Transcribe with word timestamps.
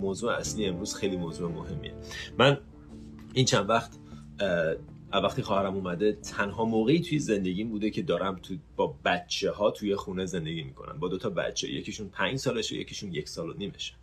موضوع 0.00 0.32
اصلی 0.32 0.66
امروز 0.66 0.94
خیلی 0.94 1.16
موضوع 1.16 1.50
مهمیه. 1.50 1.94
من 2.38 2.58
این 3.34 3.44
چند 3.44 3.68
وقت 3.70 3.90
وقتی 5.12 5.42
خواهرم 5.42 5.74
اومده 5.74 6.12
تنها 6.12 6.64
موقعی 6.64 7.00
توی 7.00 7.18
زندگیم 7.18 7.68
بوده 7.68 7.90
که 7.90 8.02
دارم 8.02 8.36
تو 8.42 8.54
با 8.76 8.94
بچه 9.04 9.50
ها 9.50 9.70
توی 9.70 9.96
خونه 9.96 10.26
زندگی 10.26 10.62
می‌کنم. 10.62 10.98
با 10.98 11.08
دو 11.08 11.18
تا 11.18 11.30
بچه 11.30 11.72
یکیشون 11.72 12.08
پنج 12.08 12.38
سالشه 12.38 12.76
یکیشون 12.76 13.12
یک 13.12 13.28
سال 13.28 13.50
و 13.50 13.54
نیمشه. 13.58 13.94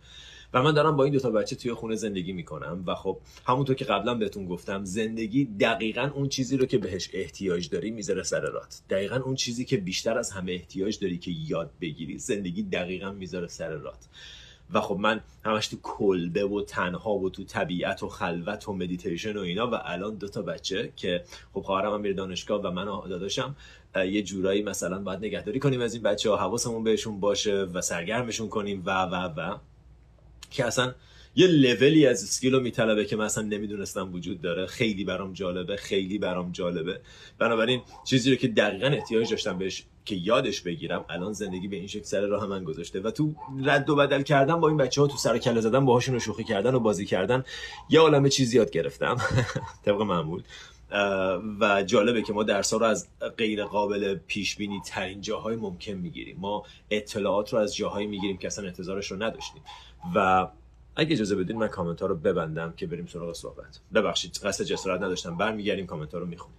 و 0.54 0.62
من 0.62 0.74
دارم 0.74 0.96
با 0.96 1.04
این 1.04 1.12
دو 1.12 1.18
تا 1.18 1.30
بچه 1.30 1.56
توی 1.56 1.72
خونه 1.72 1.94
زندگی 1.94 2.32
می‌کنم 2.32 2.84
و 2.86 2.94
خب 2.94 3.18
همونطور 3.46 3.76
که 3.76 3.84
قبلا 3.84 4.14
بهتون 4.14 4.46
گفتم 4.46 4.84
زندگی 4.84 5.44
دقیقا 5.44 6.10
اون 6.14 6.28
چیزی 6.28 6.56
رو 6.56 6.66
که 6.66 6.78
بهش 6.78 7.10
احتیاج 7.12 7.68
داری 7.68 7.90
می‌ذاره 7.90 8.22
سر 8.22 8.40
رات. 8.40 8.80
دقیقا 8.90 9.16
اون 9.16 9.34
چیزی 9.34 9.64
که 9.64 9.76
بیشتر 9.76 10.18
از 10.18 10.30
همه 10.30 10.52
احتیاج 10.52 10.98
داری 10.98 11.18
که 11.18 11.30
یاد 11.30 11.70
بگیری 11.80 12.18
زندگی 12.18 12.62
دقیقا 12.62 13.12
می‌ذاره 13.12 13.46
سر 13.46 13.70
رات. 13.70 14.08
و 14.72 14.80
خب 14.80 14.96
من 14.96 15.20
همش 15.44 15.68
تو 15.68 15.76
کلبه 15.82 16.44
و 16.44 16.62
تنها 16.62 17.14
و 17.14 17.30
تو 17.30 17.44
طبیعت 17.44 18.02
و 18.02 18.08
خلوت 18.08 18.68
و 18.68 18.72
مدیتیشن 18.72 19.36
و 19.36 19.40
اینا 19.40 19.70
و 19.70 19.74
الان 19.84 20.14
دو 20.14 20.28
تا 20.28 20.42
بچه 20.42 20.92
که 20.96 21.24
خب 21.54 21.60
خواهرم 21.60 21.92
هم 21.92 22.00
میره 22.00 22.14
دانشگاه 22.14 22.62
و 22.62 22.70
من 22.70 22.84
داداشم 22.84 23.56
یه 23.96 24.22
جورایی 24.22 24.62
مثلا 24.62 24.98
باید 24.98 25.18
نگهداری 25.18 25.58
کنیم 25.58 25.80
از 25.80 25.94
این 25.94 26.02
بچه 26.02 26.30
ها 26.30 26.36
حواسمون 26.36 26.84
بهشون 26.84 27.20
باشه 27.20 27.54
و 27.54 27.80
سرگرمشون 27.80 28.48
کنیم 28.48 28.82
و 28.86 29.02
و 29.02 29.14
و. 29.36 29.56
که 30.50 30.64
اصلا 30.64 30.94
یه 31.36 31.46
لولی 31.46 32.06
از 32.06 32.22
skill 32.24 32.54
رو 32.54 32.60
میطلبه 32.60 33.04
که 33.04 33.16
من 33.16 33.24
اصلا 33.24 33.44
نمی‌دونستم 33.44 34.12
وجود 34.12 34.40
داره. 34.40 34.66
خیلی 34.66 35.04
برام 35.04 35.32
جالبه 35.32 35.76
خیلی 35.76 36.18
برام 36.18 36.52
جالبه. 36.52 37.00
بنابراین 37.38 37.82
چیزی 38.04 38.30
رو 38.30 38.36
که 38.36 38.48
دقیقا 38.48 38.86
احتیاج 38.86 39.30
داشتم 39.30 39.58
بهش 39.58 39.84
که 40.08 40.16
یادش 40.16 40.60
بگیرم 40.60 41.04
الان 41.08 41.32
زندگی 41.32 41.68
به 41.68 41.76
این 41.76 41.86
شکل 41.86 42.02
سر 42.02 42.20
راه 42.20 42.46
من 42.46 42.64
گذاشته 42.64 43.00
و 43.00 43.10
تو 43.10 43.34
رد 43.64 43.90
و 43.90 43.96
بدل 43.96 44.22
کردن 44.22 44.60
با 44.60 44.68
این 44.68 44.76
بچه 44.76 45.00
ها 45.00 45.06
تو 45.06 45.16
سر 45.16 45.38
کله 45.38 45.60
زدن 45.60 45.84
باهاشون 45.84 46.14
رو 46.14 46.20
شوخی 46.20 46.44
کردن 46.44 46.74
و 46.74 46.80
بازی 46.80 47.06
کردن 47.06 47.44
یه 47.88 48.00
عالمه 48.00 48.28
چیزی 48.28 48.56
یاد 48.56 48.70
گرفتم. 48.70 49.16
طبق 49.84 50.00
معمول. 50.00 50.42
و 51.60 51.82
جالبه 51.82 52.22
که 52.22 52.32
ما 52.32 52.42
درس 52.42 52.74
رو 52.74 52.82
از 52.82 53.08
غیر 53.36 53.64
قابل 53.64 54.14
پیش 54.26 54.56
بینی 54.56 54.80
ترین 54.84 55.20
جاهای 55.20 55.56
ممکن 55.56 55.92
می‌گیریم. 55.92 56.36
ما 56.40 56.64
اطلاعات 56.90 57.52
رو 57.52 57.58
از 57.58 57.76
جاهایی 57.76 58.06
می‌گیریم 58.06 58.36
که 58.36 58.46
اصلا 58.46 58.66
انتظارش 58.66 59.10
رو 59.10 59.22
نداشتیم. 59.22 59.62
و 60.14 60.48
اگه 60.96 61.12
اجازه 61.12 61.36
بدین 61.36 61.56
من 61.56 61.68
کامنت 61.68 62.00
ها 62.00 62.06
رو 62.06 62.14
ببندم 62.14 62.72
که 62.76 62.86
بریم 62.86 63.06
سراغ 63.06 63.32
صحبت. 63.32 63.80
ببخشید 63.94 64.40
قصد 64.44 64.64
جسارت 64.64 65.00
نداشتم. 65.02 65.36
برمیگردیم 65.36 65.86
کامنت 65.86 66.14
ها 66.14 66.20
رو 66.20 66.26
می‌خونیم. 66.26 66.58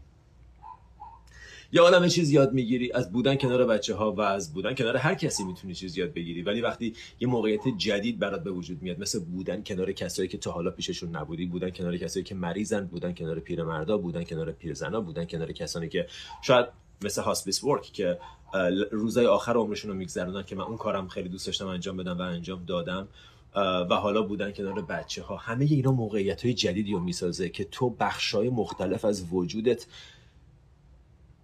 یا 1.71 1.83
عالم 1.83 2.07
چیز 2.07 2.31
یاد 2.31 2.53
می‌گیری 2.53 2.91
از 2.91 3.11
بودن 3.11 3.35
کنار 3.35 3.65
بچه 3.65 3.95
ها 3.95 4.11
و 4.11 4.21
از 4.21 4.53
بودن 4.53 4.75
کنار 4.75 4.97
هر 4.97 5.15
کسی 5.15 5.43
می‌تونی 5.43 5.75
چیز 5.75 5.97
یاد 5.97 6.13
بگیری. 6.13 6.41
ولی 6.41 6.61
وقتی 6.61 6.93
یه 7.19 7.27
موقعیت 7.27 7.61
جدید 7.77 8.19
برات 8.19 8.43
به 8.43 8.51
وجود 8.51 8.81
میاد 8.81 8.99
مثل 8.99 9.19
بودن 9.19 9.63
کنار 9.63 9.91
کسایی 9.91 10.27
که 10.27 10.37
تا 10.37 10.51
حالا 10.51 10.71
پیششون 10.71 11.15
نبودی 11.15 11.45
بودن 11.45 11.69
کنار 11.69 11.97
کسایی 11.97 12.23
که 12.23 12.35
مریضن 12.35 12.85
بودن 12.85 13.13
کنار 13.13 13.39
پیرمردا 13.39 13.97
بودن 13.97 14.23
کنار 14.23 14.51
پیرزنا 14.51 15.01
بودن 15.01 15.25
کنار 15.25 15.51
کسانی 15.51 15.89
که 15.89 16.07
شاید 16.41 16.65
مثل 17.01 17.21
هاسپیس 17.21 17.63
ورک 17.63 17.81
که 17.81 18.19
روزای 18.91 19.25
آخر 19.25 19.53
عمرشون 19.53 19.91
رو 19.91 19.97
میگذرونن 19.97 20.43
که 20.43 20.55
من 20.55 20.63
اون 20.63 20.77
کارم 20.77 21.07
خیلی 21.07 21.29
دوست 21.29 21.45
داشتم 21.45 21.67
انجام 21.67 21.97
بدم 21.97 22.17
و 22.17 22.21
انجام 22.21 22.63
دادم 22.65 23.07
و 23.89 23.95
حالا 23.95 24.21
بودن 24.21 24.51
کنار 24.51 24.81
بچه 24.81 25.23
ها 25.23 25.35
همه 25.35 25.65
اینا 25.65 25.91
موقعیت 25.91 26.45
های 26.45 26.53
جدیدی 26.53 26.91
رو 26.91 26.99
می‌سازه 26.99 27.49
که 27.49 27.63
تو 27.63 27.89
بخش 27.89 28.35
های 28.35 28.49
مختلف 28.49 29.05
از 29.05 29.25
وجودت 29.31 29.85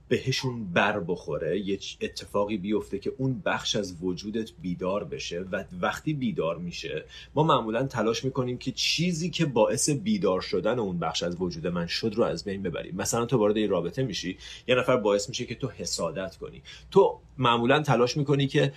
بهشون 0.07 0.65
بر 0.73 0.99
بخوره 0.99 1.59
یه 1.59 1.79
اتفاقی 2.01 2.57
بیفته 2.57 2.99
که 2.99 3.13
اون 3.17 3.41
بخش 3.45 3.75
از 3.75 3.95
وجودت 4.01 4.51
بیدار 4.61 5.03
بشه 5.03 5.39
و 5.51 5.63
وقتی 5.81 6.13
بیدار 6.13 6.57
میشه 6.57 7.05
ما 7.35 7.43
معمولا 7.43 7.83
تلاش 7.83 8.25
می‌کنیم 8.25 8.57
که 8.57 8.71
چیزی 8.71 9.29
که 9.29 9.45
باعث 9.45 9.89
بیدار 9.89 10.41
شدن 10.41 10.79
اون 10.79 10.99
بخش 10.99 11.23
از 11.23 11.41
وجود 11.41 11.67
من 11.67 11.87
شد 11.87 12.13
رو 12.15 12.23
از 12.23 12.43
بین 12.43 12.63
ببریم. 12.63 12.95
مثلا 12.95 13.25
تو 13.25 13.37
وارد 13.37 13.57
این 13.57 13.69
رابطه 13.69 14.03
میشی 14.03 14.37
یه 14.67 14.75
نفر 14.75 14.97
باعث 14.97 15.29
میشه 15.29 15.45
که 15.45 15.55
تو 15.55 15.67
حسادت 15.67 16.35
کنی. 16.35 16.61
تو 16.91 17.19
معمولا 17.37 17.81
تلاش 17.81 18.17
می‌کنی 18.17 18.47
که 18.47 18.73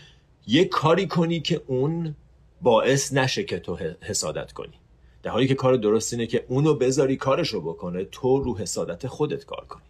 یه 0.46 0.64
کاری 0.64 1.06
کنی 1.06 1.40
که 1.40 1.62
اون 1.66 2.16
باعث 2.62 3.12
نشه 3.12 3.44
که 3.44 3.58
تو 3.58 3.78
حسادت 4.00 4.52
کنی. 4.52 4.74
در 5.22 5.30
حالی 5.30 5.48
که 5.48 5.54
کار 5.54 5.76
درست 5.76 6.12
اینه 6.12 6.26
که 6.26 6.44
اونو 6.48 6.74
بذاری 6.74 7.16
کارشو 7.16 7.60
بکنه 7.60 8.04
تو 8.04 8.40
رو 8.40 8.58
حسادت 8.58 9.06
خودت 9.06 9.44
کار 9.44 9.64
کنی. 9.64 9.82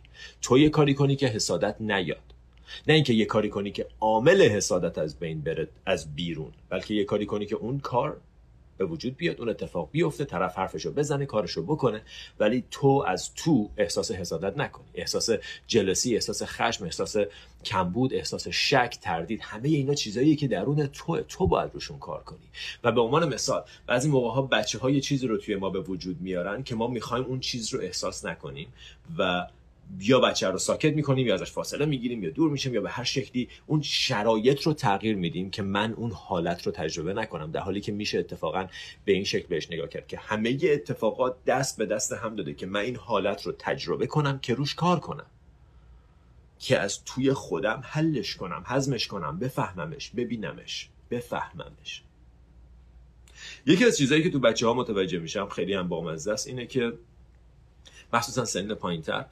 تو 0.42 0.58
یه 0.58 0.68
کاری 0.68 0.94
کنی 0.94 1.16
که 1.16 1.26
حسادت 1.26 1.76
نیاد. 1.80 2.28
نه 2.88 2.94
اینکه 2.94 3.12
یه 3.12 3.24
کاری 3.24 3.48
کنی 3.48 3.70
که 3.70 3.86
عامل 4.00 4.42
حسادت 4.42 4.98
از 4.98 5.18
بین 5.18 5.40
بره 5.40 5.68
از 5.86 6.14
بیرون 6.14 6.52
بلکه 6.68 6.94
یه 6.94 7.04
کاری 7.04 7.26
کنی 7.26 7.46
که 7.46 7.56
اون 7.56 7.80
کار 7.80 8.20
به 8.78 8.84
وجود 8.84 9.16
بیاد 9.16 9.38
اون 9.38 9.48
اتفاق 9.48 9.88
بیفته 9.92 10.24
طرف 10.24 10.58
حرفشو 10.58 10.92
بزنه 10.92 11.26
کارشو 11.26 11.62
بکنه 11.62 12.02
ولی 12.40 12.64
تو 12.70 13.04
از 13.06 13.34
تو 13.34 13.70
احساس 13.76 14.10
حسادت 14.10 14.58
نکنی. 14.58 14.84
احساس 14.94 15.30
جلسی 15.66 16.14
احساس 16.14 16.42
خشم 16.42 16.84
احساس 16.84 17.16
کمبود 17.64 18.14
احساس 18.14 18.48
شک 18.48 18.98
تردید 19.02 19.40
همه 19.42 19.68
اینا 19.68 19.94
چیزاییه 19.94 20.36
که 20.36 20.48
درون 20.48 20.86
تو 20.86 21.20
تو 21.20 21.46
باید 21.46 21.70
روشون 21.74 21.98
کار 21.98 22.22
کنی. 22.22 22.38
و 22.84 22.92
به 22.92 23.00
عنوان 23.00 23.34
مثال 23.34 23.64
بعضی 23.86 24.08
موقع 24.08 24.30
ها 24.30 24.42
بچه 24.42 24.78
های 24.78 25.00
چیزی 25.00 25.26
رو 25.26 25.36
توی 25.36 25.56
ما 25.56 25.70
به 25.70 25.80
وجود 25.80 26.20
میارن 26.20 26.62
که 26.62 26.74
ما 26.74 26.86
می‌خوایم 26.86 27.24
اون 27.24 27.40
چیز 27.40 27.74
رو 27.74 27.80
احساس 27.80 28.24
نکنیم 28.24 28.68
و 29.18 29.46
یا 30.00 30.20
بچه 30.20 30.48
رو 30.48 30.58
ساکت 30.58 30.92
می‌کنیم 30.92 31.26
یا 31.26 31.34
ازش 31.34 31.50
فاصله 31.50 31.86
می‌گیریم 31.86 32.22
یا 32.22 32.30
دور 32.30 32.50
میشیم 32.50 32.74
یا 32.74 32.80
به 32.80 32.90
هر 32.90 33.04
شکلی 33.04 33.48
اون 33.66 33.82
شرایط 33.82 34.62
رو 34.62 34.72
تغییر 34.72 35.16
میدیم 35.16 35.50
که 35.50 35.62
من 35.62 35.92
اون 35.92 36.10
حالت 36.10 36.66
رو 36.66 36.72
تجربه 36.72 37.14
نکنم 37.14 37.50
در 37.50 37.60
حالی 37.60 37.80
که 37.80 37.92
میشه 37.92 38.18
اتفاقا 38.18 38.66
به 39.04 39.12
این 39.12 39.24
شکل 39.24 39.46
بهش 39.48 39.70
نگاه 39.70 39.88
کرد 39.88 40.06
که 40.06 40.18
همه 40.18 40.58
اتفاقات 40.62 41.44
دست 41.44 41.78
به 41.78 41.86
دست 41.86 42.12
هم 42.12 42.36
داده 42.36 42.54
که 42.54 42.66
من 42.66 42.80
این 42.80 42.96
حالت 42.96 43.46
رو 43.46 43.52
تجربه 43.58 44.06
کنم 44.06 44.38
که 44.38 44.54
روش 44.54 44.74
کار 44.74 45.00
کنم. 45.00 45.26
که 46.58 46.78
از 46.78 47.04
توی 47.04 47.32
خودم 47.32 47.82
حلش 47.84 48.36
کنم 48.36 48.62
هضمش 48.66 49.06
کنم 49.06 49.38
بفهممش 49.38 50.10
ببینمش 50.10 50.88
بفهممش. 51.10 52.02
یکی 53.66 53.84
از 53.84 53.98
چیزهایی 53.98 54.22
که 54.22 54.30
تو 54.30 54.38
بچه 54.38 54.66
ها 54.66 54.74
متوجه 54.74 55.18
میشم 55.18 55.48
خیلی 55.48 55.74
هم 55.74 55.88
بامزه 55.88 56.32
است 56.32 56.46
اینه 56.46 56.66
که 56.66 56.92
مخصوصا 58.12 58.44
سن 58.44 58.74
پایینتر 58.74 59.24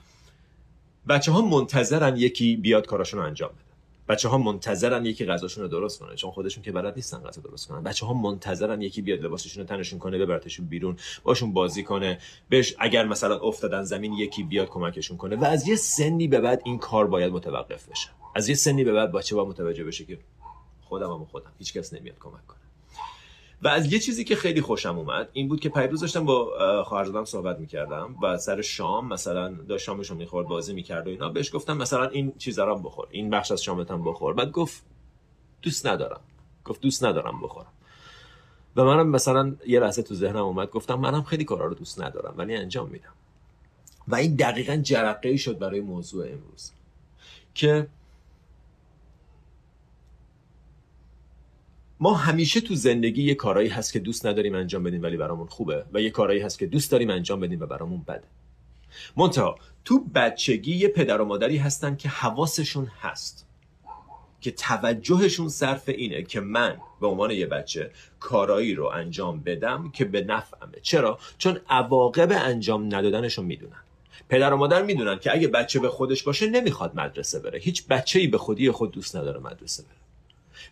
بچه 1.08 1.32
ها 1.32 1.42
منتظرن 1.42 2.16
یکی 2.16 2.56
بیاد 2.56 2.86
کاراشون 2.86 3.20
رو 3.20 3.26
انجام 3.26 3.48
بده. 3.48 3.66
بچه 4.08 4.28
ها 4.28 4.38
منتظرن 4.38 5.06
یکی 5.06 5.26
غذاشون 5.26 5.62
رو 5.62 5.68
درست 5.68 5.98
کنه. 5.98 6.14
چون 6.14 6.30
خودشون 6.30 6.62
که 6.62 6.72
بلد 6.72 6.94
نیستن 6.96 7.18
غذا 7.18 7.42
درست 7.42 7.68
کنن. 7.68 7.82
بچه 7.82 8.06
ها 8.06 8.12
منتظرن 8.12 8.82
یکی 8.82 9.02
بیاد 9.02 9.20
لباسشون 9.24 9.62
رو 9.62 9.68
تنشون 9.68 9.98
کنه 9.98 10.18
ببرتشون 10.18 10.66
بیرون 10.66 10.96
باشون 11.22 11.52
بازی 11.52 11.82
کنه. 11.82 12.18
بهش 12.48 12.74
اگر 12.78 13.06
مثلا 13.06 13.38
افتادن 13.38 13.82
زمین 13.82 14.12
یکی 14.12 14.42
بیاد 14.42 14.68
کمکشون 14.68 15.16
کنه. 15.16 15.36
و 15.36 15.44
از 15.44 15.68
یه 15.68 15.76
سنی 15.76 16.28
به 16.28 16.40
بعد 16.40 16.62
این 16.64 16.78
کار 16.78 17.06
باید 17.06 17.32
متوقف 17.32 17.88
بشه. 17.88 18.08
از 18.34 18.48
یه 18.48 18.54
سنی 18.54 18.84
به 18.84 18.92
بعد 18.92 19.12
بچه 19.12 19.36
باید 19.36 19.48
متوجه 19.48 19.84
بشه 19.84 20.04
که 20.04 20.18
خودم 20.80 21.10
هم 21.12 21.24
خودم. 21.24 21.52
هیچ 21.58 21.72
کس 21.72 21.94
نمیاد 21.94 22.18
کمک 22.18 22.46
کنه. 22.46 22.65
و 23.62 23.68
از 23.68 23.92
یه 23.92 23.98
چیزی 23.98 24.24
که 24.24 24.36
خیلی 24.36 24.60
خوشم 24.60 24.98
اومد 24.98 25.28
این 25.32 25.48
بود 25.48 25.60
که 25.60 25.68
پیروز 25.68 26.00
داشتم 26.00 26.24
با 26.24 26.84
خواهرزادم 26.86 27.24
صحبت 27.24 27.58
می‌کردم 27.58 28.16
و 28.22 28.38
سر 28.38 28.62
شام 28.62 29.08
مثلا 29.08 29.48
داشت 29.48 29.84
شامشو 29.84 30.14
می‌خورد 30.14 30.46
بازی 30.46 30.74
می‌کرد 30.74 31.06
و 31.06 31.10
اینا. 31.10 31.28
بهش 31.28 31.54
گفتم 31.54 31.76
مثلا 31.76 32.08
این 32.08 32.32
چیزا 32.38 32.64
رو 32.64 32.78
بخور 32.78 33.06
این 33.10 33.30
بخش 33.30 33.52
از 33.52 33.62
شامت 33.62 33.90
هم 33.90 34.04
بخور. 34.04 34.34
بعد 34.34 34.50
گفت 34.50 34.82
دوست 35.62 35.86
ندارم. 35.86 36.20
گفت 36.64 36.80
دوست 36.80 37.04
ندارم 37.04 37.40
بخورم. 37.40 37.72
و 38.76 38.84
منم 38.84 39.08
مثلا 39.08 39.56
یه 39.66 39.80
لحظه 39.80 40.02
تو 40.02 40.14
ذهنم 40.14 40.44
اومد 40.44 40.70
گفتم 40.70 40.94
منم 40.94 41.22
خیلی 41.22 41.44
کارا 41.44 41.66
رو 41.66 41.74
دوست 41.74 42.02
ندارم 42.02 42.34
ولی 42.36 42.56
انجام 42.56 42.88
میدم. 42.88 43.12
و 44.08 44.14
این 44.14 44.34
دقیقا 44.34 44.76
جرقه 44.76 45.36
شد 45.36 45.58
برای 45.58 45.80
موضوع 45.80 46.26
امروز. 46.26 46.72
که 47.54 47.86
ما 52.00 52.14
همیشه 52.14 52.60
تو 52.60 52.74
زندگی 52.74 53.22
یه 53.22 53.34
کارایی 53.34 53.68
هست 53.68 53.92
که 53.92 53.98
دوست 53.98 54.26
نداریم 54.26 54.54
انجام 54.54 54.82
بدیم 54.82 55.02
ولی 55.02 55.16
برامون 55.16 55.46
خوبه 55.46 55.84
و 55.92 56.00
یه 56.00 56.10
کارایی 56.10 56.40
هست 56.40 56.58
که 56.58 56.66
دوست 56.66 56.90
داریم 56.90 57.10
انجام 57.10 57.40
بدیم 57.40 57.60
و 57.60 57.66
برامون 57.66 58.02
بده. 58.08 58.24
منتها 59.16 59.58
تو 59.84 60.04
بچگی 60.14 60.76
یه 60.76 60.88
پدر 60.88 61.20
و 61.20 61.24
مادری 61.24 61.56
هستن 61.56 61.96
که 61.96 62.08
حواسشون 62.08 62.86
هست 63.00 63.46
که 64.40 64.50
توجهشون 64.50 65.48
صرف 65.48 65.88
اینه 65.88 66.22
که 66.22 66.40
من 66.40 66.76
به 67.00 67.06
عنوان 67.06 67.30
یه 67.30 67.46
بچه 67.46 67.90
کارایی 68.20 68.74
رو 68.74 68.86
انجام 68.86 69.40
بدم 69.40 69.90
که 69.90 70.04
به 70.04 70.20
نفعمه. 70.20 70.78
چرا؟ 70.82 71.18
چون 71.38 71.60
عواقب 71.68 72.32
انجام 72.32 72.94
ندادنشون 72.94 73.44
می‌دونن. 73.44 73.80
پدر 74.28 74.52
و 74.52 74.56
مادر 74.56 74.82
می‌دونن 74.82 75.18
که 75.18 75.32
اگه 75.34 75.48
بچه 75.48 75.80
به 75.80 75.88
خودش 75.88 76.22
باشه 76.22 76.50
نمی‌خواد 76.50 76.96
مدرسه 76.96 77.38
بره. 77.38 77.58
هیچ 77.58 77.86
بچه‌ای 77.86 78.26
به 78.26 78.38
خودی 78.38 78.70
خود 78.70 78.90
دوست 78.90 79.16
نداره 79.16 79.40
مدرسه 79.40 79.82
بره. 79.82 80.05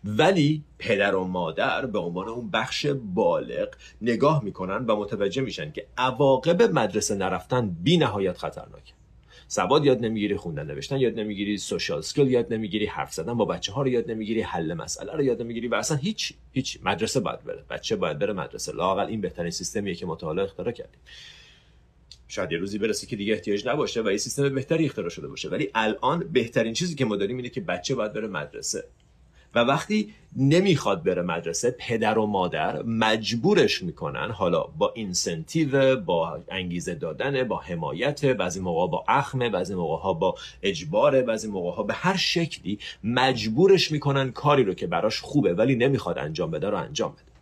ولی 0.05 0.63
پدر 0.79 1.15
و 1.15 1.25
مادر 1.25 1.87
به 1.87 1.99
عنوان 1.99 2.29
اون 2.29 2.51
بخش 2.51 2.87
بالغ 2.87 3.69
نگاه 4.03 4.45
می‌کنن 4.45 4.87
و 4.87 4.97
متوجه 4.97 5.43
میشن 5.43 5.73
که 5.73 5.87
عواقب 5.97 6.63
مدرسه 6.63 7.15
نرفتن 7.15 7.77
بی 7.83 7.97
نهایت 7.97 8.39
خطرناکه. 8.39 8.93
سواد 9.49 9.85
یاد 9.85 10.05
نمی‌گیری 10.05 10.37
خوندن 10.37 10.67
نوشتن 10.67 10.97
یاد 10.97 11.19
نمی‌گیری 11.21 11.59
social 11.59 11.99
skill 11.99 12.31
یاد 12.31 12.53
نمی‌گیری 12.53 12.87
حرف 12.87 13.15
زدن 13.15 13.35
با 13.35 13.45
بچه 13.45 13.73
ها 13.73 13.83
رو 13.83 13.89
یاد 13.89 14.11
نمی‌گیری 14.11 14.43
حل 14.43 14.75
مسئله 14.75 15.13
رو 15.13 15.23
یاد 15.23 15.43
نمی‌گیری 15.43 15.69
و 15.69 15.75
اصلا 15.75 15.97
هیچ 15.97 16.33
هیچ. 16.53 16.79
مدرسه 16.85 17.21
باید 17.21 17.45
بره 17.45 17.65
بچه 17.71 17.97
باید 17.97 18.19
بره 18.19 18.33
مدرسه. 18.33 18.73
لاقل 18.73 19.07
این 19.07 19.21
بهترین 19.21 19.51
سیستمیه 19.51 19.95
که 19.95 20.07
حالا 20.07 20.43
اختراع 20.43 20.73
کردیم. 20.73 21.01
شاید 22.29 22.53
یه 22.53 22.59
روزی 22.59 22.79
برسه 22.79 23.07
که 23.07 23.17
دیگه 23.17 23.33
احتیاج 23.33 23.69
نباشه 23.69 24.03
و 24.03 24.11
یه 24.11 24.17
سیستم 24.17 24.55
بهتری 24.55 24.87
اختراع 24.87 25.09
شده 25.09 25.29
باشه. 25.29 25.49
ولی 25.49 25.71
الان 25.75 26.29
بهترین 26.33 26.73
چیزی 26.73 26.95
که 26.95 27.05
ما 27.05 27.17
داریم 27.17 27.37
اینه 27.37 27.49
که 27.49 27.61
بچه 27.61 27.95
باید 27.95 28.13
بره 28.13 28.27
مدرسه. 28.27 28.85
و 29.55 29.59
وقتی 29.59 30.15
نمی‌خواد 30.37 31.03
بره 31.03 31.23
مدرسه 31.23 31.71
پدر 31.71 32.19
و 32.19 32.27
مادر 32.27 32.83
مجبورش 32.83 33.83
می‌کنن 33.83 34.31
حالا 34.31 34.62
با 34.62 34.93
incentive 34.95 35.97
با 35.97 36.41
انگیزه 36.49 36.95
دادن 36.95 37.49
با 37.49 37.59
حمایت 37.59 38.25
بعضی 38.25 38.61
موقع 38.61 38.91
با 38.91 39.05
اخم 39.09 39.51
بعضی 39.51 39.75
موقع 39.75 40.03
ها 40.03 40.12
با 40.12 40.35
اجباره 40.62 41.23
بعضی 41.23 41.49
موقع 41.49 41.77
ها 41.77 41.83
به 41.83 41.95
هر 41.95 42.17
شکلی 42.17 42.79
مجبورش 43.05 43.93
می‌کنن 43.93 44.33
کاری 44.33 44.65
رو 44.65 44.75
که 44.75 44.87
براش 44.87 45.21
خوبه 45.21 45.55
ولی 45.55 45.75
نمی‌خواد 45.75 46.19
انجام 46.19 46.51
بده 46.51 46.71
رو 46.71 46.77
انجام 46.77 47.12
بده. 47.12 47.35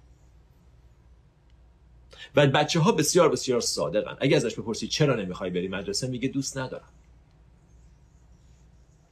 و 2.36 2.46
بچه 2.46 2.80
ها 2.80 2.92
بسیار 2.92 3.28
بسیار 3.28 3.60
صادقن. 3.60 4.16
اگه 4.20 4.36
ازش 4.36 4.54
بپرسی 4.54 4.88
چرا 4.88 5.16
نمی‌خوای 5.16 5.50
بری 5.50 5.68
مدرسه 5.68 6.08
میگه 6.08 6.28
دوست 6.28 6.58
ندارم. 6.58 6.88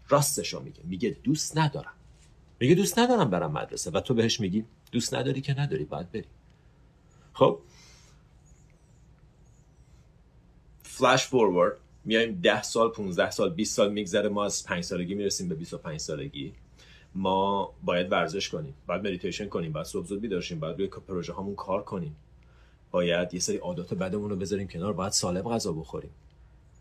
راستشو 0.08 0.60
میگه. 0.60 0.80
میگه 0.84 1.16
دوست 1.24 1.58
ندارم. 1.58 1.92
میگه 2.60 2.74
دوست 2.74 2.98
ندارم 2.98 3.30
برم 3.30 3.52
مدرسه. 3.52 3.90
و 3.90 4.00
تو 4.00 4.14
بهش 4.14 4.40
میگی 4.40 4.64
دوست 4.92 5.14
نداری 5.14 5.40
که 5.40 5.60
نداری 5.60 5.84
باید 5.84 6.12
بری. 6.12 6.24
خب؟ 7.32 7.58
flash 10.82 11.24
forward 11.24 11.76
میایم 12.04 12.40
10 12.42 12.62
سال 12.62 12.90
15 12.90 13.30
سال 13.30 13.50
20 13.50 13.76
سال 13.76 13.92
میگذره. 13.92 14.28
ما 14.28 14.44
از 14.44 14.64
5 14.64 14.84
سالگی 14.84 15.14
می‌رسیم 15.14 15.48
به 15.48 15.54
25 15.54 16.00
سالگی. 16.00 16.52
ما 17.14 17.72
باید 17.82 18.12
ورزش 18.12 18.48
کنیم. 18.48 18.74
باید 18.86 19.06
مدیتیشن 19.06 19.48
کنیم. 19.48 19.72
باید 19.72 19.86
صبح 19.86 20.06
زود 20.06 20.20
بیدارشیم 20.20 20.60
باید 20.60 20.78
روی 20.78 20.88
پروژه 20.88 21.32
هامون 21.32 21.54
کار 21.54 21.82
کنیم. 21.82 22.16
باید 22.90 23.34
یه 23.34 23.40
سری 23.40 23.56
عادات 23.56 23.94
بدمون 23.94 24.30
رو 24.30 24.36
بذاریم 24.36 24.68
کنار. 24.68 24.92
باید 24.92 25.12
سالم 25.12 25.48
غذا 25.48 25.72
بخوریم. 25.72 26.10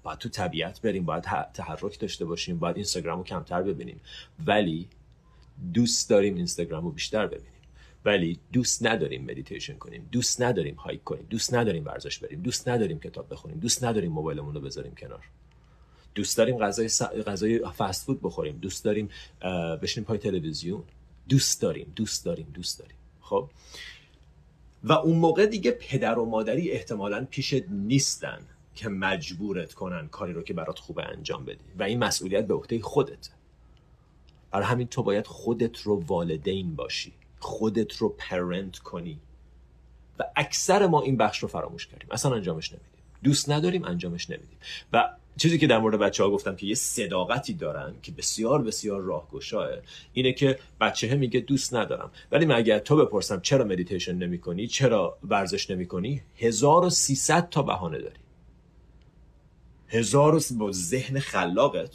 باید 0.04 0.20
تو 0.20 0.30
طبیعت 0.30 0.82
بریم. 0.82 1.06
باید 1.06 1.24
تحرک 1.54 2.00
داشته 2.00 2.26
باشیم. 2.26 2.60
باید 2.60 2.76
اینستاگرام 2.76 3.18
رو 3.18 3.24
کمتر 3.24 3.62
ببینیم. 3.62 4.02
ولی 4.46 4.88
دوست 5.74 6.10
داریم 6.10 6.36
اینستاگرام 6.36 6.86
رو 6.86 6.92
بیشتر 6.92 7.28
ببینیم. 7.28 7.54
ولی 8.06 8.40
دوست 8.54 8.86
نداریم 8.86 9.26
مدیتیشن 9.32 9.74
کنیم 9.74 10.10
دوست 10.12 10.42
نداریم 10.42 10.76
hike 10.76 11.04
کنیم 11.04 11.28
دوست 11.30 11.54
نداریم 11.54 11.86
ورزش 11.86 12.20
بریم 12.20 12.42
دوست 12.42 12.68
نداریم 12.68 13.00
کتاب 13.00 13.34
بخونیم 13.34 13.60
دوست 13.60 13.84
نداریم 13.84 14.12
موبایلمون 14.12 14.56
رو 14.56 14.62
بذاریم 14.62 14.96
کنار. 14.96 15.24
دوست 16.16 16.38
داریم 16.38 16.58
غذای 16.58 16.88
س... 16.88 17.02
غذای 17.02 17.60
فست 17.78 18.06
فود 18.06 18.22
بخوریم 18.22 18.58
دوست 18.58 18.86
داریم 18.86 19.10
بشینیم 19.82 20.08
پای 20.08 20.18
تلویزیون. 20.18 20.84
دوست 21.30 21.62
داریم 21.62 21.94
دوست 21.96 22.26
داریم 22.26 22.48
دوست 22.54 22.80
داریم. 22.80 22.96
خب؟ 23.22 23.50
و 24.84 24.94
اون 24.94 25.18
موقع 25.18 25.46
دیگه 25.46 25.72
پدر 25.72 26.20
و 26.20 26.26
مادری 26.26 26.72
احتمالا 26.72 27.28
پیشت 27.30 27.70
نیستن 27.70 28.40
که 28.76 28.90
مجبورت 28.90 29.74
کنن 29.74 30.08
کاری 30.08 30.34
رو 30.34 30.42
که 30.42 30.54
برات 30.54 30.80
خوبه 30.80 31.04
انجام 31.04 31.46
بدی. 31.46 31.66
و 31.80 31.84
این 31.84 32.00
مسئولیت 32.00 32.48
به 32.48 32.54
عهده 32.54 32.82
خودته. 32.82 33.39
برای 34.52 34.66
همین 34.66 34.88
تو 34.88 35.04
باید 35.04 35.28
خودت 35.28 35.82
رو 35.82 36.04
والدین 36.08 36.76
باشی. 36.76 37.14
خودت 37.40 37.98
رو 37.98 38.10
پرنت 38.10 38.78
کنی. 38.78 39.20
و 40.20 40.24
اکثر 40.36 40.88
ما 40.88 41.02
این 41.02 41.18
بخش 41.18 41.40
رو 41.40 41.48
فراموش 41.48 41.88
کردیم. 41.88 42.08
اصلا 42.12 42.36
انجامش 42.36 42.72
نمیدیم. 42.72 42.90
دوست 43.24 43.50
نداریم 43.50 43.86
انجامش 43.86 44.30
نمیدیم. 44.30 44.58
و 44.94 45.10
چیزی 45.38 45.58
که 45.58 45.68
در 45.68 45.80
مورد 45.80 46.00
بچه 46.00 46.24
ها 46.24 46.30
گفتم 46.30 46.56
که 46.56 46.68
یه 46.68 46.76
صداقتی 46.76 47.54
دارن 47.54 47.94
که 48.02 48.12
بسیار 48.12 48.62
بسیار 48.62 49.02
راهگشاه 49.02 49.70
اینه 50.14 50.34
که 50.34 50.60
بچه 50.82 51.16
میگه 51.16 51.40
دوست 51.40 51.74
ندارم. 51.74 52.12
ولی 52.32 52.46
من 52.46 52.56
اگر 52.56 52.80
تو 52.80 52.96
بپرسم 52.96 53.40
چرا 53.40 53.66
مدیتیشن 53.66 54.16
نمی 54.16 54.40
کنی 54.40 54.68
چرا 54.68 55.18
ورزش 55.24 55.70
نمی 55.72 55.86
کنی 55.86 56.22
1300 56.38 57.50
تا 57.50 57.62
بهانه 57.62 57.98
داری. 57.98 58.20
هزار 59.88 60.42
با 60.58 60.72
ذهن 60.72 61.20
خلاقت. 61.20 61.92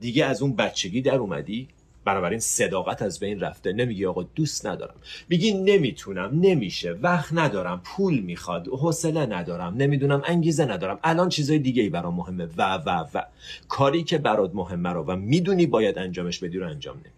دیگه 0.00 0.24
از 0.24 0.42
اون 0.42 0.56
بچگی 0.56 1.02
در 1.02 1.14
اومدی؟ 1.14 1.68
بنابراین 2.04 2.38
صداقت 2.38 3.02
از 3.02 3.20
بین 3.20 3.40
رفته. 3.40 3.72
نمیگی 3.72 4.06
آقا 4.06 4.22
دوست 4.22 4.66
ندارم. 4.66 4.94
میگی 5.28 5.52
نمی‌تونم 5.52 6.30
نمیشه. 6.40 6.92
وقت 6.92 7.32
ندارم 7.32 7.80
پول 7.84 8.20
می‌خواد 8.20 8.68
حوصله 8.68 9.26
ندارم 9.26 9.74
نمی‌دونم 9.74 10.22
انگیزه 10.24 10.64
ندارم. 10.64 10.98
الان 11.04 11.28
چیزای 11.28 11.58
دیگه 11.58 11.82
ای 11.82 11.88
برام 11.88 12.14
مهمه. 12.14 12.48
و 12.56 12.74
و 12.76 13.06
و. 13.14 13.22
کاری 13.68 14.04
که 14.04 14.18
برات 14.18 14.54
مهمه 14.54 14.88
رو 14.88 15.04
و 15.04 15.16
می‌دونی 15.16 15.66
باید 15.66 15.98
انجامش 15.98 16.38
بدی 16.38 16.58
رو 16.58 16.68
انجام 16.68 16.96
نمیدی. 16.96 17.10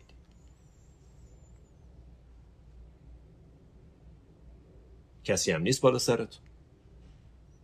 کسی 5.25 5.53
هم 5.53 5.63
نیست 5.63 5.81
بالا 5.81 5.99
سرت. 5.99 6.39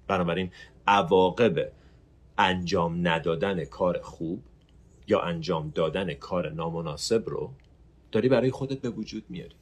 بنابراین 0.06 0.50
عواقب 0.86 1.72
انجام 2.38 3.08
ندادن 3.08 3.64
کار 3.64 4.00
خوب 4.02 4.42
یا 5.08 5.20
انجام 5.20 5.72
دادن 5.74 6.14
کار 6.14 6.50
نامناسب 6.50 7.28
رو 7.28 7.50
داری 8.12 8.28
برای 8.28 8.50
خودت 8.50 8.80
به 8.80 8.90
وجود 8.90 9.24
میاری. 9.28 9.54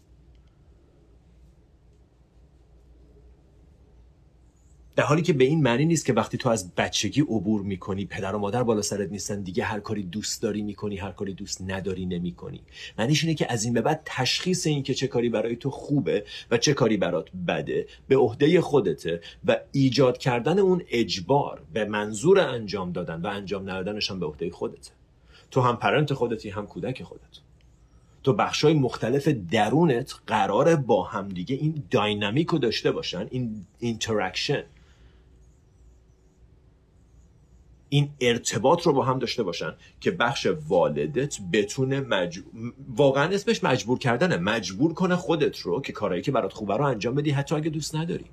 در 4.97 5.05
حالی 5.05 5.23
که 5.23 5.33
به 5.33 5.45
این 5.45 5.63
معنی 5.63 5.85
نیست 5.85 6.07
که 6.07 6.13
وقتی 6.13 6.39
تو 6.39 6.49
از 6.49 6.75
بچگی 6.75 7.21
عبور 7.21 7.63
می‌کنی 7.63 8.05
پدر 8.05 8.35
و 8.35 8.39
مادر 8.39 8.63
بالا 8.63 8.83
سرت 8.83 9.11
نیستن 9.11 9.43
دیگه 9.43 9.65
هر 9.65 9.81
کاری 9.81 10.03
دوست 10.03 10.43
داری 10.43 10.63
می‌کنی 10.63 10.97
هر 10.97 11.11
کاری 11.11 11.35
دوست 11.35 11.63
نداری 11.63 12.07
نمی‌کنی. 12.07 12.61
معنیش 12.99 13.25
اینه 13.25 13.35
که 13.35 13.53
از 13.53 13.65
این 13.65 13.75
به 13.75 13.81
بعد 13.81 14.03
تشخیص 14.05 14.67
این 14.67 14.83
که 14.83 14.95
چه 14.95 15.07
کاری 15.07 15.29
برای 15.29 15.57
تو 15.57 15.71
خوبه 15.71 16.25
و 16.51 16.59
چه 16.59 16.75
کاری 16.75 16.97
برات 16.97 17.29
بده 17.49 17.87
به 18.09 18.17
عهده 18.17 18.61
خودته 18.61 19.21
و 19.45 19.57
ایجاد 19.73 20.19
کردن 20.19 20.59
اون 20.59 20.83
اجبار 20.89 21.63
به 21.73 21.85
منظور 21.85 22.41
انجام 22.41 22.93
دادن 22.93 23.21
و 23.23 23.27
انجام 23.27 23.71
ندادنش 23.71 24.11
هم 24.11 24.21
به 24.21 24.27
عهده 24.27 24.51
خودته. 24.51 24.91
تو 25.57 25.63
هم 25.63 25.77
parent 25.77 26.15
خودتی 26.15 26.51
هم 26.51 26.67
کودک 26.67 27.03
خودت. 27.03 27.23
تو 28.23 28.33
بخشای 28.33 28.75
مختلف 28.75 29.29
درونت 29.29 30.15
قراره 30.27 30.77
با 30.77 31.05
همدیگه 31.05 31.57
این 31.57 31.83
dynamic 31.91 32.49
رو 32.49 32.59
داشته 32.59 32.93
باشن 32.93 33.27
این 33.31 33.67
interaction 33.79 34.63
این 37.89 38.11
ارتباط 38.21 38.83
رو 38.83 38.93
با 38.93 39.05
هم 39.05 39.19
داشته 39.19 39.43
باشن 39.43 39.75
که 40.01 40.11
بخش 40.11 40.47
والدت 40.69 41.37
بتونه 41.53 42.01
مجبور... 42.01 42.73
واقعا 42.97 43.35
اسمش 43.35 43.65
مجبور 43.65 43.99
کردنه. 43.99 44.37
مجبور 44.37 44.95
کنه 44.95 45.17
خودت 45.17 45.59
رو 45.59 45.81
که 45.81 45.93
کارهایی 45.93 46.23
که 46.23 46.33
برات 46.33 46.53
خوبه 46.53 46.77
رو 46.77 46.85
انجام 46.85 47.15
بدی 47.15 47.31
حتی 47.31 47.55
اگه 47.55 47.71
دوست 47.71 47.95
نداری. 47.95 48.27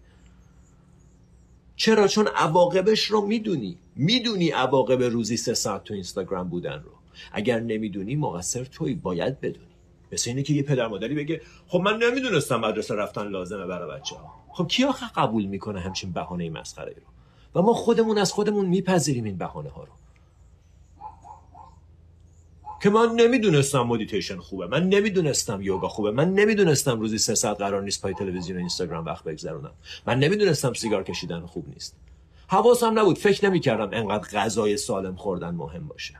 چرا؟ 1.75 2.07
چون 2.07 2.27
عواقبش 2.27 3.05
رو 3.05 3.21
می‌دونی. 3.21 3.77
می‌دونی 3.95 4.49
عواقب 4.49 5.03
روزی 5.03 5.37
سه 5.37 5.53
ساعت 5.53 5.83
تو 5.83 5.93
اینستاگرام 5.93 6.49
بودن 6.49 6.79
رو. 6.79 7.02
اگر 7.31 7.59
نمی‌دونی 7.59 8.15
مقصر 8.15 8.63
توی 8.63 8.95
باید 8.95 9.41
بدونی. 9.41 9.67
مثل 10.11 10.29
اینه 10.29 10.43
که 10.43 10.53
یه 10.53 10.63
پدر 10.63 10.87
مادری 10.87 11.15
بگه 11.15 11.41
خب 11.67 11.79
من 11.79 11.97
نمی‌دونستم 11.97 12.55
مدرسه 12.55 12.95
رفتن 12.95 13.27
لازمه 13.27 13.65
برای 13.65 13.99
بچه 13.99 14.15
ها 14.15 14.33
خب 14.49 14.67
کی 14.67 14.83
آخه 14.83 15.05
قبول 15.15 15.45
می‌کنه 15.45 15.79
همچین 15.79 16.11
بهانه 16.11 16.49
مسخره 16.49 16.89
ای 16.89 16.95
رو؟ 16.95 17.61
و 17.61 17.65
ما 17.65 17.73
خودمون 17.73 18.17
از 18.17 18.31
خودمون 18.31 18.65
میپذیریم 18.65 19.23
این 19.23 19.37
بهانه 19.37 19.69
ها 19.69 19.83
رو. 19.83 19.91
که 22.83 22.89
من 22.89 23.15
نمی‌دونستم 23.15 23.81
مدیتیشن 23.81 24.37
خوبه 24.37 24.67
من 24.67 24.89
نمی‌دونستم 24.89 25.61
یوگا 25.61 25.87
خوبه 25.87 26.11
من 26.11 26.33
نمی‌دونستم 26.33 26.99
روزی 26.99 27.17
سه 27.17 27.35
ساعت 27.35 27.57
قرار 27.57 27.81
نیست 27.81 28.01
پای 28.01 28.13
تلویزیون 28.13 28.57
و 28.57 28.59
اینستاگرام 28.59 29.05
وقت 29.05 29.23
بگذرونم. 29.23 29.71
من 30.07 30.19
نمی‌دونستم 30.19 30.73
سیگار 30.73 31.03
کشیدن 31.03 31.45
خوب 31.45 31.69
نیست. 31.69 31.95
حواسم 32.47 32.99
نبود 32.99 33.17
فکر 33.17 33.45
نمی‌کردم 33.45 33.89
انقدر 33.93 34.39
غذای 34.39 34.77
سالم 34.77 35.15
خوردن 35.15 35.55
مهم 35.55 35.87
باشه. 35.87 36.13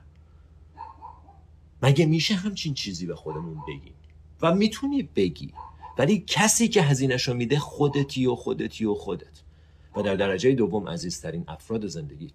مگه 1.83 2.05
میشه 2.05 2.33
همچین 2.35 2.73
چیزی 2.73 3.05
به 3.05 3.15
خودمون 3.15 3.57
بگیم 3.67 3.93
و 4.41 4.55
می‌تونی 4.55 5.03
بگی. 5.03 5.53
ولی 5.97 6.23
کسی 6.27 6.67
که 6.67 6.81
هزینهش 6.81 7.27
رو 7.27 7.33
میده 7.33 7.59
خودتی 7.59 8.25
و 8.25 8.35
خودتی 8.35 8.85
و 8.85 8.93
خودت. 8.93 9.41
و 9.95 10.01
در 10.01 10.15
درجه 10.15 10.51
دوم 10.51 10.89
عزیزترین 10.89 11.43
افراد 11.47 11.87
زندگیت. 11.87 12.31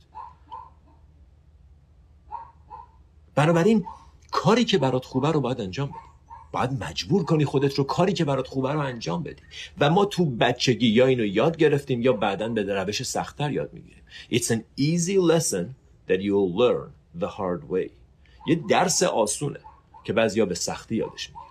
بنابراین 3.35 3.85
کاری 4.31 4.65
که 4.65 4.79
برات 4.79 5.05
خوبه 5.05 5.33
رو 5.33 5.41
باید 5.41 5.61
انجام 5.61 5.89
بدی. 5.89 5.99
باید 6.53 6.85
مجبور 6.85 7.25
کنی 7.25 7.45
خودت 7.45 7.75
رو 7.75 7.85
کاری 7.85 8.13
که 8.13 8.25
برات 8.25 8.49
خوبه 8.49 8.73
رو 8.73 8.81
انجام 8.81 9.23
بدی. 9.23 9.43
و 9.81 9.91
ما 9.91 10.05
تو 10.05 10.25
بچگی 10.25 10.87
یا 10.87 11.07
اینو 11.07 11.25
یاد 11.25 11.57
گرفتیم 11.57 12.03
یا 12.03 12.13
بعدا 12.13 12.49
به 12.49 12.75
روش 12.75 13.03
سختتر 13.03 13.53
یاد 13.53 13.73
می‌گیریم. 13.73 14.03
It's 14.33 14.51
an 14.51 14.61
easy 14.81 15.19
lesson 15.33 15.67
that 16.09 16.21
you'll 16.21 16.53
learn 16.63 16.89
the 17.21 17.29
hard 17.29 17.71
way. 17.71 17.91
یه 18.49 18.61
درس 18.69 19.03
آسونه 19.03 19.61
که 20.05 20.13
بعضیا 20.13 20.47
به 20.47 20.55
سختی 20.55 20.97
یادش 20.97 21.29
می‌گیرن. 21.29 21.49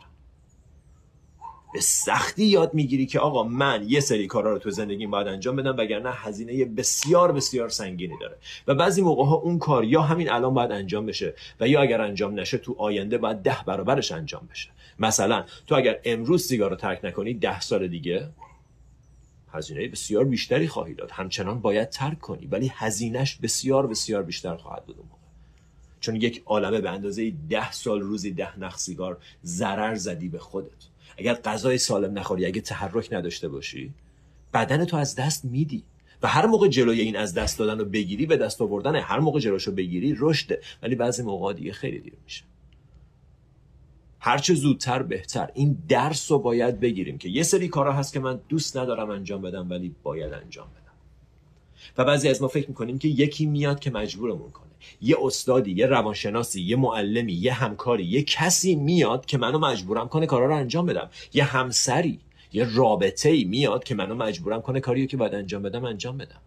به 1.74 1.82
سختی 1.82 2.46
یاد 2.46 2.74
می‌گیری 2.74 3.06
که 3.06 3.20
آقا 3.20 3.44
من 3.44 3.86
یه 3.88 4.00
سری 4.00 4.28
کارا 4.28 4.54
رو 4.54 4.60
تو 4.60 4.70
زندگیم 4.72 5.12
باید 5.12 5.28
انجام 5.28 5.56
بدم 5.56 5.76
وگرنه 5.78 6.12
هزینه 6.12 6.66
بسیار 6.66 7.32
بسیار 7.32 7.70
سنگینی 7.70 8.18
داره. 8.22 8.38
و 8.68 8.76
بعضی 8.76 9.02
موقع 9.02 9.24
ها 9.24 9.36
اون 9.36 9.60
کار 9.60 9.84
یا 9.84 10.02
همین 10.02 10.32
الان 10.32 10.54
باید 10.54 10.72
انجام 10.72 11.06
بشه 11.06 11.34
و 11.60 11.68
یا 11.68 11.82
اگر 11.82 12.02
انجام 12.02 12.40
نشه 12.40 12.58
تو 12.58 12.76
آینده 12.78 13.18
باید 13.18 13.38
ده 13.38 13.58
برابرش 13.66 14.12
انجام 14.12 14.48
بشه. 14.52 14.70
مثلا 15.00 15.46
تو 15.68 15.76
اگر 15.76 16.00
امروز 16.06 16.48
سیگار 16.48 16.70
رو 16.70 16.76
ترک 16.76 17.06
نکنی 17.06 17.34
ده 17.34 17.60
سال 17.60 17.88
دیگه 17.88 18.30
هزینه 19.54 19.88
بسیار 19.88 20.24
بیشتری 20.24 20.68
خواهی 20.68 20.94
داد. 20.94 21.12
همچنان 21.12 21.62
باید 21.62 21.90
ترک 21.90 22.20
کنی 22.20 22.48
ولی 22.48 22.72
هزینهش 22.76 23.36
بسیار 23.36 23.88
بسیار 23.88 24.24
بیشتر 24.24 24.56
خواهد 24.56 24.86
بود 24.86 24.98
اون 24.98 25.08
موقع. 25.08 25.27
چون 26.00 26.16
یک 26.16 26.44
عالمه 26.46 26.82
به 26.82 26.90
اندازه 26.90 27.34
ده 27.50 27.72
سال 27.72 28.02
روزی 28.02 28.32
ده 28.32 28.60
نخ 28.60 28.78
سیگار 28.78 29.18
ضرر 29.46 29.96
زدی 29.96 30.30
به 30.30 30.40
خودت. 30.40 30.88
اگر 31.18 31.34
غذای 31.34 31.78
سالم 31.78 32.18
نخوری 32.18 32.46
اگه 32.46 32.62
تحرک 32.62 33.14
نداشته 33.14 33.48
باشی 33.48 33.94
بدن 34.54 34.86
تو 34.86 34.98
از 34.98 35.16
دست 35.16 35.46
میدی. 35.46 35.84
و 36.22 36.28
هر 36.28 36.46
موقع 36.46 36.68
جلوی 36.68 37.02
این 37.02 37.16
از 37.16 37.34
دست 37.34 37.60
دادن 37.60 37.80
رو 37.80 37.86
بگیری 37.86 38.26
به 38.26 38.38
دست 38.38 38.62
آوردن 38.62 38.96
هر 38.96 39.20
موقع 39.20 39.40
جلوشو 39.40 39.72
بگیری 39.72 40.16
رشده. 40.20 40.62
ولی 40.82 40.96
بعضی 40.96 41.24
موقع 41.24 41.54
دیگه 41.54 41.74
خیلی 41.74 42.00
دیر 42.00 42.14
میشه. 42.24 42.44
هرچه 44.20 44.54
زودتر 44.54 45.04
بهتر. 45.04 45.52
این 45.54 45.78
درس 45.90 46.32
رو 46.32 46.40
باید 46.40 46.80
بگیریم 46.80 47.18
که 47.18 47.30
یه 47.30 47.44
سری 47.44 47.68
کارا 47.68 47.94
هست 47.94 48.14
که 48.14 48.20
من 48.20 48.40
دوست 48.50 48.78
ندارم 48.78 49.10
انجام 49.10 49.42
بدم 49.42 49.70
ولی 49.70 49.96
باید 50.04 50.34
انجام 50.34 50.68
بدم. 50.68 50.94
و 51.98 52.06
بعضی 52.06 52.30
از 52.30 52.42
ما 52.42 52.48
فکر 52.48 52.68
می‌کنیم 52.68 53.00
که 53.00 53.08
یکی 53.08 53.46
میاد 53.46 53.80
که 53.80 53.92
مجبورمون 53.92 54.52
کنه 54.52 54.67
یه 55.02 55.18
استادی 55.22 55.72
یه 55.72 55.86
روانشناسی 55.86 56.62
یه 56.62 56.76
معلمی 56.76 57.34
یه 57.34 57.54
همکاری 57.54 58.04
یه 58.04 58.24
کسی 58.24 58.76
میاد 58.76 59.26
که 59.26 59.38
منو 59.38 59.60
مجبورم 59.60 60.08
کنه 60.08 60.26
کارا 60.26 60.46
رو 60.46 60.56
انجام 60.56 60.86
بدم. 60.86 61.10
یه 61.34 61.44
همسری 61.44 62.20
یه 62.54 62.76
رابطه 62.76 63.30
ای 63.30 63.44
میاد 63.44 63.84
که 63.84 63.96
منو 63.96 64.16
مجبورم 64.16 64.62
کنه 64.62 64.80
کاریو 64.80 65.06
که 65.06 65.18
باید 65.18 65.36
انجام 65.36 65.62
بدم 65.62 65.86
انجام 65.86 66.18
بدم. 66.18 66.42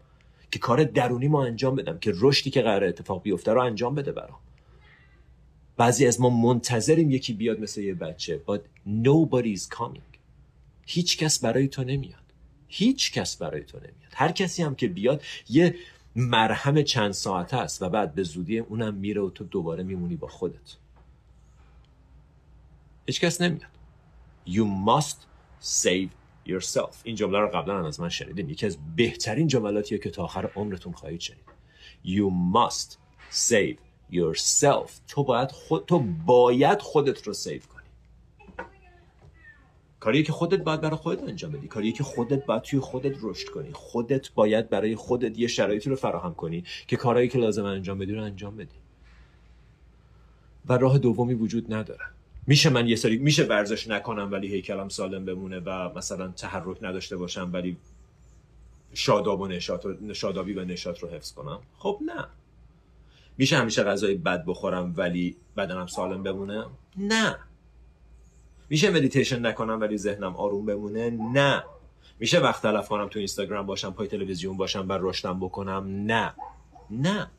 که 0.51 0.59
کار 0.59 0.85
درونی 0.85 1.29
ما 1.29 1.45
انجام 1.45 1.77
بدم 1.77 1.99
که 1.99 2.13
رشدی 2.21 2.51
که 2.51 2.63
قرار 2.63 2.85
اتفاق 2.85 3.23
بیفته 3.23 3.53
رو 3.53 3.61
انجام 3.61 3.95
بده 3.95 4.13
برام. 4.13 4.39
بعضی 5.77 6.07
از 6.07 6.21
ما 6.21 6.31
منتظریم 6.31 7.11
یکی 7.11 7.33
بیاد 7.33 7.61
مثل 7.61 7.81
یه 7.81 7.95
بچه 7.95 8.41
but 8.49 8.61
nobody's 9.05 9.77
coming. 9.77 10.19
هیچ 10.87 11.19
کس 11.19 11.39
برای 11.39 11.69
تو 11.69 11.85
نمیاد. 11.85 12.21
هیچ 12.69 13.13
کس 13.13 13.37
برای 13.37 13.65
تو 13.65 13.79
نمیاد. 13.79 14.13
هر 14.13 14.33
کسی 14.33 14.63
هم 14.63 14.75
که 14.75 14.89
بیاد 14.89 15.23
یه 15.49 15.75
مرهم 16.17 16.83
چند 16.83 17.12
ساعته 17.12 17.57
است 17.57 17.83
و 17.83 17.88
بعد 17.88 18.14
به 18.14 18.23
زودی 18.23 18.59
اونم 18.59 18.95
میره 18.95 19.21
و 19.21 19.31
تو 19.31 19.45
دوباره 19.45 19.83
میمونی 19.83 20.17
با 20.17 20.29
خودت. 20.29 20.76
هیچ 23.07 23.21
کس 23.21 23.40
نمیاد. 23.40 23.71
You 24.47 24.64
must 24.87 25.17
save 25.62 26.09
yourself. 26.47 26.95
این 27.05 27.17
جمله 27.17 27.38
رو 27.38 27.49
قبلا 27.49 27.79
هم 27.79 27.85
از 27.85 28.00
من 28.00 28.09
شنیدین. 28.09 28.50
یکی 28.50 28.67
از 28.67 28.79
بهترین 28.97 29.47
جملاتیه 29.47 29.99
که 29.99 30.11
تا 30.11 30.25
آخر 30.25 30.50
عمرتون 30.57 30.93
خواهید 30.93 31.21
شنید. 31.21 31.45
You 32.05 32.31
must 32.55 32.97
save 33.33 33.79
yourself. 34.12 34.90
تو 35.09 35.25
باید 35.25 35.50
خود 35.50 35.87
تو 35.87 35.99
باید 36.26 36.81
خودت 36.81 37.26
رو 37.26 37.33
سیو 37.33 37.62
کنی. 37.62 37.80
کاری 40.00 40.23
که 40.23 40.33
خودت 40.33 40.59
باید 40.59 40.80
برای 40.80 40.97
خودت 40.97 41.23
انجام 41.23 41.52
بدی. 41.52 41.69
کاری 41.69 41.92
که 41.92 42.02
خودت 42.02 42.47
باید 42.47 42.62
توی 42.62 42.80
خودت 42.80 43.16
رشد 43.23 43.49
کنی. 43.49 43.71
خودت 43.73 44.33
باید 44.33 44.69
برای 44.71 44.97
خودت 44.97 45.38
یه 45.38 45.49
شرایطی 45.49 45.90
رو 45.90 45.97
فراهم 45.97 46.35
کنی 46.35 46.64
که 46.87 46.97
کارهایی 46.97 47.28
که 47.28 47.38
لازم 47.38 47.64
انجام 47.64 47.99
بدی 47.99 48.14
رو 48.14 48.23
انجام 48.23 48.57
بدی. 48.57 48.76
و 50.69 50.73
راه 50.73 50.99
دومی 50.99 51.35
وجود 51.35 51.75
نداره. 51.75 52.04
میشه 52.47 52.71
من 52.71 52.88
یه 52.88 52.97
سری 52.97 53.19
میشه 53.19 53.45
ورزش 53.45 53.88
نکنم 53.88 54.33
ولی 54.33 54.49
هیکلم 54.49 54.88
سالم 54.88 55.25
بمونه 55.25 55.61
و 55.61 55.99
مثلا 55.99 56.28
تحرک 56.28 56.76
نداشته 56.83 57.16
باشم 57.16 57.50
ولی 57.52 57.76
شاداب 58.95 59.40
و 59.40 59.47
نشاط 59.47 59.87
و 59.87 60.14
شادابی 60.14 60.52
و 60.52 60.64
نشاط 60.64 60.99
رو 60.99 61.09
حفظ 61.09 61.33
کنم؟ 61.33 61.59
خب 61.78 62.00
نه. 62.07 62.26
میشه 63.38 63.57
همیشه 63.57 63.83
غذای 63.83 64.14
بد 64.14 64.45
بخورم 64.45 64.95
ولی 64.97 65.37
بدنم 65.57 65.87
سالم 65.87 66.23
بمونه؟ 66.23 66.64
نه. 66.97 67.37
میشه 68.71 68.91
مدیتیشن 68.91 69.47
نکنم 69.47 69.81
ولی 69.81 69.99
ذهنم 69.99 70.37
آروم 70.37 70.67
بمونه؟ 70.67 71.11
نه. 71.11 71.62
میشه 72.19 72.39
وقت 72.39 72.62
تلف 72.62 72.89
کنم 72.89 73.09
تو 73.09 73.19
اینستاگرام 73.19 73.67
باشم 73.67 73.91
پای 73.91 74.09
تلویزیون 74.09 74.57
باشم 74.57 74.87
و 74.89 74.99
رشدم 75.00 75.41
بکنم؟ 75.41 75.87
نه. 76.07 76.35
نه. 76.91 77.31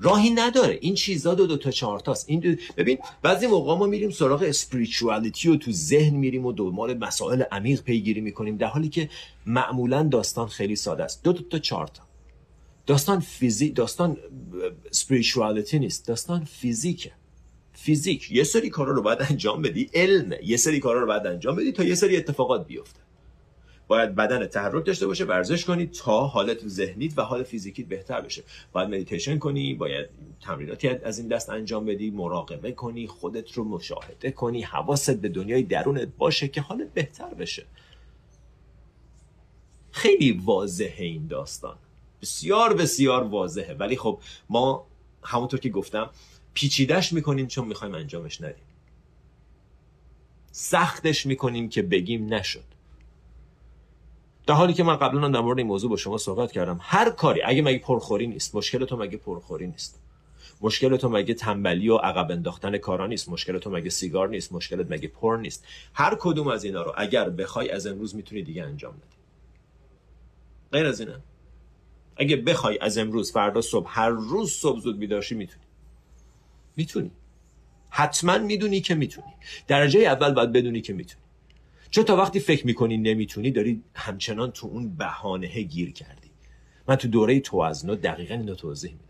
راهی 0.00 0.30
نداره. 0.30 0.78
این 0.80 0.94
چیزا 0.94 1.34
دو 1.34 1.46
دو 1.46 1.56
تا 1.56 1.70
چهار 1.70 2.00
تاست. 2.00 2.24
این 2.28 2.40
دو... 2.40 2.54
ببین 2.76 2.98
بعضی 3.22 3.46
موقع 3.46 3.74
ما 3.76 3.86
میریم 3.86 4.10
سراغ 4.10 4.42
spirituality 4.42 5.48
و 5.48 5.56
تو 5.56 5.72
ذهن 5.72 6.14
میریم 6.14 6.46
و 6.46 6.52
دنبال 6.52 6.98
مسائل 6.98 7.42
عمیق 7.42 7.82
پیگیری 7.82 8.20
می‌کنیم 8.20 8.56
در 8.56 8.66
حالی 8.66 8.88
که 8.88 9.08
معمولا 9.46 10.02
داستان 10.02 10.48
خیلی 10.48 10.76
ساده 10.76 11.04
است. 11.04 11.24
دو 11.24 11.32
دو 11.32 11.42
تا 11.42 11.58
چهار 11.58 11.86
تا. 11.86 12.02
داستان 12.86 13.20
فیزیک 13.20 13.76
داستان 13.76 14.16
spirituality 14.90 15.78
نیست. 15.78 16.08
داستان 16.08 16.44
فیزیکه. 16.44 17.12
فیزیک. 17.80 18.32
یه 18.32 18.44
سری 18.44 18.70
کارا 18.70 18.92
رو 18.92 19.02
باید 19.02 19.22
انجام 19.22 19.62
بدی 19.62 19.90
علمه 19.94 20.40
یه 20.42 20.56
سری 20.56 20.80
کارا 20.80 21.00
رو 21.00 21.06
باید 21.06 21.26
انجام 21.26 21.56
بدی 21.56 21.72
تا 21.72 21.84
یه 21.84 21.94
سری 21.94 22.16
اتفاقات 22.16 22.66
بیفته. 22.66 23.00
باید 23.88 24.14
بدن 24.14 24.46
تحرک 24.46 24.86
داشته 24.86 25.06
باشه 25.06 25.24
ورزش 25.24 25.64
کنی 25.64 25.86
تا 25.86 26.20
حالت 26.26 26.68
ذهنیت 26.68 27.18
و 27.18 27.22
حال 27.22 27.42
فیزیکیت 27.42 27.86
بهتر 27.86 28.20
بشه. 28.20 28.42
باید 28.72 28.88
مدیتیشن 28.88 29.38
کنی 29.38 29.74
باید 29.74 30.06
تمریناتی 30.40 30.88
از 30.88 31.18
این 31.18 31.28
دست 31.28 31.50
انجام 31.50 31.84
بدی 31.84 32.10
مراقبه 32.10 32.72
کنی 32.72 33.06
خودت 33.06 33.52
رو 33.52 33.64
مشاهده 33.64 34.30
کنی 34.30 34.62
حواست 34.62 35.16
به 35.16 35.28
دنیای 35.28 35.62
درونت 35.62 36.08
باشه 36.18 36.48
که 36.48 36.60
حالت 36.60 36.94
بهتر 36.94 37.34
بشه. 37.34 37.64
خیلی 39.90 40.40
واضحه 40.44 41.04
این 41.04 41.26
داستان. 41.26 41.76
بسیار 42.22 42.74
بسیار 42.74 43.22
واضحه. 43.22 43.74
ولی 43.74 43.96
خب 43.96 44.20
ما 44.48 44.86
همونطور 45.22 45.60
که 45.60 45.68
گفتم 45.68 46.10
پیچیدش 46.58 47.12
می‌کنیم 47.12 47.46
چون 47.46 47.68
می‌خوایم 47.68 47.94
انجامش 47.94 48.40
ندیم. 48.40 48.64
سختش 50.52 51.26
می‌کنیم 51.26 51.68
که 51.68 51.82
بگیم 51.82 52.34
نشد. 52.34 52.64
در 54.46 54.54
حالی 54.54 54.74
که 54.74 54.82
من 54.82 54.96
قبلا 54.96 55.28
در 55.28 55.40
مورد 55.40 55.58
این 55.58 55.66
موضوع 55.66 55.90
با 55.90 55.96
شما 55.96 56.18
صحبت 56.18 56.52
کردم. 56.52 56.78
هر 56.82 57.10
کاری 57.10 57.42
اگه 57.42 57.62
مگه 57.62 57.78
پرخوری 57.78 58.26
نیست 58.26 58.54
مشکل 58.54 58.84
تو 58.84 58.96
مگه 58.96 59.16
پرخوری 59.16 59.66
نیست. 59.66 60.00
مشکل 60.60 60.96
تو 60.96 61.08
مگه 61.08 61.34
تنبلی 61.34 61.88
و 61.88 61.96
عقب 61.96 62.30
انداختن 62.30 62.78
کارا 62.78 63.06
نیست. 63.06 63.28
مشکل 63.28 63.58
تو 63.58 63.70
مگه 63.70 63.90
سیگار 63.90 64.28
نیست. 64.28 64.52
مشکلت 64.52 64.86
مگه 64.90 65.08
پر 65.08 65.36
نیست. 65.36 65.66
هر 65.94 66.16
کدوم 66.20 66.48
از 66.48 66.64
اینا 66.64 66.82
رو 66.82 66.92
اگر 66.96 67.30
بخوای 67.30 67.70
از 67.70 67.86
امروز 67.86 68.14
می‌تونی 68.14 68.42
دیگه 68.42 68.62
انجام 68.62 68.92
بدی. 68.92 69.16
غیر 70.72 70.86
از 70.86 71.00
اینه 71.00 71.20
اگه 72.16 72.36
بخوای 72.36 72.78
از 72.78 72.98
امروز 72.98 73.32
فردا 73.32 73.60
صبح 73.60 73.86
هر 73.88 74.08
روز 74.08 74.50
صبح 74.52 74.80
زود 74.80 74.98
بیدارشی 74.98 75.34
می‌تونی. 75.34 75.67
می‌تونی. 76.78 77.10
حتما 77.90 78.38
می‌دونی 78.38 78.80
که 78.80 78.94
می‌تونی. 78.94 79.34
درجه 79.66 80.00
اول 80.00 80.34
باید 80.34 80.52
بدونی 80.52 80.80
که 80.80 80.92
می‌تونی. 80.92 81.22
چون 81.90 82.04
تا 82.04 82.16
وقتی 82.16 82.40
فکر 82.40 82.66
می‌کنی 82.66 82.96
نمی‌تونی 82.96 83.50
داری 83.50 83.82
همچنان 83.94 84.50
تو 84.50 84.66
اون 84.66 84.96
بهانه 84.96 85.62
گیر 85.62 85.92
کردی. 85.92 86.30
من 86.88 86.96
تو 86.96 87.08
دوره 87.08 87.40
توازنو 87.40 87.94
دقیقا 87.94 88.34
اینو 88.34 88.54
توضیح 88.54 88.92
میدم. 88.92 89.04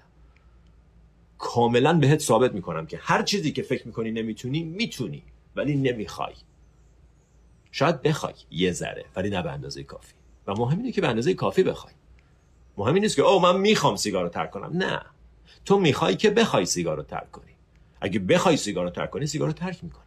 کاملا 1.39 1.99
بهت 1.99 2.21
ثابت 2.21 2.53
می‌کنم 2.53 2.87
که 2.87 2.99
هر 3.03 3.23
چیزی 3.23 3.53
که 3.53 3.63
فکر 3.63 3.87
می‌کنی 3.87 4.11
نمی‌تونی 4.11 4.63
می‌تونی 4.63 5.23
ولی 5.57 5.77
نمی‌خوای. 5.77 6.35
شاید 7.73 8.03
بخوای 8.03 8.35
یه 8.51 8.73
ذره 8.73 9.05
ولی 9.17 9.31
نه 9.31 9.43
به 9.43 9.53
اندازه 9.53 9.83
کافی. 9.83 10.15
و 10.47 10.55
مهم 10.55 10.79
اینه 10.79 10.93
که 10.93 11.01
به 11.01 11.09
اندازه 11.09 11.35
کافی 11.35 11.63
بخوای. 11.63 11.95
مهم 12.77 12.95
نیست 12.95 13.17
که 13.17 13.23
او 13.23 13.41
من 13.41 13.61
می‌خوام 13.61 13.97
سیگار 13.97 14.23
رو 14.23 14.29
ترک 14.29 14.51
کنم. 14.51 14.71
نه. 14.75 15.03
تو 15.65 15.79
می‌خوای 15.79 16.17
که 16.17 16.31
بخوای 16.31 16.67
سیگار 16.67 16.97
رو 16.97 17.03
ترک 17.03 17.31
کنی. 17.31 17.53
اگه 18.01 18.19
بخوای 18.19 18.57
سیگار 18.57 18.85
رو 18.85 18.91
ترک 18.91 19.11
کنی 19.11 19.27
سیگار 19.27 19.49
رو 19.49 19.53
ترک 19.53 19.85
می‌کنی. 19.85 20.05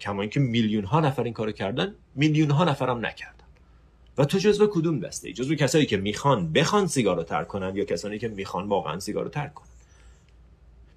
کما 0.00 0.22
اینکه 0.22 0.40
میلیون 0.40 0.84
ها 0.84 1.00
نفر 1.00 1.22
این 1.22 1.32
کارو 1.32 1.52
کردن 1.52 1.94
میلیون 2.14 2.50
ها 2.50 2.64
نفرم 2.64 3.06
نکردن. 3.06 3.44
و 4.18 4.24
تو 4.24 4.38
جزو 4.38 4.66
کدوم 4.66 5.00
دسته 5.00 5.28
ای؟ 5.28 5.34
جزو 5.34 5.54
کسایی 5.54 5.86
که 5.86 5.96
می‌خوان 5.96 6.52
بخوان 6.52 6.86
سیگار 6.86 7.16
رو 7.16 7.22
ترک 7.22 7.48
کنن 7.48 7.76
یا 7.76 7.84
کسانی 7.84 8.18
که 8.18 8.28
می‌خوان 8.28 8.68
واقعا 8.68 9.00
سیگار 9.00 9.24
رو 9.24 9.30
ترک 9.30 9.54
کنن؟ 9.54 9.68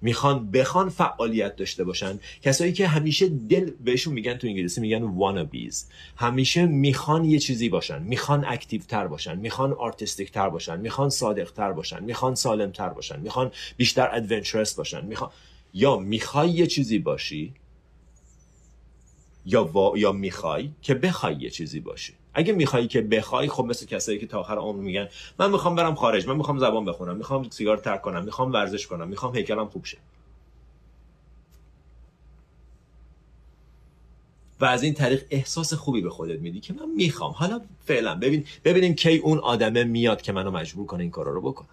می‌خوان 0.02 0.50
بخوان 0.50 0.88
فعالیت 0.88 1.56
داشته 1.56 1.84
باشن؟ 1.84 2.18
کسایی 2.42 2.72
که 2.72 2.86
همیشه 2.86 3.28
دل 3.28 3.70
بهشون 3.84 4.14
میگن 4.14 4.34
تو 4.34 4.46
انگلیسی 4.46 4.80
میگن 4.80 5.16
wannabes. 5.18 5.76
همیشه 6.16 6.66
می‌خوان 6.66 7.24
یه 7.24 7.38
چیزی 7.38 7.68
باشن. 7.68 8.02
می‌خوان 8.02 8.44
active 8.44 8.80
تر 8.80 9.06
باشن. 9.06 9.38
می‌خوان 9.38 9.72
artistic 9.72 10.32
تر 10.32 10.48
باشن. 10.48 10.80
می‌خوان 10.80 11.10
صادق 11.10 11.52
تر 11.52 11.72
باشن. 11.72 12.04
می‌خوان 12.04 12.34
سالم 12.34 12.70
تر 12.70 12.88
باشن. 12.88 13.20
می‌خوان 13.20 13.50
بیشتر 13.76 14.08
adventurous 14.12 14.74
باشن. 14.74 15.06
می‌خوان 15.06 15.30
یا 15.76 15.96
می‌خوای 15.96 16.50
یه 16.50 16.66
چیزی 16.66 16.98
باشی 16.98 17.54
یا 19.46 19.70
یا 19.96 20.12
می‌خوای 20.12 20.70
که 20.82 20.94
بخوای 20.94 21.36
یه 21.40 21.50
چیزی 21.50 21.80
باشی. 21.80 22.12
اگه 22.34 22.52
می‌خوای 22.52 22.86
که 22.86 23.00
بخوای 23.00 23.48
خب 23.48 23.64
مثل 23.64 23.86
کسایی 23.86 24.18
که 24.18 24.26
تا 24.26 24.40
آخر 24.40 24.56
عمر 24.58 24.82
میگن 24.82 25.08
من 25.38 25.50
می‌خوام 25.50 25.74
برم 25.74 25.94
خارج 25.94 26.28
من 26.28 26.36
می‌خوام 26.36 26.58
زبان 26.58 26.84
بخونم 26.84 27.16
می‌خوام 27.16 27.50
سیگار 27.50 27.76
ترک 27.76 28.02
کنم 28.02 28.24
می‌خوام 28.24 28.52
ورزش 28.52 28.86
کنم 28.86 29.08
می‌خوام 29.08 29.36
هیکلم 29.36 29.68
خوب 29.68 29.84
شه. 29.84 29.98
و 34.60 34.64
از 34.64 34.82
این 34.82 34.94
طریق 34.94 35.24
احساس 35.30 35.74
خوبی 35.74 36.00
به 36.00 36.10
خودت 36.10 36.40
میدی 36.40 36.60
که 36.60 36.72
من 36.72 36.90
می‌خوام. 36.96 37.32
حالا 37.32 37.60
فعلا 37.84 38.14
ببین 38.14 38.44
ببینیم 38.64 38.94
کی 38.94 39.16
اون 39.16 39.38
آدمه 39.38 39.84
میاد 39.84 40.22
که 40.22 40.32
منو 40.32 40.50
مجبور 40.50 40.86
کنه 40.86 41.00
این 41.02 41.10
کارا 41.10 41.32
رو 41.32 41.40
بکنم 41.40 41.68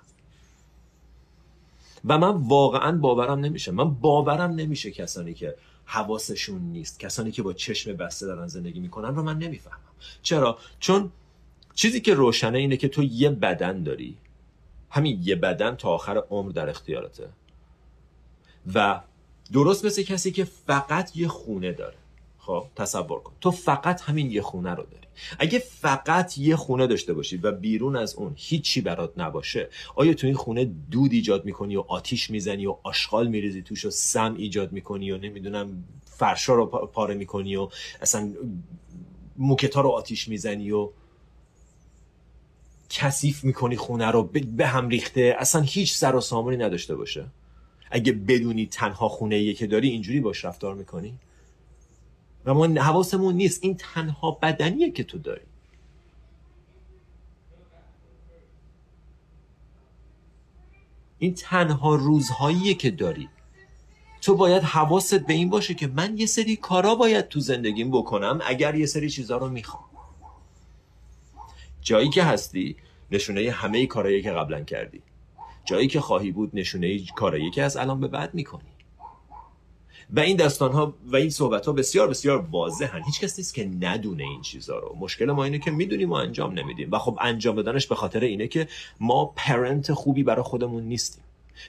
و 2.05 2.17
من 2.17 2.29
واقعا 2.29 2.97
باورم 2.97 3.39
نمیشه. 3.39 3.71
من 3.71 3.93
باورم 3.93 4.51
نمیشه 4.51 4.91
کسانی 4.91 5.33
که 5.33 5.55
حواسشون 5.85 6.61
نیست 6.61 6.99
کسانی 6.99 7.31
که 7.31 7.43
با 7.43 7.53
چشم 7.53 7.93
بسته 7.93 8.25
دارن 8.25 8.47
زندگی 8.47 8.79
می‌کنن 8.79 9.15
رو 9.15 9.23
من 9.23 9.37
نمی‌فهمم. 9.37 9.79
چرا؟ 10.21 10.57
چون 10.79 11.11
چیزی 11.75 12.01
که 12.01 12.13
روشنه 12.13 12.57
اینه 12.57 12.77
که 12.77 12.87
تو 12.87 13.03
یه 13.03 13.29
بدن 13.29 13.83
داری. 13.83 14.17
همین 14.89 15.19
یه 15.23 15.35
بدن 15.35 15.75
تا 15.75 15.89
آخر 15.89 16.17
عمر 16.17 16.51
در 16.51 16.69
اختیارته. 16.69 17.29
و 18.73 19.01
درست 19.53 19.85
مثل 19.85 20.03
کسی 20.03 20.31
که 20.31 20.43
فقط 20.43 21.17
یه 21.17 21.27
خونه 21.27 21.71
داره. 21.71 21.95
خب 22.45 22.65
تصور 22.75 23.19
کن. 23.19 23.33
تو 23.41 23.51
فقط 23.51 24.01
همین 24.01 24.31
یه 24.31 24.41
خونه 24.41 24.69
رو 24.69 24.83
داری. 24.83 25.07
اگه 25.39 25.59
فقط 25.59 26.37
یه 26.37 26.55
خونه 26.55 26.87
داشته 26.87 27.13
باشی 27.13 27.37
و 27.37 27.51
بیرون 27.51 27.95
از 27.95 28.15
اون 28.15 28.33
هیچی 28.35 28.81
برات 28.81 29.13
نباشه 29.17 29.69
آیا 29.95 30.13
تو 30.13 30.27
این 30.27 30.35
خونه 30.35 30.65
دود 30.91 31.13
ایجاد 31.13 31.45
می‌کنی 31.45 31.75
و 31.75 31.83
آتیش 31.87 32.29
می‌زنی 32.29 32.65
و 32.65 32.75
آشغال 32.83 33.27
میریزی 33.27 33.61
توش 33.61 33.85
و 33.85 33.89
سم 33.89 34.35
ایجاد 34.37 34.71
می‌کنی 34.71 35.11
و 35.11 35.17
نمی‌دونم 35.17 35.83
فرشا 36.05 36.55
رو 36.55 36.65
پاره 36.65 37.15
می‌کنی 37.15 37.55
و 37.55 37.69
اصلا 38.01 38.33
موکتا 39.37 39.81
رو 39.81 39.89
آتیش 39.89 40.27
می‌زنی 40.27 40.71
و 40.71 40.89
کثیف 42.89 43.43
می‌کنی 43.43 43.75
خونه 43.75 44.11
رو 44.11 44.23
به 44.57 44.67
هم 44.67 44.89
ریخته 44.89 45.35
اصلا 45.39 45.61
هیچ 45.61 45.93
سر 45.93 46.15
و 46.15 46.21
سامانی 46.21 46.57
نداشته 46.57 46.95
باشه؟ 46.95 47.25
اگه 47.91 48.11
بدونی 48.11 48.65
تنها 48.65 49.09
خونه 49.09 49.53
که 49.53 49.67
داری 49.67 49.89
اینجوری 49.89 50.19
باش 50.19 50.45
رفتار 50.45 50.75
می‌کنی؟ 50.75 51.13
و 52.45 52.53
ما 52.53 52.65
حواسمون 52.65 53.35
نیست. 53.35 53.63
این 53.63 53.75
تنها 53.75 54.31
بدنیه 54.31 54.91
که 54.91 55.03
تو 55.03 55.17
داری. 55.17 55.41
این 61.19 61.33
تنها 61.33 61.95
روزهاییه 61.95 62.73
که 62.73 62.91
داری. 62.91 63.29
تو 64.21 64.35
باید 64.35 64.63
حواست 64.63 65.15
به 65.19 65.33
این 65.33 65.49
باشه 65.49 65.73
که 65.73 65.87
من 65.87 66.17
یه 66.17 66.25
سری 66.25 66.55
کارا 66.55 66.95
باید 66.95 67.27
تو 67.27 67.39
زندگیم 67.39 67.91
بکنم 67.91 68.39
اگر 68.45 68.75
یه 68.75 68.85
سری 68.85 69.09
چیزا 69.09 69.37
رو 69.37 69.49
می‌خوام. 69.49 69.83
جایی 71.81 72.09
که 72.09 72.23
هستی 72.23 72.75
نشونه 73.11 73.51
همه 73.51 73.85
کارهایی 73.85 74.21
که 74.21 74.31
قبلا 74.31 74.63
کردی. 74.63 75.01
جایی 75.65 75.87
که 75.87 76.01
خواهی 76.01 76.31
بود 76.31 76.51
نشونه 76.53 77.05
کارایی 77.05 77.51
که 77.51 77.63
از 77.63 77.77
الان 77.77 77.99
به 77.99 78.07
بعد 78.07 78.33
می‌کنی. 78.33 78.72
و 80.13 80.19
این 80.19 80.37
داستان 80.37 80.71
ها 80.71 80.93
و 81.05 81.15
این 81.15 81.29
صحبت 81.29 81.65
ها 81.65 81.71
بسیار 81.71 82.07
بسیار 82.07 82.47
واضحن. 82.51 83.03
هیچ 83.03 83.19
کس 83.19 83.39
نیست 83.39 83.53
که 83.53 83.69
ندونه 83.81 84.23
این 84.23 84.41
چیزها 84.41 84.79
رو. 84.79 84.95
مشکل 84.99 85.31
ما 85.31 85.43
اینه 85.43 85.59
که 85.59 85.71
می‌دونیم 85.71 86.09
و 86.09 86.13
انجام 86.13 86.59
نمیدیم. 86.59 86.91
و 86.91 86.99
خب 86.99 87.17
انجام 87.21 87.55
دادنش 87.55 87.87
به 87.87 87.95
خاطر 87.95 88.19
اینه 88.19 88.47
که 88.47 88.67
ما 88.99 89.33
پرنت 89.35 89.93
خوبی 89.93 90.23
برای 90.23 90.43
خودمون 90.43 90.83
نیستیم. 90.83 91.23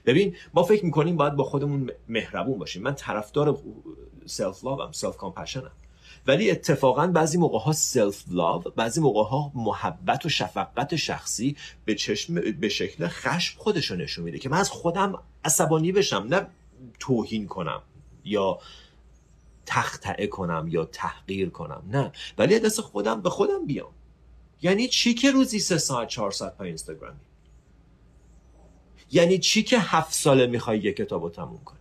ببین 0.07 0.37
ما 0.55 0.63
فکر 0.63 0.85
می‌کنیم 0.85 1.17
باید 1.17 1.35
با 1.35 1.45
خودمون 1.45 1.91
مهربون 2.09 2.59
باشیم. 2.59 2.83
من 2.83 2.95
طرفدار 2.95 3.59
self-love 4.27 5.17
self-compassion 5.17 5.67
م 5.67 5.71
ولی 6.27 6.51
اتفاقا 6.51 7.07
بعضی 7.07 7.39
موقع 7.39 7.59
ها 7.59 7.73
self-love 7.73 8.63
بعضی 8.77 9.01
موقع 9.01 9.23
ها 9.23 9.53
محبت 9.55 10.27
و 10.27 10.29
شفقت 10.29 10.97
شخصی 10.97 11.57
به 11.85 11.95
چشم 11.95 12.35
به 12.35 12.69
شکل 12.69 13.09
خشم 13.09 13.59
خودش 13.59 13.91
رو 13.91 13.97
نشون 13.97 14.25
میده 14.25 14.39
که 14.39 14.49
من 14.49 14.59
از 14.59 14.71
خودم 14.71 15.19
عصبانی 15.45 15.93
بشم 15.93 16.27
نه 16.31 16.47
توهین 16.99 17.47
کنم. 17.47 17.83
یا 18.25 18.59
تخطئه 19.67 20.27
کنم 20.27 20.67
یا 20.71 20.85
تحقیر 20.85 21.51
کنم. 21.51 21.83
نه. 21.91 22.13
ولی 22.39 22.59
دست 22.59 22.81
خودم 22.81 23.23
به 23.23 23.31
خودم 23.31 23.67
بیام. 23.67 23.93
یعنی 24.63 24.89
چی 24.89 25.15
که 25.15 25.31
روزی 25.31 25.59
سه 25.59 25.79
ساعت 25.79 26.09
چهار 26.09 26.31
ساعت 26.31 26.57
پای 26.57 26.69
اینستاگرامی 26.69 27.21
یعنی 29.11 29.39
چی 29.39 29.63
که 29.63 29.79
هفت 29.79 30.13
ساله 30.13 30.47
می‌خوای 30.47 30.79
یه 30.79 30.93
کتاب 30.93 31.23
رو 31.23 31.31
تموم 31.31 31.65
کنی؟ 31.65 31.79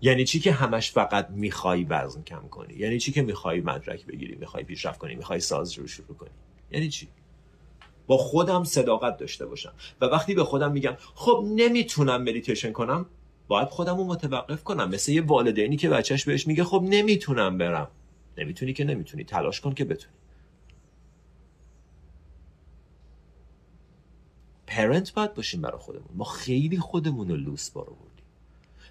یعنی 0.00 0.24
چی 0.24 0.40
که 0.40 0.52
همش 0.52 0.90
فقط 0.92 1.30
می‌خوای 1.30 1.84
وزن 1.84 2.22
کم 2.22 2.48
کنی؟ 2.48 2.74
یعنی 2.74 2.98
چی 2.98 3.12
که 3.12 3.22
می‌خوای 3.22 3.60
مدرک 3.60 4.06
بگیری 4.06 4.34
می‌خوای 4.34 4.64
پیشرفت 4.64 4.98
کنی 4.98 5.14
می‌خوای 5.14 5.40
ساز 5.40 5.78
رو 5.78 5.86
شروع 5.86 6.16
کنی؟ 6.16 6.30
یعنی 6.70 6.88
چی؟ 6.88 7.08
با 8.06 8.16
خودم 8.16 8.64
صداقت 8.64 9.16
داشته 9.16 9.46
باشم. 9.46 9.72
و 10.00 10.04
وقتی 10.04 10.34
به 10.34 10.44
خودم 10.44 10.72
میگم 10.72 10.96
خب 11.14 11.44
نمی‌تونم 11.50 12.22
مدیتیشن 12.22 12.72
کنم 12.72 13.06
باید 13.48 13.68
خودم 13.68 13.96
رو 13.96 14.04
متوقف 14.04 14.64
کنم. 14.64 14.88
مثل 14.88 15.12
یه 15.12 15.22
والدینی 15.22 15.76
که 15.76 15.88
بچهش 15.88 16.24
بهش 16.24 16.46
میگه 16.46 16.64
خب 16.64 16.82
نمی‌تونم 16.88 17.58
برم. 17.58 17.88
نمی‌تونی 18.38 18.72
که 18.72 18.84
نمی‌تونی. 18.84 19.24
تلاش 19.24 19.60
کن 19.60 19.74
که 19.74 19.84
بتونی. 19.84 20.14
پرنت 24.66 25.14
باید 25.14 25.34
باشیم 25.34 25.60
برای 25.60 25.78
خودمون. 25.78 26.08
ما 26.14 26.24
خیلی 26.24 26.78
خودمون 26.78 27.28
رو 27.28 27.36
لوس 27.36 27.70
بارو 27.70 27.92
بردیم 27.92 28.24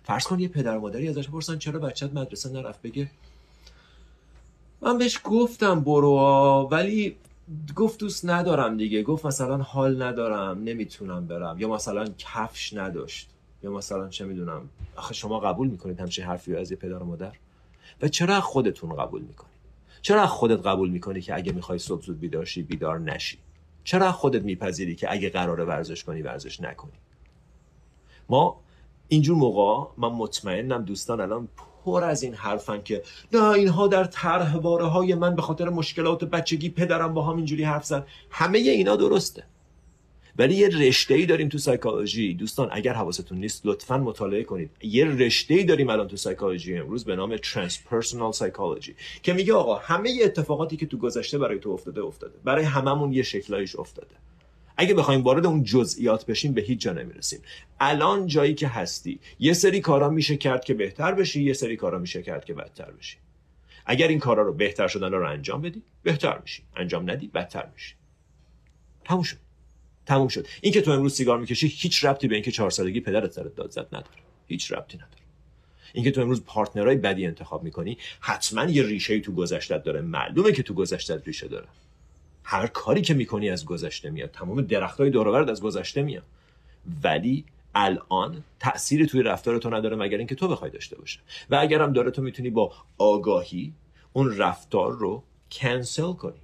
فرض 0.04 0.24
کن 0.24 0.40
یه 0.40 0.48
پدر 0.48 0.78
مادری 0.78 1.08
ازش 1.10 1.30
پرسن 1.30 1.58
چرا 1.58 1.80
بچت 1.80 2.14
مدرسه 2.14 2.50
نرفت؟ 2.50 2.82
بگه 2.82 3.10
من 4.82 4.98
بهش 4.98 5.20
گفتم 5.24 5.80
برو 5.80 6.68
ولی 6.72 7.16
گفت 7.76 8.00
دوست 8.00 8.26
ندارم 8.26 8.78
دیگه. 8.78 9.04
گفت 9.04 9.26
مثلا 9.26 9.58
حال 9.58 10.02
ندارم 10.04 10.64
نمی‌تونم 10.64 11.28
برم. 11.28 11.60
یا 11.60 11.68
مثلا 11.68 12.06
کفش 12.18 12.74
نداشت. 12.74 13.30
یا 13.64 13.72
مثلا 13.72 14.10
چه 14.10 14.26
می‌دونم. 14.26 14.70
آخه 14.96 15.14
شما 15.14 15.40
قبول 15.40 15.68
می‌کنید 15.68 16.00
همچین 16.00 16.26
حرفی 16.26 16.56
از 16.56 16.72
یه 16.72 16.78
پدر 16.78 16.98
و 16.98 17.06
مادر؟ 17.06 17.32
و 18.02 18.08
چرا 18.08 18.42
خودتون 18.42 18.96
قبول 18.96 19.22
می‌کنید؟ 19.22 19.54
چرا 20.02 20.28
خودت 20.28 20.68
قبول 20.68 20.90
می‌کنی 20.90 21.22
که 21.22 21.36
اگه 21.36 21.52
می‌خوای 21.52 21.80
صبح 21.80 22.02
زود 22.02 22.20
بیدار 22.20 22.46
شی 22.46 22.64
بیدار 22.64 23.00
نشی؟ 23.00 23.38
چرا 23.84 24.12
خودت 24.12 24.44
میپذیری 24.44 24.96
که 24.96 25.12
اگه 25.12 25.30
قراره 25.30 25.64
ورزش 25.64 26.04
کنی 26.04 26.22
ورزش 26.22 26.62
نکنی؟ 26.62 26.92
ما 28.30 28.60
اینجور 29.08 29.38
موقع 29.38 29.92
من 29.98 30.10
مطمئنم 30.10 30.84
دوستان 30.84 31.22
الان 31.22 31.48
پر 31.86 32.04
از 32.04 32.24
این 32.24 32.34
حرفن 32.34 32.82
که 32.82 33.04
نه 33.34 33.44
اینها 33.44 33.88
در 33.88 34.04
طرح 34.04 34.52
های 34.58 35.16
من 35.16 35.36
به 35.36 35.42
خاطر 35.42 35.70
مشکلات 35.70 36.24
بچگی 36.24 36.70
پدرم 36.70 37.14
با 37.14 37.24
هم 37.24 37.36
اینجوری 37.36 37.64
حرف 37.64 37.86
زد. 37.86 38.08
همه 38.30 38.58
اینا 38.58 38.96
درسته. 38.96 39.44
ولی 40.38 40.56
یه 40.56 40.68
رشته 40.68 41.14
ای 41.14 41.26
داریم 41.26 41.50
تو 41.50 41.58
سایکولوژی 41.58 42.34
دوستان 42.34 42.70
اگر 42.72 42.94
حواستون 42.94 43.38
نیست 43.38 43.62
لطفا 43.66 43.98
مطالعه 43.98 44.44
کنید. 44.44 44.70
یه 44.82 45.06
رشته 45.06 45.54
ای 45.54 45.64
داریم 45.64 45.90
الان 45.90 46.08
تو 46.08 46.18
سایکولوژی 46.18 46.78
امروز 46.78 47.06
به 47.06 47.16
نام 47.16 47.38
transpersonal 47.38 48.32
psychology 48.32 48.96
که 49.24 49.34
میگه 49.34 49.54
آقا 49.54 49.76
همه 49.76 50.20
اتفاقاتی 50.24 50.78
که 50.78 50.86
تو 50.86 50.98
گذشته 50.98 51.38
برای 51.38 51.60
تو 51.60 51.70
افتاده 51.70 52.02
افتاده. 52.02 52.34
برای 52.44 52.64
هممون 52.64 53.14
یه 53.14 53.24
شکلایش 53.24 53.76
افتاده. 53.76 54.16
اگه 54.78 54.94
بخوایم 54.94 55.22
وارد 55.22 55.46
اون 55.46 55.64
جزئیات 55.64 56.26
بشیم 56.26 56.54
به 56.54 56.62
هیچ 56.62 56.80
جا 56.80 56.94
نمی‌رسیم. 56.94 57.40
الان 57.80 58.28
جایی 58.28 58.54
که 58.54 58.68
هستی 58.68 59.20
یه 59.40 59.54
سری 59.54 59.82
کارا 59.82 60.10
میشه 60.10 60.38
کرد 60.38 60.66
که 60.66 60.74
بهتر 60.74 61.12
بشی 61.12 61.44
یه 61.44 61.54
سری 61.54 61.76
کارا 61.76 62.00
میشه 62.00 62.22
کرد 62.22 62.46
که 62.46 62.54
بدتر 62.54 62.92
بشی. 62.92 63.18
اگر 63.86 64.08
این 64.08 64.20
کارا 64.20 64.44
رو 64.44 64.54
بهتر 64.54 64.88
شدن 64.88 65.12
رو 65.12 65.30
انجام 65.30 65.62
بدی 65.62 65.82
بهتر 66.04 66.40
میشی. 66.40 66.64
انجام 66.76 67.12
ندی 67.12 67.28
بدتر 67.28 67.68
میشی. 67.74 67.96
تموم 69.06 69.24
شد. 69.24 69.38
تموم 70.06 70.28
شد. 70.28 70.48
این 70.62 70.74
که 70.74 70.82
تو 70.82 70.92
امروز 70.92 71.14
سیگار 71.14 71.40
می‌کشی 71.40 71.68
هیچ 71.68 72.06
ربطی 72.06 72.28
به 72.28 72.36
اینکه 72.36 72.52
چهار 72.52 72.70
سالگی 72.70 73.00
پدرت 73.00 73.32
سرت 73.32 73.56
داد 73.56 73.72
زد 73.72 73.88
نداره. 73.88 74.18
هیچ 74.48 74.72
ربطی 74.72 74.98
نداره. 74.98 75.24
اینکه 75.94 76.12
تو 76.12 76.22
امروز 76.22 76.44
پارتنرای 76.44 76.96
بدی 76.96 77.26
انتخاب 77.26 77.64
می‌کنی 77.64 77.98
حتما 78.20 78.66
یه 78.66 78.84
ریشه 78.84 79.20
تو 79.20 79.32
گذشتت 79.32 79.84
داره. 79.84 80.02
معلومه 80.02 80.52
که 80.52 80.64
تو 80.64 80.74
گذشتت 80.74 81.28
ریشه 81.28 81.48
داره. 81.48 81.68
هر 82.44 82.68
کاری 82.68 83.02
که 83.02 83.14
می‌کنی 83.14 83.50
از 83.50 83.66
گذشته 83.66 84.10
میاد. 84.10 84.32
تمام 84.32 84.62
درختای 84.62 85.10
دور 85.10 85.50
از 85.50 85.62
گذشته 85.62 86.02
میاد 86.02 86.24
ولی 87.04 87.46
الان 87.76 88.44
تأثیری 88.60 89.06
توی 89.06 89.24
رفتار 89.24 89.58
تو 89.58 89.70
نداره 89.70 89.96
مگر 89.96 90.18
اینکه 90.18 90.36
تو 90.36 90.48
بخوای 90.48 90.72
داشته 90.72 90.98
باشه 90.98 91.20
و 91.50 91.56
اگرم 91.56 91.94
داره 91.94 92.12
تو 92.12 92.22
می‌تونی 92.22 92.50
با 92.50 92.72
آگاهی 92.98 93.74
اون 94.14 94.38
رفتار 94.38 94.92
رو 94.92 95.24
کنسل 95.52 96.14
کنی. 96.14 96.43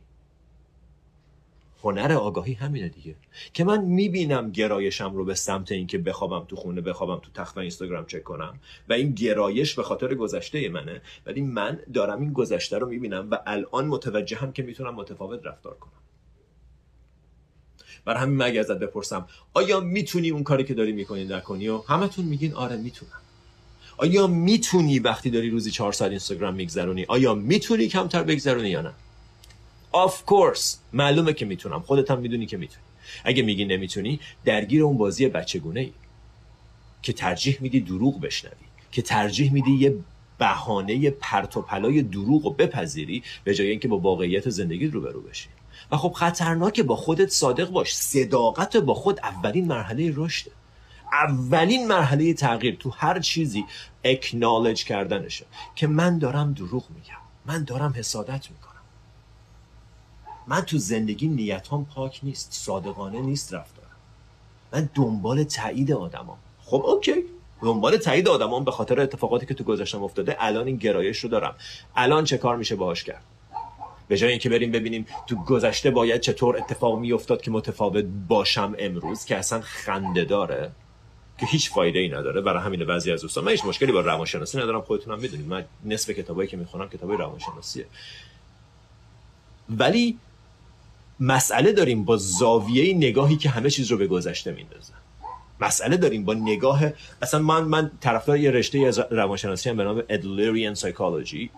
هنر 1.84 2.12
آگاهی 2.12 2.54
همینه 2.54 2.90
دیگه. 2.90 3.16
که 3.54 3.64
من 3.64 3.86
می‌بینم 3.86 4.52
گرایشم 4.52 5.16
رو 5.16 5.26
به 5.26 5.36
سمت 5.36 5.72
اینکه 5.72 5.98
بخوابم 5.98 6.46
تو 6.46 6.56
خونه 6.56 6.82
بخوابم 6.82 7.22
تو 7.22 7.32
تخت 7.34 7.58
و 7.58 7.60
اینستاگرام 7.60 8.06
چک 8.06 8.24
کنم 8.24 8.60
و 8.90 8.94
این 8.94 9.12
گرایش 9.12 9.74
به 9.74 9.84
خاطر 9.84 10.16
گذشته 10.16 10.70
منه. 10.70 11.02
ولی 11.26 11.42
من 11.42 11.80
دارم 11.94 12.22
این 12.22 12.34
گذشته 12.34 12.78
رو 12.78 12.90
می‌بینم 12.90 13.28
و 13.32 13.40
الان 13.48 13.88
متوجهم 13.88 14.52
که 14.52 14.64
می‌تونم 14.64 14.96
متفاوت 14.96 15.46
رفتار 15.46 15.74
کنم. 15.74 15.92
برای 18.06 18.22
همین 18.22 18.38
مگه 18.38 18.60
ازت 18.60 18.80
بپرسم 18.80 19.28
آیا 19.54 19.80
می‌تونی 19.80 20.30
اون 20.30 20.44
کاری 20.44 20.64
که 20.64 20.74
داری 20.74 20.92
می‌کنی 20.92 21.26
نکنی؟ 21.26 21.68
و 21.68 21.78
همتون 21.78 22.26
میگین 22.26 22.54
آره 22.54 22.78
می‌تونم. 22.78 23.12
آیا 23.98 24.28
می‌تونی 24.28 25.00
وقتی 25.00 25.30
داری 25.30 25.50
روزی 25.50 25.72
چهار 25.72 25.92
ساعت 25.92 26.10
اینستاگرام 26.10 26.56
میگذرونی؟ 26.56 27.06
آیا 27.06 27.36
می‌تونی 27.36 27.88
کمتر 27.88 28.24
بگذرونی 28.24 28.70
یا 28.70 28.82
نه؟ 28.82 28.94
Of 29.94 30.12
course. 30.12 30.76
معلومه 30.94 31.34
که 31.34 31.46
می‌تونم. 31.46 31.82
خودت 31.82 32.12
هم 32.12 32.20
می‌دونی 32.20 32.46
که 32.46 32.58
می‌تونی. 32.58 32.84
اگه 33.24 33.44
میگی 33.44 33.66
نمی‌تونی 33.66 34.20
درگیر 34.46 34.84
اون 34.84 34.98
بازی 34.98 35.28
بچگونه 35.28 35.80
ای 35.80 35.94
که 37.02 37.14
ترجیح 37.14 37.58
میدی 37.62 37.80
دروغ 37.80 38.22
بشنوی. 38.22 38.54
که 38.92 39.02
ترجیح 39.02 39.54
میدی 39.54 39.72
یه 39.72 39.96
بهانه 40.38 41.10
پرت 41.10 41.58
و 41.58 41.62
پلای 41.62 42.02
دروغ 42.02 42.44
رو 42.44 42.50
بپذیری 42.50 43.24
به 43.44 43.56
جای 43.56 43.70
اینکه 43.70 43.88
با 43.88 44.00
واقعیت 44.00 44.50
زندگی 44.50 44.88
روبرو 44.88 45.22
بشی. 45.22 45.50
و 45.92 45.98
خب 45.98 46.12
خطرناکه 46.12 46.84
با 46.84 46.96
خودت 46.96 47.30
صادق 47.30 47.70
باش. 47.70 47.96
صداقت 47.96 48.78
با 48.78 48.94
خود 48.94 49.20
اولین 49.20 49.68
مرحله 49.68 50.14
رشده. 50.16 50.52
اولین 51.12 51.88
مرحله 51.88 52.34
تغییر 52.34 52.76
تو 52.76 52.90
هر 52.90 53.20
چیزی 53.20 53.66
اکنالج 54.04 54.84
کردنشه. 54.84 55.46
که 55.76 55.88
من 55.88 56.18
دارم 56.18 56.54
دروغ 56.54 56.84
میگم. 56.96 57.22
من 57.46 57.64
دارم 57.64 57.94
حسادت 57.98 58.52
می‌کنم. 58.52 58.69
من 60.50 60.62
تو 60.62 60.78
زندگی 60.78 61.28
نیتام 61.28 61.86
پاک 61.86 62.20
نیست 62.24 62.54
صادقانه 62.54 63.22
نیست 63.22 63.54
رفتارم. 63.54 63.90
من 64.74 64.90
دنبال 64.96 65.44
تایید 65.44 65.92
آدمام. 65.92 66.38
خب 66.64 66.84
اوکی. 66.86 67.24
دنبال 67.62 67.98
تایید 67.98 68.28
آدمان 68.28 68.64
به 68.64 68.72
خاطر 68.72 69.00
اتفاقاتی 69.00 69.46
که 69.46 69.54
تو 69.54 69.64
گذشتم 69.64 70.04
افتاده. 70.04 70.36
الان 70.40 70.68
این 70.68 70.76
گرایش 70.76 71.20
رو 71.20 71.30
دارم. 71.30 71.56
الان 71.96 72.24
چه 72.24 72.38
کار 72.38 72.58
میشه 72.58 72.76
باهاش 72.76 73.04
کرد؟ 73.04 73.24
به 74.08 74.18
جای 74.18 74.30
اینکه 74.30 74.50
بریم 74.50 74.72
ببینیم 74.72 75.06
تو 75.28 75.36
گذشته 75.36 75.92
باید 75.92 76.22
چطور 76.22 76.58
اتفاق 76.58 77.00
میافتاد 77.00 77.42
که 77.42 77.52
متفاوت 77.52 78.06
باشم 78.28 78.76
امروز 78.80 79.26
که 79.26 79.38
اصلا 79.38 79.62
خنده 79.62 80.26
داره 80.26 80.72
که 81.38 81.46
هیچ 81.46 81.72
فایده 81.72 82.00
ای 82.00 82.10
نداره. 82.10 82.42
برای 82.42 82.64
همین 82.64 82.86
بعضی 82.86 83.12
از 83.12 83.22
دوستان. 83.22 83.44
من 83.44 83.52
هیچ 83.52 83.66
مشکلی 83.66 83.92
با 83.92 84.00
روانشناسی 84.00 84.58
ندارم 84.58 84.82
خودتونم 84.82 85.20
می‌دونید. 85.20 85.48
من 85.48 85.66
نصف 85.86 86.10
کتابایی 86.10 86.50
که 86.50 86.58
می‌خونم 86.58 86.90
کتابای 86.90 87.18
روانشناسیه. 87.18 87.86
ولی 89.70 90.18
مسئله 91.20 91.72
داریم 91.72 92.04
با 92.04 92.18
زاویه 92.18 92.94
نگاهی 92.94 93.38
که 93.38 93.50
همه 93.50 93.70
چیز 93.70 93.92
رو 93.92 93.98
به 93.98 94.08
گذشته 94.08 94.52
میندازه. 94.52 94.94
مسئله 95.62 95.98
داریم 95.98 96.26
با 96.26 96.34
نگاه 96.34 96.82
اصلا 97.22 97.40
من 97.40 97.64
من 97.64 97.92
طرفدار 98.02 98.38
یه 98.38 98.52
رشته 98.52 98.80
از 98.80 99.00
روانشناسی 99.00 99.70
هم 99.70 99.78
به 99.78 99.84
نام 99.84 100.04
ادلریان 100.10 100.74
سایکولوژی 100.76 101.50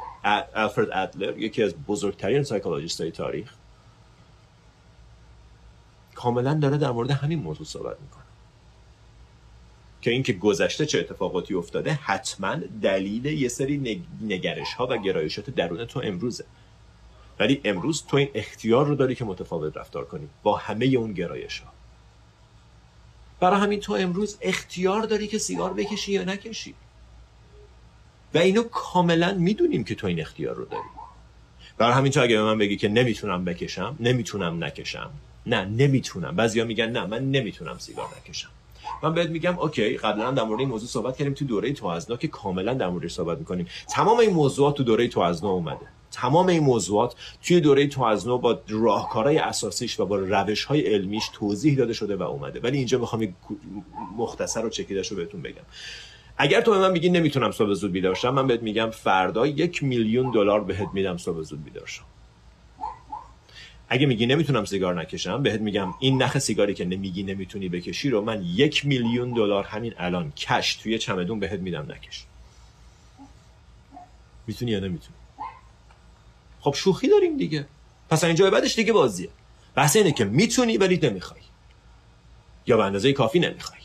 الفرد 0.56 0.88
ادلر 0.94 1.38
یکی 1.38 1.64
از 1.64 1.74
بزرگترین 1.88 2.44
سایکولوژیست 2.44 3.02
های 3.02 3.12
تاریخ. 3.12 3.54
کاملا 6.16 6.54
داره 6.54 6.78
در 6.78 6.92
مورد 6.92 7.12
همین 7.12 7.40
موضوع 7.40 7.66
صحبت 7.66 7.98
می‌کنه. 8.02 8.22
که 10.02 10.12
اینکه 10.12 10.34
گذشته 10.34 10.86
چه 10.86 11.00
اتفاقاتی 11.00 11.54
افتاده 11.54 11.94
حتما 11.94 12.56
دلیل 12.82 13.26
یه 13.26 13.48
سری 13.48 14.04
نگرش 14.22 14.74
ها 14.74 14.88
و 14.88 14.98
گرایشات 14.98 15.50
درون 15.50 15.86
تو 15.86 16.02
امروزه. 16.04 16.46
ولی 17.42 17.62
امروز 17.64 18.04
تو 18.08 18.18
این 18.18 18.30
اختیار 18.34 18.86
رو 18.86 18.96
داری 18.96 19.16
که 19.16 19.26
متفاوت 19.26 19.78
رفتار 19.78 20.06
کنی 20.06 20.28
با 20.44 20.58
همه 20.58 20.86
اون 20.86 21.14
گرایش 21.14 21.60
ها 21.60 21.72
برای 23.40 23.60
همین 23.60 23.80
تو 23.80 23.94
امروز 23.94 24.38
اختیار 24.42 25.02
داری 25.02 25.28
که 25.28 25.38
سیگار 25.38 25.74
بکشی 25.74 26.12
یا 26.12 26.24
نکشی. 26.24 26.74
و 28.34 28.38
اینو 28.38 28.64
کاملا 28.64 29.34
می‌دونیم 29.34 29.84
که 29.84 29.96
تو 29.96 30.08
این 30.08 30.22
اختیار 30.22 30.56
رو 30.56 30.66
داری. 30.66 30.84
برای 31.78 31.94
همین 31.94 32.12
تو 32.12 32.22
اگه 32.22 32.38
به 32.38 32.44
من 32.44 32.58
بگی 32.58 32.78
که 32.78 32.90
نمی‌تونم 32.90 33.46
بکشم 33.46 33.96
نمی‌تونم 34.00 34.64
نکشم. 34.64 35.10
نه 35.46 35.66
نمی‌تونم. 35.66 36.36
بعضیا 36.36 36.66
میگن 36.66 36.90
نه 36.90 37.06
من 37.06 37.32
نمی‌تونم 37.32 37.78
سیگار 37.78 38.08
نکشم. 38.18 38.50
من 39.04 39.14
بهت 39.14 39.30
میگم 39.30 39.60
اوکی 39.60 39.98
قبلا 39.98 40.32
در 40.32 40.44
مورد 40.44 40.60
این 40.60 40.70
موضوع 40.70 40.90
صحبت 40.90 41.18
کردیم 41.18 41.34
تو 41.34 41.46
دوره 41.46 41.74
توازنا 41.74 42.18
که 42.18 42.28
کاملا 42.28 42.74
در 42.74 42.88
موردش 42.88 43.12
صحبت 43.12 43.38
می‌کنیم. 43.38 43.68
تمام 43.90 44.20
این 44.20 44.34
موضوعات 44.34 44.78
تو 44.78 44.84
دوره 44.84 45.08
توازنا 45.08 45.50
اومده. 45.50 45.88
تمام 46.12 46.48
این 46.48 46.64
موضوعات 46.64 47.16
توی 47.44 47.62
دوره 47.62 47.88
توازنو 47.88 48.38
با 48.38 48.60
راهکارهای 48.68 49.38
اساسیش 49.38 50.00
و 50.00 50.06
با 50.06 50.16
روش 50.16 50.64
های 50.64 50.82
علمیش 50.82 51.24
توضیح 51.34 51.78
داده 51.78 51.94
شده 51.94 52.16
و 52.16 52.24
اومده. 52.24 52.60
ولی 52.60 52.78
اینجا 52.78 53.00
می‌خوام 53.00 53.36
مختصر 54.18 54.66
و 54.66 54.70
چکیدش 54.70 55.08
رو 55.08 55.18
بهتون 55.18 55.42
بگم. 55.42 55.64
اگر 56.38 56.62
تو 56.62 56.72
به 56.72 56.80
من 56.80 56.92
میگی 56.92 57.10
نمی‌تونم 57.10 57.52
صبح 57.52 57.74
زود 57.74 57.92
بیدار 57.92 58.16
شم 58.16 58.30
من 58.30 58.48
بهت 58.48 58.62
میگم 58.62 58.90
فردا 58.90 59.48
یک 59.48 59.84
میلیون 59.84 60.32
دلار 60.32 60.64
بهت 60.64 60.90
میدم 60.94 61.18
صبح 61.18 61.42
زود 61.42 61.64
بیدار 61.64 61.88
شم 61.88 62.04
اگه 63.90 64.06
میگی 64.06 64.26
نمی‌تونم 64.26 64.66
سیگار 64.66 65.02
نکشم 65.02 65.44
بهت 65.44 65.62
میگم 65.62 65.94
این 66.00 66.22
نخ 66.22 66.38
سیگاری 66.38 66.74
که 66.74 66.86
نمیگی 66.86 67.24
نمی‌تونی 67.24 67.70
بکشی 67.70 68.10
رو 68.10 68.22
من 68.22 68.44
یک 68.44 68.86
میلیون 68.86 69.34
دلار 69.34 69.64
همین 69.64 69.94
الان 69.98 70.32
کش 70.32 70.76
توی 70.76 71.00
چمدون 71.00 71.40
بهت 71.40 71.60
میدم 71.60 71.88
نکش. 71.92 72.26
می‌تونی 74.48 74.72
یا 74.72 74.80
نمی‌تونی؟ 74.80 75.21
خب 76.62 76.74
شوخی 76.74 77.08
داریم 77.08 77.38
دیگه. 77.38 77.66
پس 78.10 78.24
اینجا 78.24 78.50
بعدش 78.50 78.76
دیگه 78.76 78.94
بازیه. 78.94 79.30
بحث 79.76 79.96
اینه 79.96 80.12
که 80.12 80.26
می‌تونی 80.26 80.78
ولی 80.78 81.00
نمی‌خوای. 81.04 81.42
یا 82.68 82.78
به 82.78 82.84
اندازه 82.84 83.14
کافی 83.14 83.40
نمی‌خوای. 83.40 83.82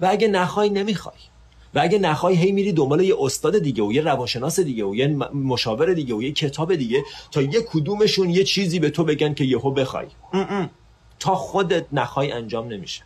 و 0.00 0.06
اگه 0.10 0.28
نخوای 0.28 0.70
نمی‌خوای. 0.70 1.16
و 1.74 1.80
اگه 1.82 1.98
نخوای 1.98 2.36
هی 2.36 2.52
میری 2.52 2.72
دنبال 2.72 3.00
یه 3.00 3.16
استاد 3.20 3.58
دیگه 3.58 3.82
و 3.82 3.92
یه 3.92 4.02
روانشناس 4.02 4.60
دیگه 4.60 4.84
و 4.84 4.94
یه 4.94 5.06
مشاور 5.34 5.94
دیگه 5.94 6.14
و 6.14 6.22
یه 6.22 6.32
کتاب 6.32 6.74
دیگه 6.74 7.04
تا 7.30 7.42
یه 7.42 7.62
کدومشون 7.62 8.30
یه 8.30 8.44
چیزی 8.44 8.78
به 8.78 8.90
تو 8.90 9.04
بگن 9.04 9.34
که 9.34 9.44
یهو 9.44 9.70
بخوای. 9.70 10.06
تا 11.18 11.34
خودت 11.34 11.86
نخوای 11.92 12.32
انجام 12.32 12.68
نمیشه. 12.68 13.02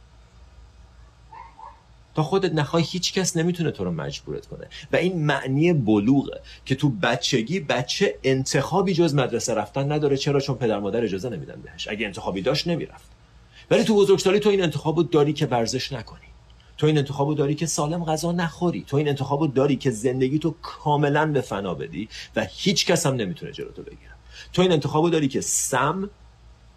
تا 2.17 2.23
خودت 2.23 2.53
نخوای 2.53 2.83
هیچ 2.83 3.13
کس 3.13 3.37
نمی‌تونه 3.37 3.71
تو 3.71 3.85
رو 3.85 3.93
مجبورت 3.93 4.47
کنه. 4.47 4.67
و 4.93 4.97
این 4.97 5.27
معنی 5.27 5.73
بلوغه 5.73 6.41
که 6.65 6.75
تو 6.75 6.89
بچگی 6.89 7.61
بچه 7.61 8.19
انتخابی 8.25 8.95
جز 8.95 9.15
مدرسه 9.15 9.55
رفتن 9.55 9.93
نداره. 9.93 10.17
چرا؟ 10.17 10.41
چون 10.41 10.57
پدر 10.57 10.79
مادر 10.79 11.05
اجازه 11.05 11.29
نمیدن 11.29 11.61
بهش. 11.65 11.89
اگه 11.89 12.07
انتخابی 12.07 12.43
داشت 12.43 12.69
نمی‌رفت. 12.69 13.11
ولی 13.71 13.85
تو 13.85 13.95
بزرگسالی 13.95 14.41
تو 14.41 14.49
این 14.49 14.63
انتخابو 14.63 15.03
داری 15.03 15.33
که 15.33 15.47
ورزش 15.47 15.93
نکنی. 15.93 16.27
تو 16.79 16.87
این 16.87 16.99
انتخابو 16.99 17.35
داری 17.35 17.55
که 17.55 17.67
سالم 17.67 18.05
غذا 18.05 18.33
نخوری. 18.33 18.85
تو 18.89 18.97
این 18.97 19.09
انتخابو 19.09 19.47
داری 19.47 19.77
که 19.77 19.91
زندگی 19.91 20.39
تو 20.39 20.55
کاملا 20.63 21.27
به 21.27 21.41
فنا 21.41 21.75
بدی 21.75 22.09
و 22.37 22.47
هیچ 22.51 22.87
کس 22.87 23.07
هم 23.07 23.15
نمی‌تونه 23.15 23.53
جلوتو 23.53 23.83
بگیره. 23.83 24.13
تو 24.53 24.63
این 24.63 24.73
انتخابو 24.73 25.11
داری 25.11 25.29
که 25.29 25.41
سم 25.41 26.11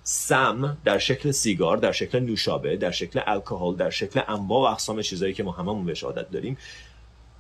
سم 0.03 0.77
در 0.85 0.97
شکل 0.97 1.31
سیگار 1.31 1.77
در 1.77 1.91
شکل 1.91 2.19
نوشابه 2.19 2.77
در 2.77 2.91
شکل 2.91 3.19
الکل 3.27 3.75
در 3.75 3.89
شکل 3.89 4.21
انواع 4.27 4.69
و 4.69 4.71
اقسام 4.71 5.01
چیزایی 5.01 5.33
که 5.33 5.43
ما 5.43 5.51
هممون 5.51 5.85
بهش 5.85 6.03
عادت 6.03 6.31
داریم. 6.31 6.57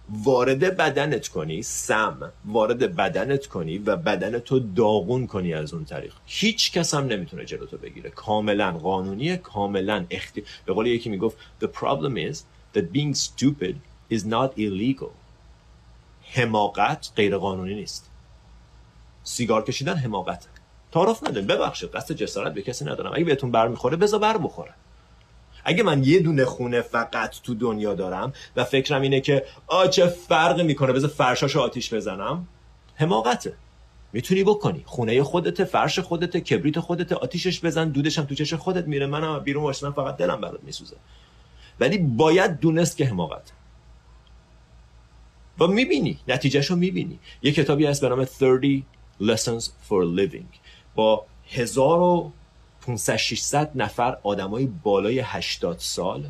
وارد 0.09 0.77
بدنت 0.77 1.27
کنی 1.27 1.61
سم 1.61 2.31
وارد 2.45 2.95
بدنت 2.95 3.47
کنی 3.47 3.77
و 3.77 3.95
بدنت 3.95 4.47
رو 4.51 4.59
داغون 4.59 5.27
کنی 5.27 5.53
از 5.53 5.73
اون 5.73 5.85
طریق. 5.85 6.13
هیچ 6.25 6.71
کس 6.71 6.93
هم 6.93 7.05
نمی‌تونه 7.05 7.45
جلوتو 7.45 7.77
بگیره. 7.77 8.09
کاملا 8.09 8.71
قانونیه 8.71 9.37
کاملا 9.37 10.05
اختی 10.11 10.43
به 10.65 10.73
قول 10.73 10.87
یکی 10.87 11.09
می‌گفت 11.09 11.37
the 11.63 11.67
problem 11.67 12.33
is 12.33 12.37
that 12.75 12.83
being 12.93 13.13
stupid 13.13 13.75
is 14.13 14.21
not 14.21 14.49
illegal. 14.57 15.11
حماقت 16.23 17.11
غیر 17.15 17.37
قانونی 17.37 17.75
نیست. 17.75 18.09
سیگار 19.23 19.63
کشیدن 19.63 19.95
حماقته. 19.95 20.58
تعارف 20.91 21.23
نداریم 21.23 21.47
ببخشید 21.47 21.89
قصد 21.89 22.15
جسارت 22.15 22.53
به 22.53 22.61
کسی 22.61 22.85
ندارم. 22.85 23.11
اگه 23.15 23.23
بهتون 23.23 23.51
بر 23.51 23.67
می‌خوره 23.67 23.97
بذار 23.97 24.19
بر 24.19 24.37
بخوره. 24.37 24.73
اگه 25.63 25.83
من 25.83 26.03
یه 26.03 26.19
دونه 26.19 26.45
خونه 26.45 26.81
فقط 26.81 27.35
تو 27.43 27.53
دنیا 27.53 27.93
دارم 27.93 28.33
و 28.55 28.63
فکرم 28.63 29.01
اینه 29.01 29.21
که 29.21 29.45
آ 29.67 29.87
چه 29.87 30.07
فرقی 30.07 30.63
می‌کنه 30.63 30.93
بذار 30.93 31.09
فرشاشو 31.09 31.59
آتیش 31.59 31.93
بزنم 31.93 32.47
حماقته. 32.95 33.53
می‌تونی 34.13 34.43
بکنی. 34.43 34.83
خونه 34.85 35.23
خودت 35.23 35.63
فرش 35.63 35.99
خودت 35.99 36.37
کبریت 36.37 36.79
خودت 36.79 37.11
آتیشش 37.11 37.65
بزن 37.65 37.89
دودش 37.89 38.19
هم 38.19 38.25
تو 38.25 38.35
چش 38.35 38.53
خودت 38.53 38.87
میره. 38.87 39.05
منم 39.05 39.39
بیرون 39.39 39.63
واسه 39.63 39.91
فقط 39.91 40.17
دلم 40.17 40.41
برات 40.41 40.63
میسوزه. 40.63 40.95
ولی 41.79 41.97
باید 41.97 42.59
دونست 42.59 42.97
که 42.97 43.05
حماقت. 43.05 43.51
و 45.59 45.67
می‌بینی 45.67 46.19
نتیجهشو 46.27 46.75
می‌بینی. 46.75 47.19
یه 47.41 47.51
کتابی 47.51 47.85
هست 47.85 48.01
به 48.01 48.09
نام 48.09 48.25
30 48.25 48.85
Lessons 49.21 49.65
for 49.89 50.03
Living. 50.19 50.49
با 50.99 51.25
1500 51.49 53.15
600 53.15 53.71
نفر 53.75 54.17
آدمای 54.23 54.65
بالای 54.83 55.19
80 55.19 55.77
سال 55.79 56.25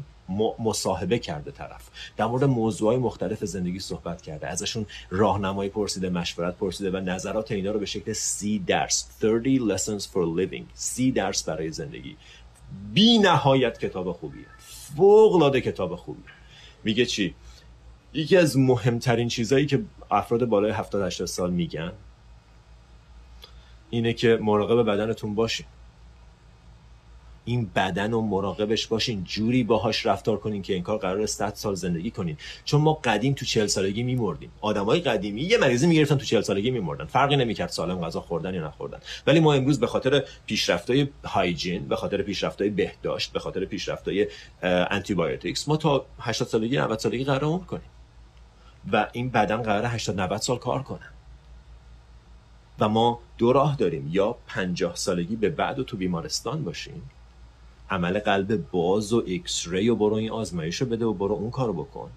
مصاحبه 0.59 1.19
کرده 1.19 1.51
طرف. 1.51 1.89
در 2.17 2.25
مورد 2.25 2.43
موضوعهای 2.43 2.97
مختلف 2.97 3.45
زندگی 3.45 3.79
صحبت 3.79 4.21
کرده. 4.21 4.47
ازشون 4.47 4.85
راهنمایی 5.09 5.69
پرسیده 5.69 6.09
مشورت 6.09 6.57
پرسیده 6.57 6.91
و 6.91 6.97
نظرات 6.97 7.51
اینا 7.51 7.71
رو 7.71 7.79
به 7.79 7.85
شکل 7.85 8.13
سی 8.13 8.59
درس 8.59 9.07
30 9.21 9.59
lessons 9.59 10.03
for 10.03 10.39
living 10.39 10.63
سی 10.73 11.11
درس 11.11 11.43
برای 11.43 11.71
زندگی. 11.71 12.17
بی 12.93 13.17
نهایت 13.17 13.79
کتاب 13.79 14.11
خوبیه. 14.11 14.45
فوق 14.97 15.35
العاده 15.35 15.61
کتاب 15.61 15.95
خوبیه. 15.95 16.33
میگه 16.83 17.05
چی؟ 17.05 17.35
یکی 18.13 18.37
از 18.37 18.57
مهمترین 18.57 19.27
چیزهایی 19.27 19.65
که 19.65 19.81
افراد 20.11 20.45
بالای 20.45 20.71
70 20.71 21.01
80 21.01 21.27
سال 21.27 21.51
میگن 21.51 21.91
اینه 23.89 24.13
که 24.13 24.39
مراقب 24.41 24.91
بدنتون 24.91 25.35
باشین. 25.35 25.65
این 27.45 27.71
بدن 27.75 28.11
رو 28.11 28.21
مراقبش 28.21 28.87
باشین. 28.87 29.23
جوری 29.23 29.63
باهاش 29.63 30.05
رفتار 30.05 30.37
کنین 30.37 30.61
که 30.61 30.73
این 30.73 30.83
کار 30.83 30.97
قرار 30.97 31.25
100 31.25 31.53
سال 31.53 31.75
زندگی 31.75 32.11
کنین. 32.11 32.37
چون 32.65 32.81
ما 32.81 32.93
قدیم 32.93 33.33
تو 33.33 33.45
40 33.45 33.67
سالگی 33.67 34.03
میمردیم. 34.03 34.51
آدمای 34.61 34.99
قدیمی 34.99 35.41
یه 35.41 35.57
مریضی 35.57 35.87
می‌گرفتن 35.87 36.17
تو 36.17 36.25
40 36.25 36.41
سالگی 36.41 36.71
میمردن. 36.71 37.05
فرقی 37.05 37.35
نمی‌کرد 37.35 37.69
سالم 37.69 38.01
غذا 38.01 38.21
خوردن 38.21 38.53
یا 38.53 38.67
نخوردن. 38.67 38.99
ولی 39.27 39.39
ما 39.39 39.53
امروز 39.53 39.79
به 39.79 39.87
خاطر 39.87 40.23
پیشرفت‌های 40.45 41.07
hygiene 41.25 41.87
به 41.87 41.95
خاطر 41.95 42.21
پیشرفت‌های 42.21 42.69
بهداشت 42.69 43.31
به 43.31 43.39
خاطر 43.39 43.65
پیشرفت‌های 43.65 44.27
anti 44.91 45.13
ما 45.67 45.77
تا 45.77 46.05
80 46.19 46.47
سالگی 46.47 46.77
90 46.77 46.99
سالگی 46.99 47.23
قراره 47.23 47.43
عمر 47.43 47.63
کنیم. 47.63 47.89
و 48.91 49.07
این 49.11 49.29
بدن 49.29 49.61
قراره 49.61 49.85
80 49.85 50.19
90 50.19 50.37
سال 50.37 50.57
کار 50.57 50.83
کنه. 50.83 51.18
و 52.79 52.89
ما 52.89 53.19
دو 53.37 53.53
راه 53.53 53.75
داریم. 53.75 54.09
یا 54.11 54.35
50 54.47 54.95
سالگی 54.95 55.35
به 55.35 55.49
بعد 55.49 55.79
و 55.79 55.83
تو 55.83 55.97
بیمارستان 55.97 56.63
باشیم. 56.63 57.01
عمل 57.89 58.19
قلب 58.19 58.71
باز 58.71 59.13
و 59.13 59.23
X-ray 59.25 59.89
و 59.89 59.95
برو 59.95 60.13
این 60.13 60.31
آزمایش 60.31 60.75
رو 60.75 60.87
بده 60.87 61.05
و 61.05 61.13
برو 61.13 61.35
اون 61.35 61.51
کارو 61.51 61.73
بکن. 61.73 62.09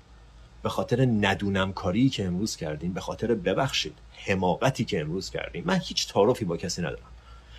به 0.62 0.68
خاطر 0.68 1.04
ندونم 1.04 1.72
کاری 1.72 2.08
که 2.08 2.24
امروز 2.24 2.56
کردیم 2.56 2.92
به 2.92 3.00
خاطر 3.00 3.34
ببخشید 3.34 3.94
حماقتی 4.26 4.84
که 4.84 5.00
امروز 5.00 5.30
کردیم. 5.30 5.64
من 5.66 5.80
هیچ 5.84 6.12
تعارفی 6.12 6.44
با 6.44 6.56
کسی 6.56 6.82
ندارم. 6.82 7.12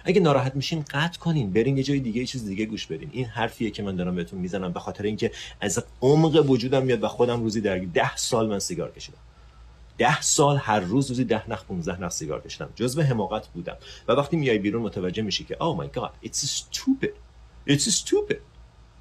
اگه 0.05 0.21
ناراحت 0.21 0.55
میشین 0.55 0.85
قطع 0.89 1.19
کنین 1.19 1.53
برین 1.53 1.77
یه 1.77 1.83
جای 1.83 1.99
دیگه 1.99 2.19
یه 2.19 2.25
چیز 2.25 2.45
دیگه 2.45 2.65
گوش 2.65 2.85
بدین. 2.85 3.09
این 3.11 3.25
حرفیه 3.25 3.69
که 3.71 3.83
من 3.83 3.95
دارم 3.95 4.15
بهتون 4.15 4.39
می‌زنم 4.39 4.71
به 4.71 4.79
خاطر 4.79 5.03
اینکه 5.03 5.31
از 5.61 5.83
عمق 6.01 6.49
وجودم 6.49 6.83
میاد 6.83 7.03
و 7.03 7.07
خودم 7.07 7.41
روزی 7.43 7.61
در 7.61 7.79
ده 7.79 8.15
سال 8.15 8.47
من 8.47 8.59
سیگار 8.59 8.91
کشیدم. 8.91 9.17
ده 9.97 10.21
سال 10.21 10.57
هر 10.57 10.79
روز 10.79 11.09
روزی 11.09 11.23
ده 11.23 11.49
نخ 11.49 11.65
15 11.65 12.01
نخ 12.01 12.11
سیگار 12.11 12.41
کشیدم. 12.41 12.69
جزء 12.75 13.01
حماقت 13.01 13.47
بودم. 13.47 13.77
و 14.07 14.11
وقتی 14.11 14.37
میای 14.37 14.57
بیرون 14.57 14.81
متوجه 14.81 15.23
میشی 15.23 15.43
که 15.43 15.55
oh 15.55 15.83
my 15.83 15.97
god 15.97 16.27
it's 16.27 16.37
stupid. 16.37 17.13
It's 17.67 17.89
stupid. 18.01 18.41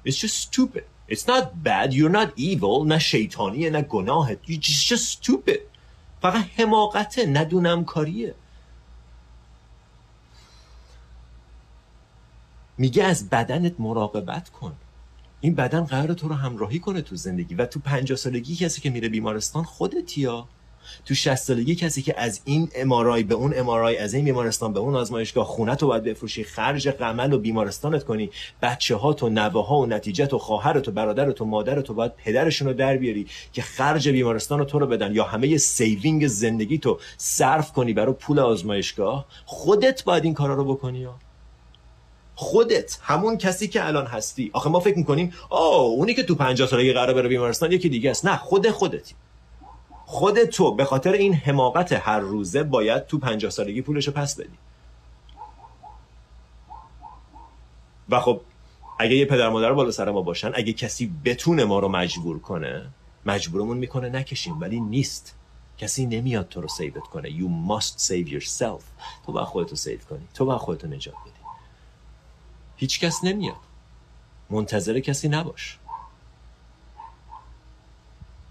It's 0.05 0.17
just 0.17 0.37
stupid. 0.47 0.83
It's 1.09 1.27
not 1.27 1.43
bad. 1.63 1.93
You're 1.93 2.15
not 2.19 2.29
evil. 2.37 2.85
نه 2.87 2.99
شیطانیه 2.99 3.69
نه 3.69 3.81
گناهه 3.81 4.37
you 4.47 4.57
just, 4.57 5.19
stupid. 5.19 5.59
فقط 6.21 6.45
حماقته 6.57 7.25
ندونم 7.25 7.85
کاریه 7.85 8.35
میگه 12.77 13.03
از 13.03 13.29
بدنت 13.29 13.73
مراقبت 13.79 14.49
کن. 14.49 14.75
این 15.41 15.55
بدن 15.55 15.83
قرار 15.83 16.13
تو 16.13 16.27
رو 16.27 16.35
همراهی 16.35 16.79
کنه 16.79 17.01
تو 17.01 17.15
زندگی. 17.15 17.55
و 17.55 17.65
تو 17.65 17.79
پنجاه 17.79 18.17
سالگی 18.17 18.55
کسی 18.55 18.81
که 18.81 18.89
میره 18.89 19.09
بیمارستان 19.09 19.63
خودت 19.63 20.17
یا؟ 20.17 20.47
تو 21.05 21.13
60 21.13 21.35
سالگی 21.35 21.75
کسی 21.75 22.01
که 22.01 22.13
از 22.17 22.41
این 22.45 22.69
امارای 22.75 23.23
به 23.23 23.35
اون 23.35 23.53
امارای 23.57 23.97
از 23.97 24.13
این 24.13 24.25
بیمارستان 24.25 24.73
به 24.73 24.79
اون 24.79 24.95
آزمایشگاه 24.95 25.45
خونه 25.45 25.75
تو 25.75 25.87
باید 25.87 26.03
بفروشی 26.03 26.43
خرج 26.43 26.89
قمل 26.89 27.33
و 27.33 27.37
بیمارستانت 27.37 28.03
کنی 28.03 28.29
بچه 28.61 28.95
ها 28.95 29.13
تو 29.13 29.29
نوه 29.29 29.67
ها 29.67 29.77
و 29.77 29.85
نتیجه 29.85 30.25
و 30.25 30.37
خواهرت 30.37 30.87
و 30.87 30.91
برادرت 30.91 31.41
و 31.41 31.45
مادرت 31.45 31.89
و 31.89 31.93
باید 31.93 32.15
پدرشون 32.15 32.67
رو 32.67 32.73
در 32.73 32.97
بیاری 32.97 33.27
که 33.53 33.61
خرج 33.61 34.09
بیمارستان 34.09 34.65
تو 34.65 34.79
رو 34.79 34.87
بدن 34.87 35.15
یا 35.15 35.23
همه 35.23 35.57
saving 35.57 36.27
زندگی 36.27 36.77
تو 36.77 36.99
صرف 37.17 37.71
کنی 37.71 37.93
برای 37.93 38.13
پول 38.13 38.39
آزمایشگاه. 38.39 39.25
خودت 39.45 40.03
باید 40.03 40.23
این 40.23 40.33
کارا 40.33 40.53
رو 40.53 40.65
بکنی 40.65 40.99
یا 40.99 41.15
خودت 42.35 42.97
همون 43.01 43.37
کسی 43.37 43.67
که 43.67 43.87
الان 43.87 44.05
هستی. 44.05 44.49
آخه 44.53 44.69
ما 44.69 44.79
فکر 44.79 44.97
می‌کنیم 44.97 45.33
آه 45.49 45.81
اونی 45.81 46.13
که 46.13 46.23
تو 46.23 46.35
50 46.35 46.67
سالگی 46.67 46.93
قراره 46.93 47.13
بره 47.13 47.29
بیمارستان 47.29 47.71
یکی 47.71 47.89
دیگه 47.89 48.09
است. 48.09 48.25
نه 48.25 48.37
خود 48.37 48.69
خودتی. 48.69 49.15
خود 50.05 50.43
تو 50.43 50.75
به 50.75 50.85
خاطر 50.85 51.11
این 51.11 51.33
حماقت 51.33 51.91
هر 51.91 52.19
روزه 52.19 52.63
باید 52.63 53.05
تو 53.05 53.19
50 53.19 53.51
سالگی 53.51 53.81
پولشو 53.81 54.11
پس 54.11 54.35
بدی. 54.35 54.57
و 58.09 58.19
خب 58.19 58.41
اگه 58.99 59.15
یه 59.15 59.25
پدر 59.25 59.49
مادر 59.49 59.73
بالا 59.73 59.91
سر 59.91 60.11
ما 60.11 60.21
باشن 60.21 60.51
اگه 60.55 60.73
کسی 60.73 61.13
بتونه 61.25 61.65
ما 61.65 61.79
رو 61.79 61.87
مجبور 61.87 62.39
کنه 62.39 62.89
مجبورمون 63.25 63.77
می‌کنه 63.77 64.09
نکشیم 64.09 64.61
ولی 64.61 64.79
نیست. 64.79 65.35
کسی 65.77 66.05
نمیاد 66.05 66.49
تو 66.49 66.61
رو 66.61 66.67
save 66.67 66.96
ت 66.96 67.03
کنه. 67.03 67.29
You 67.29 67.69
must 67.69 67.99
save 67.99 68.29
yourself. 68.29 68.83
تو 69.25 69.31
باید 69.31 69.47
خودتو 69.47 69.75
save 69.75 69.99
کنی. 70.09 70.27
تو 70.33 70.45
باید 70.45 70.59
خودتو 70.59 70.87
نجات 70.87 71.15
بدی. 71.21 71.31
هیچ 72.75 72.99
کس 72.99 73.23
نمیاد. 73.23 73.55
منتظر 74.49 74.99
کسی 74.99 75.29
نباش. 75.29 75.79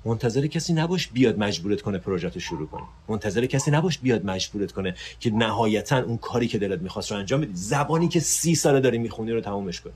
منتظر 0.04 0.46
کسی 0.46 0.72
نباش 0.72 1.08
بیاد 1.08 1.38
مجبورت 1.38 1.82
کنه 1.82 1.98
پروژه 1.98 2.38
شروع 2.38 2.66
کنی 2.66 2.82
منتظر 3.08 3.46
کسی 3.46 3.70
نباش 3.70 3.98
بیاد 3.98 4.24
مجبورت 4.24 4.72
کنه 4.72 4.94
که 5.20 5.30
نهایتا 5.30 6.02
اون 6.02 6.16
کاری 6.16 6.48
که 6.48 6.58
دلت 6.58 6.80
می‌خواست 6.80 7.12
رو 7.12 7.18
انجام 7.18 7.40
بدی. 7.40 7.52
زبانی 7.54 8.08
که 8.08 8.20
سی 8.20 8.54
ساله 8.54 8.80
داری 8.80 8.98
می‌خونی 8.98 9.32
رو 9.32 9.40
تمومش 9.40 9.80
کنی. 9.80 9.92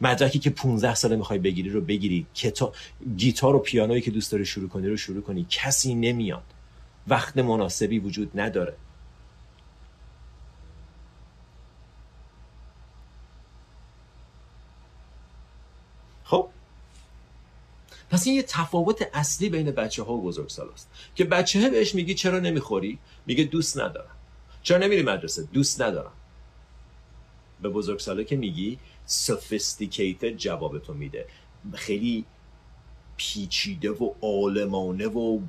مدرکی 0.00 0.38
که 0.38 0.50
15 0.50 0.94
ساله 0.94 1.16
می‌خوای 1.16 1.38
بگیری 1.38 1.70
رو 1.70 1.80
بگیری. 1.80 2.26
کتا... 2.34 2.72
گیتار 3.16 3.56
و 3.56 3.58
پیانویی 3.58 4.00
که 4.00 4.10
دوست 4.10 4.32
داری 4.32 4.46
شروع 4.46 4.68
کنی 4.68 4.88
رو 4.88 4.96
شروع 4.96 5.22
کنی. 5.22 5.46
کسی 5.50 5.94
نمیاد. 5.94 6.44
وقت 7.08 7.38
مناسبی 7.38 7.98
وجود 7.98 8.40
نداره 8.40 8.74
خب 16.24 16.48
پس 18.12 18.26
این 18.26 18.36
یه 18.36 18.42
تفاوت 18.42 19.08
اصلی 19.12 19.48
بین 19.48 19.70
بچه 19.70 20.02
ها 20.02 20.12
و 20.12 20.22
بزرگسال 20.22 20.68
است 20.72 20.90
که 21.14 21.24
بچه 21.24 21.70
بهش 21.70 21.94
میگی 21.94 22.14
چرا 22.14 22.38
نمی‌خوری؟ 22.38 22.98
میگه 23.26 23.44
دوست 23.44 23.78
ندارم. 23.80 24.16
چرا 24.62 24.78
نمیری 24.78 25.02
مدرسه؟ 25.02 25.48
دوست 25.52 25.82
ندارم. 25.82 26.12
به 27.62 27.68
بزرگساله 27.68 28.24
که 28.24 28.36
میگی 28.36 28.78
sophisticated 29.08 30.24
جواب 30.36 30.78
تو 30.78 30.94
میده. 30.94 31.26
خیلی 31.74 32.24
پیچیده 33.16 33.90
و 33.90 34.10
عالمانه 34.22 35.06
و 35.06 35.40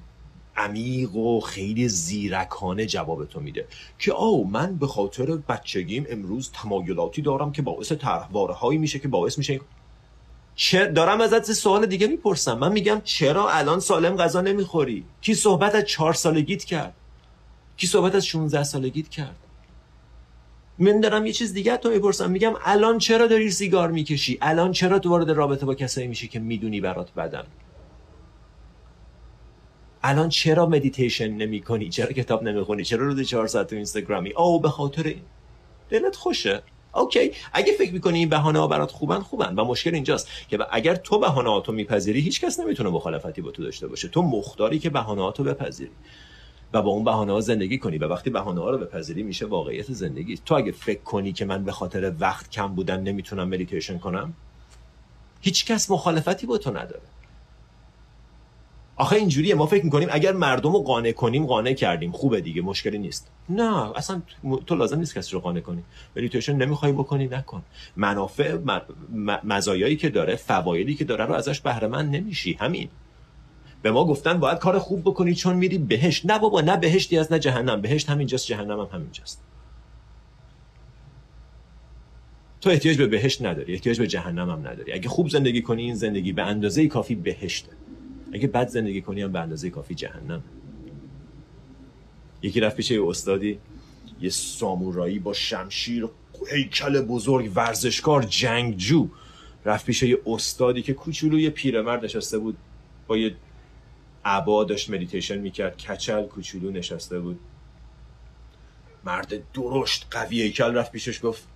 عمیق 0.55 1.15
و 1.15 1.39
خیلی 1.39 1.87
زیرکانه 1.87 2.85
جواب 2.85 3.25
تو 3.25 3.39
میده. 3.39 3.67
که 3.99 4.11
او 4.11 4.49
من 4.49 4.75
به 4.75 4.87
خاطر 4.87 5.35
بچگیم 5.35 6.05
امروز 6.09 6.51
تمایلاتی 6.51 7.21
دارم 7.21 7.51
که 7.51 7.61
باعث 7.61 7.91
طرحواره 7.91 8.53
هایی 8.53 8.77
میشه 8.77 8.99
که 8.99 9.07
باعث 9.07 9.37
میشه 9.37 9.59
چه 10.55 10.85
دارم 10.85 11.21
ازت 11.21 11.51
سوال 11.51 11.85
دیگه 11.85 12.07
می‌پرسم. 12.07 12.57
من 12.57 12.71
میگم 12.71 13.01
چرا 13.03 13.49
الان 13.49 13.79
سالم 13.79 14.15
غذا 14.15 14.41
نمی‌خوری؟ 14.41 15.05
کی 15.21 15.33
صحبت 15.33 15.75
از 15.75 15.83
چهار 15.83 16.13
سالگیت 16.13 16.63
کرد؟ 16.63 16.93
کی 17.77 17.87
صحبت 17.87 18.15
از 18.15 18.25
16 18.25 18.63
سالگیت 18.63 19.09
کرد؟ 19.09 19.35
من 20.79 20.99
دارم 20.99 21.25
یه 21.25 21.31
چیز 21.31 21.53
دیگه 21.53 21.77
ازت 21.77 21.89
می‌پرسم. 21.89 22.31
میگم 22.31 22.53
الان 22.65 22.97
چرا 22.97 23.27
داری 23.27 23.51
سیگار 23.51 23.91
می‌کشی؟ 23.91 24.37
الان 24.41 24.71
چرا 24.71 24.99
تو 24.99 25.09
وارد 25.09 25.29
رابطه 25.31 25.65
با 25.65 25.75
کسایی 25.75 26.07
میشی 26.07 26.27
که 26.27 26.39
می‌دونی 26.39 26.81
برات 26.81 27.13
بدن؟ 27.13 27.43
الان 30.03 30.29
چرا 30.29 30.65
مدیتیشن 30.65 31.27
نمی 31.27 31.61
کنی 31.61 31.89
چرا 31.89 32.11
کتاب 32.11 32.43
نمی‌خونی؟ 32.43 32.83
چرا 32.83 33.05
روز 33.05 33.21
چهار 33.21 33.47
ساعت 33.47 33.67
تو 33.67 33.75
اینستاگرامی؟ 33.75 34.33
او 34.33 34.59
به 34.59 34.69
خاطر 34.69 35.15
دلت 35.89 36.15
خوشه. 36.15 36.63
okay. 36.95 37.31
اگه 37.53 37.73
فکر 37.73 37.93
می‌کنی 37.93 38.19
این 38.19 38.29
بهانه 38.29 38.59
ها 38.59 38.67
برات 38.67 38.91
خوبن 38.91 39.19
خوبن 39.19 39.55
و 39.55 39.65
مشکل 39.65 39.93
اینجاست 39.93 40.27
که 40.49 40.59
اگر 40.71 40.95
تو 40.95 41.19
بهانه 41.19 41.49
هاتو 41.49 41.71
میپذیری 41.71 42.19
هیچ 42.19 42.41
کس 42.41 42.59
نمی‌تونه 42.59 42.89
مخالفتی 42.89 43.41
با 43.41 43.51
تو 43.51 43.63
داشته 43.63 43.87
باشه. 43.87 44.07
تو 44.07 44.21
مختاری 44.21 44.79
که 44.79 44.89
بهانه 44.89 45.21
هاتو 45.21 45.43
بپذیری 45.43 45.91
و 46.73 46.81
با 46.81 46.89
اون 46.91 47.03
بهانه 47.03 47.31
ها 47.33 47.41
زندگی 47.41 47.77
کنی 47.77 47.97
و 47.97 48.07
وقتی 48.07 48.29
بهانه 48.29 48.61
ها 48.61 48.69
رو 48.69 48.77
بپذیری 48.77 49.23
میشه 49.23 49.45
واقعیت 49.45 49.91
زندگی. 49.91 50.37
تو 50.45 50.55
اگه 50.55 50.71
فکر 50.71 51.01
کنی 51.01 51.33
که 51.33 51.45
من 51.45 51.63
به 51.63 51.71
خاطر 51.71 52.13
وقت 52.19 52.49
کم 52.49 52.67
بودن 52.67 52.99
نمی‌تونم 52.99 53.49
مدیتیشن 53.49 53.97
کنم 53.97 54.33
هیچ 55.41 55.65
کس 55.65 55.91
مخالفتی 55.91 56.47
با 56.47 56.57
تو 56.57 56.69
نداره. 56.69 57.12
آخه 58.95 59.15
اینجوریه 59.15 59.55
ما 59.55 59.65
فکر 59.65 59.85
می‌کنیم 59.85 60.07
اگر 60.11 60.33
مردم 60.33 60.73
رو 60.73 60.79
قانع 60.79 61.11
کنیم 61.11 61.45
قانع 61.45 61.73
کردیم. 61.73 62.11
خوبه 62.11 62.41
دیگه 62.41 62.61
مشکلی 62.61 62.97
نیست. 62.97 63.31
نه 63.49 63.97
اصلا 63.97 64.21
تو 64.65 64.75
لازم 64.75 64.99
نیست 64.99 65.15
کسی 65.15 65.31
رو 65.31 65.39
قانع 65.39 65.59
کنی. 65.59 65.83
مدیتیشن 66.15 66.55
نمی‌خوای 66.55 66.91
بکنی 66.91 67.27
نکن. 67.27 67.63
منافع 67.95 68.57
مزایایی 69.43 69.95
که 69.95 70.09
داره 70.09 70.35
فوایدی 70.35 70.95
که 70.95 71.03
داره 71.05 71.25
رو 71.25 71.33
ازش 71.33 71.59
بهره 71.59 71.87
مند 71.87 72.15
نمیشی. 72.15 72.53
همین. 72.53 72.89
به 73.81 73.91
ما 73.91 74.05
گفتن 74.05 74.39
باید 74.39 74.57
کار 74.57 74.79
خوب 74.79 75.01
بکنی 75.01 75.35
چون 75.35 75.55
میری 75.55 75.77
بهشت. 75.77 76.25
نه 76.25 76.39
بابا 76.39 76.61
نه 76.61 76.77
بهشتی 76.77 77.17
از 77.17 77.31
نه 77.31 77.39
جهنم. 77.39 77.81
بهشت 77.81 78.09
همینجاست 78.09 78.45
جهنم 78.45 78.79
هم 78.79 78.87
همینجاست. 78.93 79.43
تو 82.61 82.69
احتیاج 82.69 82.97
به 82.97 83.07
بهشت 83.07 83.41
نداری 83.41 83.73
احتیاج 83.73 83.99
به 83.99 84.07
جهنم 84.07 84.49
هم 84.49 84.59
نداری. 84.59 84.93
اگه 84.93 85.09
خوب 85.09 85.29
زندگی 85.29 85.61
کنی 85.61 85.83
این 85.83 85.95
زندگی 85.95 86.33
به 86.33 86.43
اندازه 86.43 86.87
کافی 86.87 87.15
بهشته. 87.15 87.71
اگه 88.33 88.47
بد 88.47 88.67
زندگی 88.67 89.01
کنی 89.01 89.21
هم 89.21 89.31
به 89.31 89.39
اندازه 89.39 89.69
کافی 89.69 89.95
جهنم. 89.95 90.43
یکی 92.41 92.59
رفت 92.59 92.75
پیش 92.75 92.91
استادی 92.91 93.59
یه 94.21 94.29
سامورایی 94.29 95.19
با 95.19 95.33
شمشیر 95.33 96.09
هیکل 96.51 97.01
بزرگ 97.01 97.51
ورزشکار 97.55 98.23
جنگجو. 98.23 99.07
رفت 99.65 99.85
پیش 99.85 100.03
یه 100.03 100.21
استادی 100.25 100.81
که 100.81 100.93
کوچولو 100.93 101.39
یه 101.39 101.49
پیرمرد 101.49 102.05
نشسته 102.05 102.37
بود. 102.37 102.57
با 103.07 103.17
یه 103.17 103.35
عبا 104.25 104.63
داشت 104.63 104.89
مدیتیشن 104.89 105.37
می‌کرد 105.37 105.77
کچل 105.77 106.23
کوچولو 106.23 106.71
نشسته 106.71 107.19
بود. 107.19 107.39
مرد 109.05 109.51
درشت 109.53 110.07
قوی 110.11 110.41
هیکل 110.41 110.75
رفت 110.75 110.91
پیشش 110.91 111.19
گفت 111.23 111.47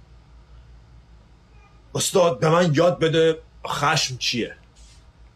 استاد 1.96 2.40
به 2.40 2.50
من 2.50 2.72
یاد 2.74 3.00
بده 3.00 3.40
خشم 3.68 4.18
چیه؟ 4.18 4.56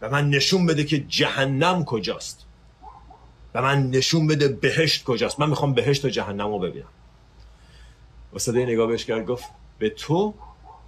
به 0.01 0.09
من 0.09 0.29
نشون 0.29 0.65
بده 0.65 0.83
که 0.83 0.99
جهنم 0.99 1.85
کجاست. 1.85 2.45
به 3.53 3.61
من 3.61 3.89
نشون 3.89 4.27
بده 4.27 4.47
بهشت 4.47 5.03
کجاست. 5.03 5.39
من 5.39 5.49
می‌خوام 5.49 5.73
بهشت 5.73 6.05
و 6.05 6.09
جهنم 6.09 6.47
رو 6.47 6.59
ببینم. 6.59 6.87
استاد 8.35 8.57
نگاه 8.57 8.87
بهش 8.87 9.05
کرد 9.05 9.25
گفت 9.25 9.43
به 9.79 9.89
تو؟ 9.89 10.33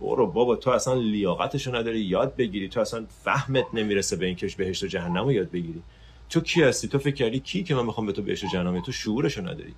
برو 0.02 0.28
بابا 0.28 0.56
تو 0.56 0.70
اصلا 0.70 0.94
لیاقتشو 0.94 1.76
نداری 1.76 2.00
یاد 2.00 2.36
بگیری. 2.36 2.70
تو 2.70 2.80
اصلا 2.80 3.06
فهمت 3.24 3.66
نمی‌رسه 3.74 4.16
به 4.16 4.26
این 4.26 4.36
کش 4.36 4.56
بهشت 4.56 4.84
و 4.84 4.88
جهنم 4.88 5.24
رو 5.24 5.32
یاد 5.32 5.52
بگیری. 5.52 5.82
تو 6.30 6.42
کی 6.42 6.64
هستی؟ 6.64 6.88
تو 6.88 7.00
فکر 7.00 7.16
کردی 7.16 7.40
کی 7.40 7.64
که 7.64 7.76
من 7.76 7.86
می‌خوام 7.86 8.08
به 8.08 8.14
تو 8.14 8.22
بهش 8.22 8.46
جنامه 8.46 8.82
تو 8.82 8.92
شعورشو 8.92 9.42
نداری. 9.42 9.76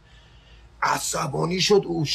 عصبانی 0.82 1.62
شد 1.62 1.82
او 1.86 2.06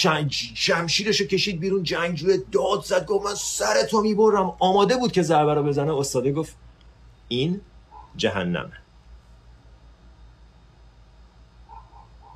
جمشیرشو 0.54 1.24
کشید 1.24 1.60
بیرون 1.60 1.82
جنگجوی 1.82 2.38
داد 2.52 2.84
زد 2.84 3.06
گفت 3.06 3.26
من 3.26 3.34
سر 3.34 3.82
تو 3.90 4.00
می‌برم. 4.00 4.52
آماده 4.58 4.96
بود 4.96 5.12
که 5.12 5.22
ضربه 5.22 5.54
رو 5.54 5.62
بزنه 5.62 5.96
استاده 5.96 6.32
گفت 6.32 6.56
این 7.30 7.60
جهنمه. 8.16 8.76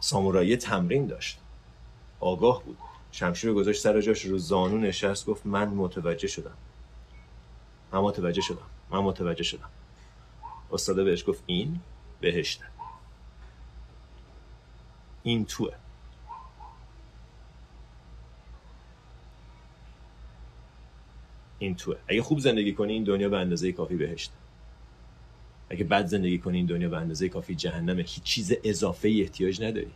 سامورایی 0.01 0.57
تمرین 0.57 1.07
داشت. 1.07 1.39
آگاه 2.21 2.63
بود. 2.65 2.79
شمشیر 3.13 3.53
گذاشت 3.53 3.81
سر 3.83 4.01
جاش 4.01 4.25
رو 4.25 4.39
زانو 4.39 4.79
نشست 4.79 5.27
گفت 5.27 5.47
من 5.47 5.69
متوجه 5.69 6.29
شدم. 6.29 6.57
من 7.93 7.99
متوجه 7.99 8.41
شدم. 8.41 8.67
من 8.91 8.99
متوجه 8.99 9.43
شدم. 9.43 9.69
استاده 10.73 11.05
بهش 11.05 11.25
گفت 11.29 11.43
این 11.47 11.81
بهشته. 12.21 12.65
این 15.23 15.45
توه. 15.45 15.75
این 21.59 21.75
توه. 21.77 21.97
اگه 22.09 22.23
خوب 22.23 22.39
زندگی 22.39 22.75
کنی 22.75 22.93
این 22.93 23.05
دنیا 23.05 23.29
به 23.29 23.39
اندازه 23.39 23.73
کافی 23.73 23.97
بهشته. 23.97 24.44
اگه 25.75 25.85
بد 25.85 26.07
زندگی 26.07 26.39
کنی 26.39 26.57
این 26.57 26.67
دنیا 26.67 26.89
به 26.89 26.97
اندازه 26.97 27.29
کافی 27.29 27.55
جهنمه. 27.55 28.03
هیچ 28.03 28.23
چیز 28.23 28.53
اضافه 28.65 29.09
ای 29.09 29.23
احتیاج 29.23 29.63
نداری. 29.63 29.91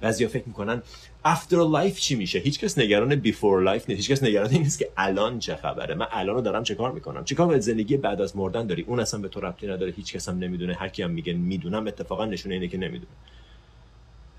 بعضیا 0.00 0.28
فکر 0.28 0.44
می‌کنن 0.46 0.82
after 1.26 1.56
life 1.74 1.98
چی 1.98 2.14
میشه؟ 2.14 2.38
هیچکس 2.38 2.78
نگران 2.78 3.22
before 3.22 3.66
life 3.66 3.88
نیست. 3.88 3.90
هیچکس 3.90 4.22
نگران 4.22 4.50
این 4.50 4.62
نیست 4.62 4.78
که 4.78 4.88
الان 4.96 5.38
چه 5.38 5.54
خبره. 5.54 5.94
من 5.94 6.06
الان 6.10 6.34
رو 6.34 6.40
دارم 6.40 6.62
چه 6.62 6.74
کار 6.74 6.92
می‌کنم؟ 6.92 7.24
چه 7.24 7.34
کار 7.34 7.46
باید 7.46 7.60
زندگی 7.60 7.96
بعد 7.96 8.20
از 8.20 8.36
مردن 8.36 8.66
داری؟ 8.66 8.82
اون 8.82 9.00
اصلا 9.00 9.20
به 9.20 9.28
تو 9.28 9.40
ربطی 9.40 9.66
نداره. 9.66 9.92
هیچکس 9.92 10.28
هم 10.28 10.38
نمی‌دونه. 10.38 10.74
هر 10.74 10.88
کی 10.88 11.02
هم 11.02 11.10
میگه 11.10 11.32
می‌دونم 11.32 11.86
اتفاقا 11.86 12.24
نشونه 12.24 12.54
اینه 12.54 12.68
که 12.68 12.78
نمی‌دونه. 12.78 13.12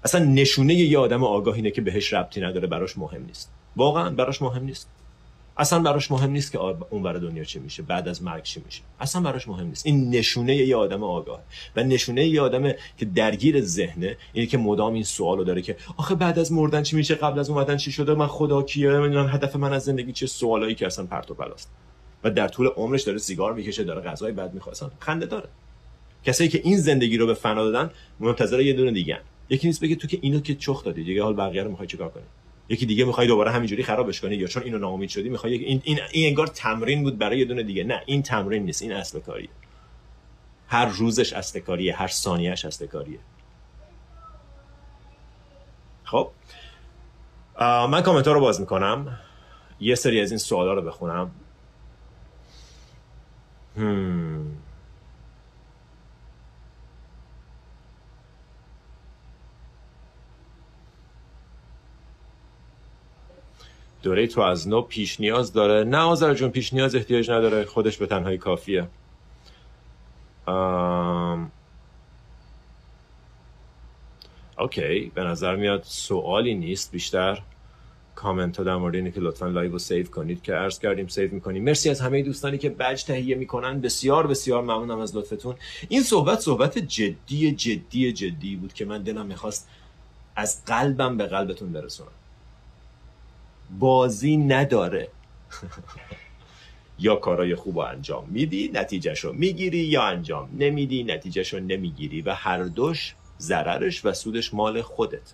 اصلا 0.04 0.26
نشونه 0.26 0.74
یه 0.74 0.98
آدم 0.98 1.24
آگاه 1.24 1.56
اینه 1.56 1.72
که 1.72 1.82
بهش 1.82 2.14
ربطی 2.14 2.42
نداره. 2.42 2.68
براش 2.68 2.98
مهم 2.98 3.26
نیست. 3.26 3.52
واقعا 3.76 4.10
براش 4.10 4.42
مهم 4.42 4.64
نیست. 4.64 4.90
اصلا 5.58 5.80
براش 5.80 6.12
مهم 6.12 6.32
نیست 6.32 6.52
که 6.52 6.60
اون 6.90 7.04
برای 7.04 7.22
دنیا 7.22 7.44
چی 7.44 7.60
میشه 7.60 7.84
بعد 7.84 8.08
از 8.08 8.24
مرگ 8.24 8.44
چی 8.44 8.62
میشه. 8.66 8.82
اصلا 9.00 9.22
براش 9.22 9.48
مهم 9.48 9.68
نیست. 9.68 9.86
این 9.86 10.10
نشونه 10.10 10.56
یه 10.56 10.76
آدم 10.76 11.04
آگاه 11.04 11.42
و 11.76 11.84
نشونه 11.84 12.28
یه 12.28 12.42
آدم 12.42 12.72
که 12.98 13.06
درگیر 13.06 13.62
ذهنه 13.62 14.18
اینه 14.34 14.48
که 14.48 14.58
مدام 14.58 14.94
این 14.94 15.04
سوالو 15.04 15.44
داره 15.44 15.62
که 15.62 15.76
آخه 15.98 16.16
بعد 16.16 16.40
از 16.40 16.52
مردن 16.52 16.84
چی 16.84 16.96
میشه؟ 16.96 17.16
قبل 17.16 17.40
از 17.40 17.50
اومدن 17.50 17.78
چی 17.78 17.92
شده؟ 17.92 18.14
من 18.14 18.28
خدا 18.28 18.64
کیه؟ 18.64 18.92
نمی‌دونم 18.92 19.28
هدف 19.28 19.56
من 19.56 19.74
از 19.74 19.84
زندگی 19.84 20.12
چه 20.12 20.28
سوالایی 20.28 20.76
که 20.76 20.86
اصلا 20.86 21.06
پرت 21.06 21.32
و 21.32 21.34
پلاست. 21.34 21.72
و 22.24 22.32
در 22.32 22.48
طول 22.48 22.68
عمرش 22.68 23.04
داره 23.04 23.18
سیگار 23.18 23.54
می‌کشه 23.54 23.84
داره 23.84 24.02
غذای 24.02 24.32
بد 24.32 24.54
می‌خواد. 24.54 24.92
خنده 25.00 25.26
داره. 25.26 25.50
کسایی 26.24 26.50
که 26.50 26.62
این 26.64 26.78
زندگی 26.78 27.18
رو 27.18 27.28
به 27.28 27.34
فنا 27.34 27.64
دادن 27.64 27.92
منتظر 28.20 28.62
یه 28.62 28.74
دونه 28.74 28.92
دیگه 28.92 29.20
یکی 29.50 29.68
نیست 29.68 29.82
بگه 29.82 29.96
تو 29.96 30.08
که 30.08 30.20
اینو 30.22 30.40
که 30.40 30.56
چخ 30.56 30.84
دادی. 30.84 31.04
دیگه 31.04 31.24
حال 31.24 31.36
بقیه 31.36 31.64
رو 31.64 31.70
می‌خوای 31.70 31.88
چیکار 31.88 32.10
کنی؟ 32.10 32.24
یکی 32.70 32.86
دیگه 32.86 33.06
می‌خوای 33.06 33.28
دوباره 33.28 33.52
همینجوری 33.52 33.84
خرابش 33.84 34.22
کنی 34.22 34.36
یا 34.36 34.48
چون 34.48 34.64
اینو 34.64 34.78
ناامید 34.78 35.10
شدی 35.10 35.30
می‌خوای 35.30 35.54
این 35.54 35.82
این 35.84 36.00
این 36.12 36.28
انگار 36.28 36.48
تمرین 36.48 37.04
بود 37.04 37.18
برای 37.18 37.40
یه 37.40 37.46
دونه 37.46 37.64
دیگه. 37.64 37.84
نه 37.84 38.04
این 38.06 38.24
تمرین 38.24 38.64
نیست 38.66 38.82
این 38.82 38.92
اصل 38.92 39.20
کاریه. 39.20 39.50
هر 40.68 40.86
روزش 40.86 41.34
اصل 41.34 41.60
کاریه 41.60 41.96
هر 41.96 42.08
ثانیهش 42.08 42.66
اصل 42.66 42.86
کاریه. 42.86 43.20
خب. 46.04 46.32
من 47.62 48.02
کامنت 48.02 48.28
ها 48.28 48.34
رو 48.34 48.40
باز 48.40 48.60
می‌کنم. 48.60 49.20
یه 49.80 49.96
سری 49.96 50.22
از 50.22 50.32
این 50.32 50.38
سوالا 50.38 50.74
رو 50.74 50.82
بخونم. 50.82 51.32
hmm. 53.78 54.65
دوره 64.06 64.28
تو 64.28 64.42
از 64.42 64.68
نو 64.68 64.82
پیش 64.82 65.20
نیاز 65.20 65.54
داره. 65.54 65.84
نه 65.84 65.98
آذر 65.98 66.34
جون 66.34 66.50
پیش 66.50 66.74
نیاز 66.74 66.96
احتیاج 66.96 67.32
نداره. 67.32 67.66
خودش 67.66 67.98
به 67.98 68.08
تنهایی 68.08 68.38
کافیه. 68.38 68.88
آم... 70.46 71.52
okay 74.60 75.12
به 75.16 75.24
نظر 75.24 75.56
میاد 75.56 75.84
سوالی 75.86 76.56
نیست 76.56 76.92
بیشتر 76.92 77.42
کامنت 78.16 78.58
ها 78.58 78.64
در 78.64 78.76
مورد 78.76 78.96
اینه 78.96 79.12
که 79.12 79.20
لطفا 79.20 79.48
live 79.48 79.72
رو 79.72 79.80
save 79.80 80.08
کنید 80.08 80.42
که 80.42 80.54
عرض 80.54 80.80
کردیم 80.80 81.08
save 81.08 81.34
می‌کنیم. 81.34 81.64
مرسی 81.64 81.90
از 81.90 82.02
همه 82.02 82.24
دوستانی 82.24 82.58
که 82.58 82.70
بج 82.70 83.04
تهیه 83.04 83.36
می‌کنن. 83.36 83.82
بسیار 83.82 84.28
بسیار 84.28 84.64
ممنونم 84.64 85.00
از 85.00 85.16
لطفتون. 85.16 85.56
این 85.90 86.04
صحبت 86.04 86.40
صحبت 86.40 86.78
جدی 86.78 87.52
جدی 87.52 88.14
جدی 88.14 88.56
بود 88.56 88.74
که 88.74 88.86
من 88.86 89.04
دلم 89.04 89.26
می‌خواست 89.26 89.70
از 90.36 90.66
قلبم 90.66 91.18
به 91.18 91.26
قلبتون 91.26 91.72
برسونم. 91.74 92.12
بازی 93.70 94.38
نداره. 94.38 95.08
یا 97.00 97.16
کارای 97.16 97.56
خوب 97.56 97.78
انجام 97.78 98.28
میدی 98.30 98.72
نتیجهش 98.74 99.20
رو 99.20 99.34
می‌گیری 99.34 99.78
یا 99.78 100.04
انجام 100.04 100.50
نمیدی 100.58 101.04
نتیجهش 101.04 101.54
نمی‌گیری 101.54 102.22
و 102.22 102.34
هر 102.34 102.64
دوش 102.64 103.16
ضررش 103.40 104.06
و 104.06 104.14
سودش 104.14 104.54
مال 104.54 104.82
خودت. 104.82 105.34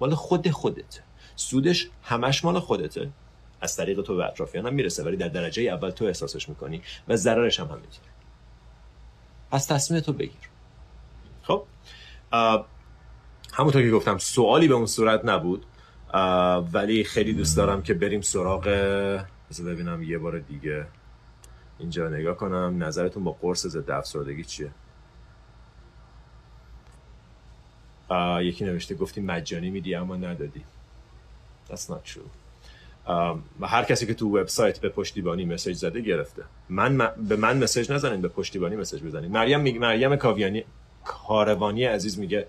مال 0.00 0.14
خود 0.14 0.50
خودت. 0.50 1.00
سودش 1.36 1.88
همش 2.02 2.44
مال 2.44 2.60
خودته. 2.60 3.10
از 3.60 3.76
طریق 3.76 4.02
تو 4.02 4.16
به 4.16 4.26
اطرافیان 4.26 4.66
هم 4.66 4.74
می‌رسه 4.74 5.04
ولی 5.04 5.16
در 5.16 5.28
درجه 5.28 5.62
اول 5.62 5.90
تو 5.90 6.04
احساسش 6.04 6.48
می‌کنی 6.48 6.82
و 7.08 7.16
ضررش 7.16 7.60
هم 7.60 7.66
همینطور 7.66 8.04
از 9.50 9.68
تصمیم 9.68 10.00
تو 10.00 10.12
بگیر. 10.12 10.50
خب 11.42 11.64
همونطور 13.52 13.82
که 13.82 13.90
گفتم 13.90 14.18
سوالی 14.18 14.68
به 14.68 14.74
اون 14.74 14.86
صورت 14.86 15.24
نبود. 15.24 15.66
ولی 16.72 17.04
خیلی 17.04 17.32
دوست 17.32 17.56
دارم 17.56 17.82
که 17.82 17.94
بریم 17.94 18.20
سراغ 18.20 18.64
بذار 19.50 19.74
ببینم 19.74 20.02
یه 20.02 20.18
بار 20.18 20.38
دیگه. 20.38 20.86
اینجا 21.78 22.08
نگاه 22.08 22.36
کنم. 22.36 22.84
نظرتون 22.84 23.24
با 23.24 23.32
قرص 23.32 23.66
ضد 23.66 23.90
افسردگی 23.90 24.44
چیه؟ 24.44 24.70
یکی 28.40 28.64
نوشته 28.64 28.94
گفتی 28.94 29.20
مجانی 29.20 29.70
میدی 29.70 29.94
اما 29.94 30.16
ندادی. 30.16 30.64
That's 31.68 31.90
not 31.90 32.12
true. 32.12 32.28
و 33.60 33.66
هر 33.66 33.84
کسی 33.84 34.06
که 34.06 34.14
تو 34.14 34.38
وبسایت 34.38 34.78
به 34.78 34.88
پشتیبانی 34.88 35.44
مسیج 35.44 35.76
زده 35.76 36.00
گرفته. 36.00 36.42
من 36.68 37.12
به 37.28 37.36
من 37.36 37.62
message 37.62 37.92
نزنین 37.92 38.20
به 38.20 38.28
پشتیبانی 38.28 38.76
message 38.76 39.02
بزنین. 39.02 39.32
مریم 39.32 39.60
میگه 39.60 39.78
مریم 39.78 40.16
کاویانی 40.16 40.64
کاروانی 41.04 41.84
عزیز 41.84 42.18
میگه 42.18 42.46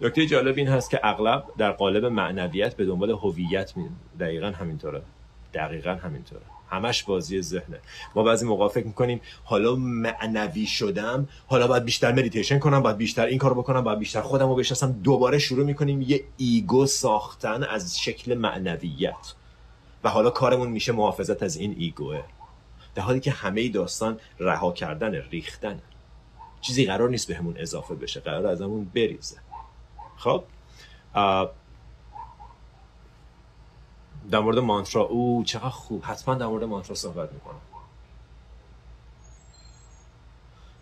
نکته 0.00 0.26
جالب 0.26 0.56
این 0.56 0.68
هست 0.68 0.90
که 0.90 1.00
اغلب 1.02 1.44
در 1.58 1.72
قالب 1.72 2.04
معنویت 2.04 2.76
به 2.76 2.84
دنبال 2.84 3.10
هویت 3.10 3.76
می 3.76 3.88
دقیقا 4.20 4.46
همینطوره. 4.46 5.02
دقیقا 5.54 5.90
همینطوره. 5.90 6.42
همش 6.70 7.02
بازی 7.02 7.42
ذهنه. 7.42 7.78
ما 8.14 8.22
بعضی 8.22 8.46
موقع 8.46 8.68
فکر 8.68 8.86
می‌کنیم 8.86 9.20
حالا 9.44 9.76
معنوی 9.76 10.66
شدم 10.66 11.28
حالا 11.46 11.66
باید 11.66 11.84
بیشتر 11.84 12.12
مدیتیشن 12.12 12.58
کنم 12.58 12.82
باید 12.82 12.96
بیشتر 12.96 13.26
این 13.26 13.38
کارو 13.38 13.54
بکنم 13.54 13.80
باید 13.80 13.98
بیشتر 13.98 14.20
خودم 14.20 14.48
رو 14.48 14.54
بشناسم. 14.54 14.92
دوباره 14.92 15.38
شروع 15.38 15.66
می‌کنیم 15.66 16.02
یه 16.02 16.24
ego 16.36 16.86
ساختن 16.86 17.62
از 17.62 18.00
شکل 18.00 18.34
معنویت. 18.34 19.34
و 20.04 20.08
حالا 20.08 20.30
کارمون 20.30 20.68
میشه 20.68 20.92
محافظت 20.92 21.42
از 21.42 21.56
این 21.56 21.76
ایگوه. 21.78 22.22
در 22.94 23.02
حالی 23.02 23.20
که 23.20 23.30
همه 23.30 23.68
داستان 23.68 24.18
رها 24.40 24.72
کردن 24.72 25.14
ریختن 25.14 25.80
چیزی 26.60 26.86
قرار 26.86 27.10
نیست 27.10 27.28
بهمون 27.28 27.54
به 27.54 27.62
اضافه 27.62 27.94
بشه 27.94 28.20
قرار 28.20 28.46
ازمون 28.46 28.84
بریزه. 28.94 29.36
خب 30.18 30.44
در 34.30 34.38
مورد 34.38 34.58
مانترا 34.58 35.02
او 35.02 35.44
چقدر 35.46 35.68
خوب 35.68 36.04
حتما 36.04 36.34
در 36.34 36.46
مورد 36.46 36.64
مانترا 36.64 36.94
صحبت 36.94 37.32
می‌کنم 37.32 37.60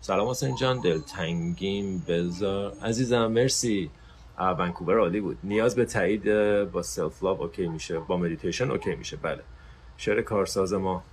سلام 0.01 0.29
حسین 0.29 0.55
جان 0.55 0.81
دلتنگیم 0.81 2.03
بذار. 2.07 2.73
عزیزم 2.83 3.27
مرسی. 3.27 3.91
ونکوور 4.39 4.99
عالی 4.99 5.21
بود. 5.21 5.37
نیاز 5.43 5.75
به 5.75 5.85
تایید 5.85 6.23
با 6.71 6.81
self 6.81 7.23
love 7.23 7.41
okay 7.41 7.67
میشه 7.67 7.99
با 7.99 8.17
مدیتیشن 8.17 8.71
okay 8.71 8.95
میشه. 8.95 9.17
بله. 9.17 9.43
شعر 9.97 10.21
کارساز 10.21 10.73
ما. 10.73 11.03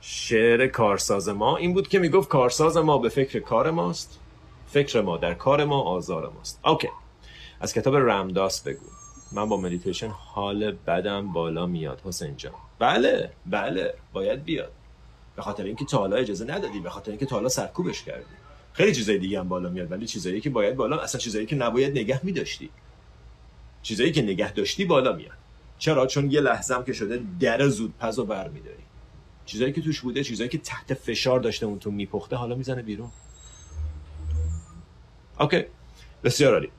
شعر 0.00 0.66
کارساز 0.66 1.28
ما 1.28 1.56
این 1.56 1.74
بود 1.74 1.88
که 1.88 1.98
می‌گفت 1.98 2.28
کارساز 2.28 2.76
ما 2.76 2.98
به 2.98 3.08
فکر 3.08 3.40
کار 3.40 3.70
ماست. 3.70 4.20
فکر 4.74 5.00
ما 5.00 5.16
در 5.16 5.34
کار 5.34 5.64
ما 5.64 5.80
آزار 5.80 6.32
ماست. 6.36 6.60
okay. 6.64 6.88
از 7.60 7.74
کتاب 7.74 7.96
رمداس 7.96 8.62
بگو. 8.62 8.86
من 9.32 9.48
با 9.48 9.56
مدیتیشن 9.56 10.08
حال 10.08 10.72
بدم 10.72 11.32
بالا 11.32 11.66
میاد. 11.66 12.00
حسین 12.04 12.36
جان. 12.36 12.52
بله 12.78 13.30
بله. 13.46 13.94
باید 14.12 14.44
بیاد. 14.44 14.72
به 15.36 15.42
خاطر 15.42 15.64
اینکه 15.64 15.84
تا 15.84 15.98
حالا 15.98 16.16
اجازه 16.16 16.44
ندادی. 16.44 16.80
به 16.80 16.90
خاطر 16.90 17.10
اینکه 17.10 17.26
تا 17.26 17.36
حالا 17.36 17.48
سرکوبش 17.48 18.02
کردی. 18.02 18.24
خیلی 18.72 18.94
چیزای 18.94 19.18
دیگه 19.18 19.40
هم 19.40 19.48
بالا 19.48 19.68
میاد. 19.68 19.92
ولی 19.92 20.06
چیزایی 20.06 20.40
که 20.40 20.50
باید 20.50 20.76
بالا 20.76 20.98
اصلا 20.98 21.20
چیزایی 21.20 21.46
که 21.46 21.56
نباید 21.56 21.98
نگه 21.98 22.20
میداشتی. 22.22 22.70
چیزایی 23.82 24.12
که 24.12 24.22
نگه 24.22 24.52
داشتی 24.52 24.84
بالا 24.84 25.12
میاد. 25.12 25.38
چرا؟ 25.78 26.06
چون 26.06 26.30
یه 26.30 26.40
لحظه 26.40 26.74
هم 26.74 26.84
که 26.84 26.92
شده 26.92 27.22
در 27.40 27.68
زود 27.68 27.94
پز 27.98 28.18
و 28.18 28.44
چیزایی 29.46 29.72
که 29.72 29.80
توش 29.80 30.00
بوده 30.00 30.24
چیزایی 30.24 30.50
که 30.50 30.58
تحت 30.58 30.94
فشار 30.94 31.40
داشته 31.40 31.66
اون 31.66 31.78
تو 31.78 31.90
میپخته 31.90 32.36
حالا 32.36 32.54
می‌زنه 32.54 32.82
بیرون. 32.82 33.10
اوکی. 35.40 35.64
بسیار 36.24 36.52
عالی. 36.52 36.70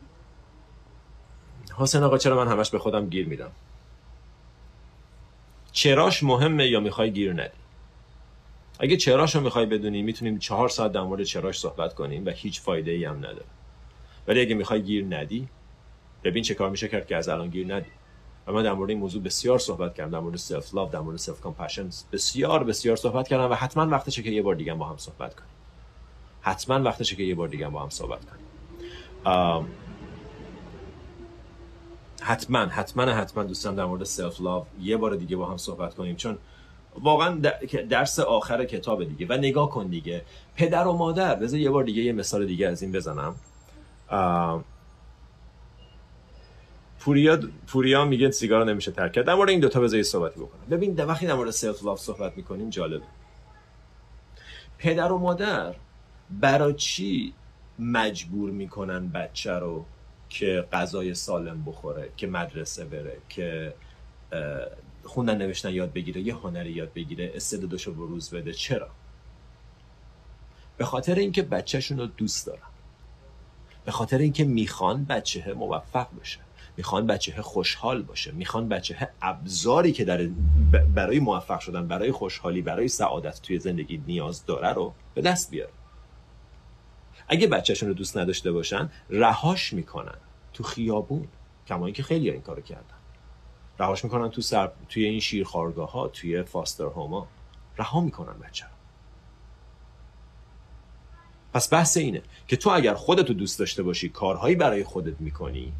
حسین 1.78 2.04
آقا 2.04 2.18
چرا 2.18 2.46
من 2.46 2.52
همش 2.52 2.70
به 2.70 2.80
خودم 2.80 3.10
گیر 3.10 3.28
میدم؟ 3.28 3.52
چراش 5.72 6.24
مهمه 6.24 6.68
یا 6.68 6.80
می‌خوای 6.80 7.12
گیر 7.12 7.34
ندی؟ 7.34 7.58
اگه 8.80 8.98
چراش 8.98 9.36
رو 9.36 9.42
می‌خوای 9.42 9.66
بدونی 9.66 10.02
می‌تونیم 10.02 10.40
چهار 10.40 10.70
ساعت 10.70 10.92
در 10.92 11.02
مورد 11.02 11.24
چراش 11.24 11.60
صحبت 11.60 11.94
کنیم 11.94 12.26
و 12.26 12.30
هیچ 12.30 12.62
فایده 12.62 12.92
ای 12.92 13.06
هم 13.06 13.18
نداره. 13.18 13.46
ولی 14.28 14.42
اگه 14.42 14.56
می‌خوای 14.56 14.82
گیر 14.82 15.06
ندی 15.10 15.48
ببین 16.24 16.44
چه 16.44 16.54
کار 16.54 16.70
میشه 16.70 16.88
کرد 16.88 17.08
که 17.08 17.16
از 17.16 17.30
الان 17.30 17.50
گیر 17.50 17.76
ندی. 17.76 17.90
و 18.48 18.52
من 18.52 18.64
در 18.64 18.74
مورد 18.74 18.90
این 18.90 19.00
موضوع 19.00 19.24
بسیار 19.24 19.60
صحبت 19.60 19.96
کردم 19.96 20.12
در 20.12 20.20
مورد 20.20 20.36
self 20.36 20.76
love 20.76 20.90
در 20.90 21.00
مورد 21.00 21.18
self 21.18 21.42
compassion 21.42 21.90
بسیار 22.12 22.64
بسیار 22.64 22.96
صحبت 22.96 23.28
کردم 23.28 23.52
و 23.52 23.54
حتما 23.54 23.88
وقتشه 23.88 24.24
که 24.24 24.30
یه 24.30 24.42
بار 24.42 24.56
دیگه 24.56 24.74
با 24.74 24.86
هم 24.86 24.98
صحبت 24.98 25.36
کنیم. 25.36 25.50
حتما 26.42 26.80
وقتشه 26.84 27.16
که 27.16 27.24
یه 27.24 27.36
بار 27.36 27.48
دیگه 27.48 27.70
با 27.70 27.84
هم 27.84 27.90
صحبت 27.90 28.26
کنیم. 28.26 28.45
حتما 32.22 32.60
حتما 32.60 33.04
حتما 33.04 33.44
دوستان 33.44 33.76
در 33.76 33.86
مورد 33.86 34.04
self 34.04 34.42
love 34.42 34.66
یه 34.82 34.98
بار 34.98 35.16
دیگه 35.16 35.36
با 35.36 35.46
هم 35.46 35.58
صحبت 35.58 35.96
کنیم 35.96 36.16
چون 36.16 36.38
واقعا 37.02 37.42
درس 37.90 38.20
آخر 38.20 38.66
کتاب 38.66 39.04
دیگه. 39.04 39.26
و 39.30 39.34
نگاه 39.34 39.70
کن 39.70 39.88
دیگه. 39.88 40.26
پدر 40.56 40.88
و 40.88 40.94
مادر 40.94 41.36
بذار 41.36 41.60
یه 41.60 41.70
بار 41.70 41.84
دیگه 41.84 42.02
یه 42.02 42.14
مثال 42.14 42.46
دیگه 42.46 42.68
از 42.68 42.82
این 42.82 42.92
بزنم. 42.92 43.36
پوریا 47.00 47.40
پوریا 47.68 48.06
میگه 48.06 48.32
سیگار 48.32 48.66
نمیشه 48.66 48.92
ترک 48.92 49.12
کرد. 49.12 49.26
در 49.26 49.36
مورد 49.36 49.50
این 49.50 49.60
دوتا 49.60 49.80
بذار 49.80 50.04
صحبتی 50.04 50.40
بکنم. 50.40 50.66
ببین 50.72 51.04
وقتی 51.04 51.28
در 51.28 51.34
مورد 51.34 51.52
سلف 51.52 51.84
لاف 51.84 52.00
صحبت 52.00 52.38
می‌کنیم 52.38 52.70
جالبه. 52.70 53.06
پدر 54.78 55.12
و 55.12 55.18
مادر 55.18 55.76
برای 56.30 56.74
چی 56.74 57.34
مجبور 57.80 58.52
می‌کنن 58.52 59.10
بچه 59.10 59.52
رو 59.52 59.86
که 60.30 60.68
غذای 60.74 61.14
سالم 61.14 61.64
بخوره 61.66 62.10
که 62.18 62.28
مدرسه 62.28 62.86
بره 62.86 63.18
که 63.30 63.74
خوندن 65.04 65.38
نوشتن 65.38 65.74
یاد 65.74 65.94
بگیره 65.94 66.22
یه 66.22 66.36
هنری 66.36 66.72
یاد 66.72 66.94
بگیره 66.94 67.32
استعدادشو 67.36 67.94
بروز 67.94 68.30
بده. 68.30 68.54
چرا؟ 68.54 68.90
به 70.78 70.86
خاطر 70.86 71.16
اینکه 71.16 71.42
بچهشون 71.42 71.98
رو 71.98 72.06
دوست 72.06 72.48
دارن. 72.48 72.60
به 73.86 73.92
خاطر 73.92 74.18
اینکه 74.18 74.44
می‌خوان 74.44 75.06
بچه 75.06 75.54
موفق 75.54 76.08
بشه. 76.22 76.40
می‌خوان 76.78 77.08
بچه 77.08 77.42
خوشحال 77.42 78.02
باشه. 78.02 78.32
می‌خوان 78.32 78.70
بچه 78.70 79.10
ابزاری 79.22 79.92
که 79.92 80.06
در 80.06 80.30
برای 80.96 81.20
موفق 81.20 81.60
شدن 81.60 81.88
برای 81.88 82.12
خوشحالی 82.12 82.62
برای 82.62 82.88
سعادت 82.88 83.42
توی 83.42 83.60
زندگی 83.60 84.04
نیاز 84.08 84.46
داره 84.46 84.74
رو 84.74 84.94
به 85.14 85.22
دست 85.22 85.52
بیاره. 85.52 85.72
اگه 87.28 87.48
بچهشون 87.48 87.90
رو 87.90 87.96
دوست 87.96 88.18
نداشته 88.18 88.52
باشن 88.52 88.90
رهاش 89.10 89.74
می‌کنن 89.74 90.18
تو 90.54 90.64
خیابون. 90.64 91.28
کما 91.68 91.86
اینکه 91.86 92.04
خیلی 92.04 92.30
این 92.30 92.42
کارو 92.42 92.62
کردن. 92.62 92.96
رهاش 93.80 94.04
می‌کنن 94.04 94.30
تو 94.30 94.42
سر... 94.42 94.72
توی 94.90 95.06
این 95.06 95.20
شیرخوارگاه 95.20 95.92
ها 95.92 96.08
توی 96.08 96.44
foster 96.44 96.84
home 96.84 97.19
ا. 97.19 97.28
رها 97.78 98.02
می‌کنن 98.02 98.40
بچه 98.40 98.66
پس 101.54 101.74
بحث 101.74 101.98
اینه 101.98 102.22
که 102.48 102.56
تو 102.56 102.70
اگر 102.70 102.94
خودتو 102.94 103.34
دوست 103.34 103.60
داشته 103.60 103.84
باشی 103.84 104.10
کارهایی 104.10 104.56
برای 104.56 104.84
خودت 104.84 105.22
می‌کنی 105.22 105.74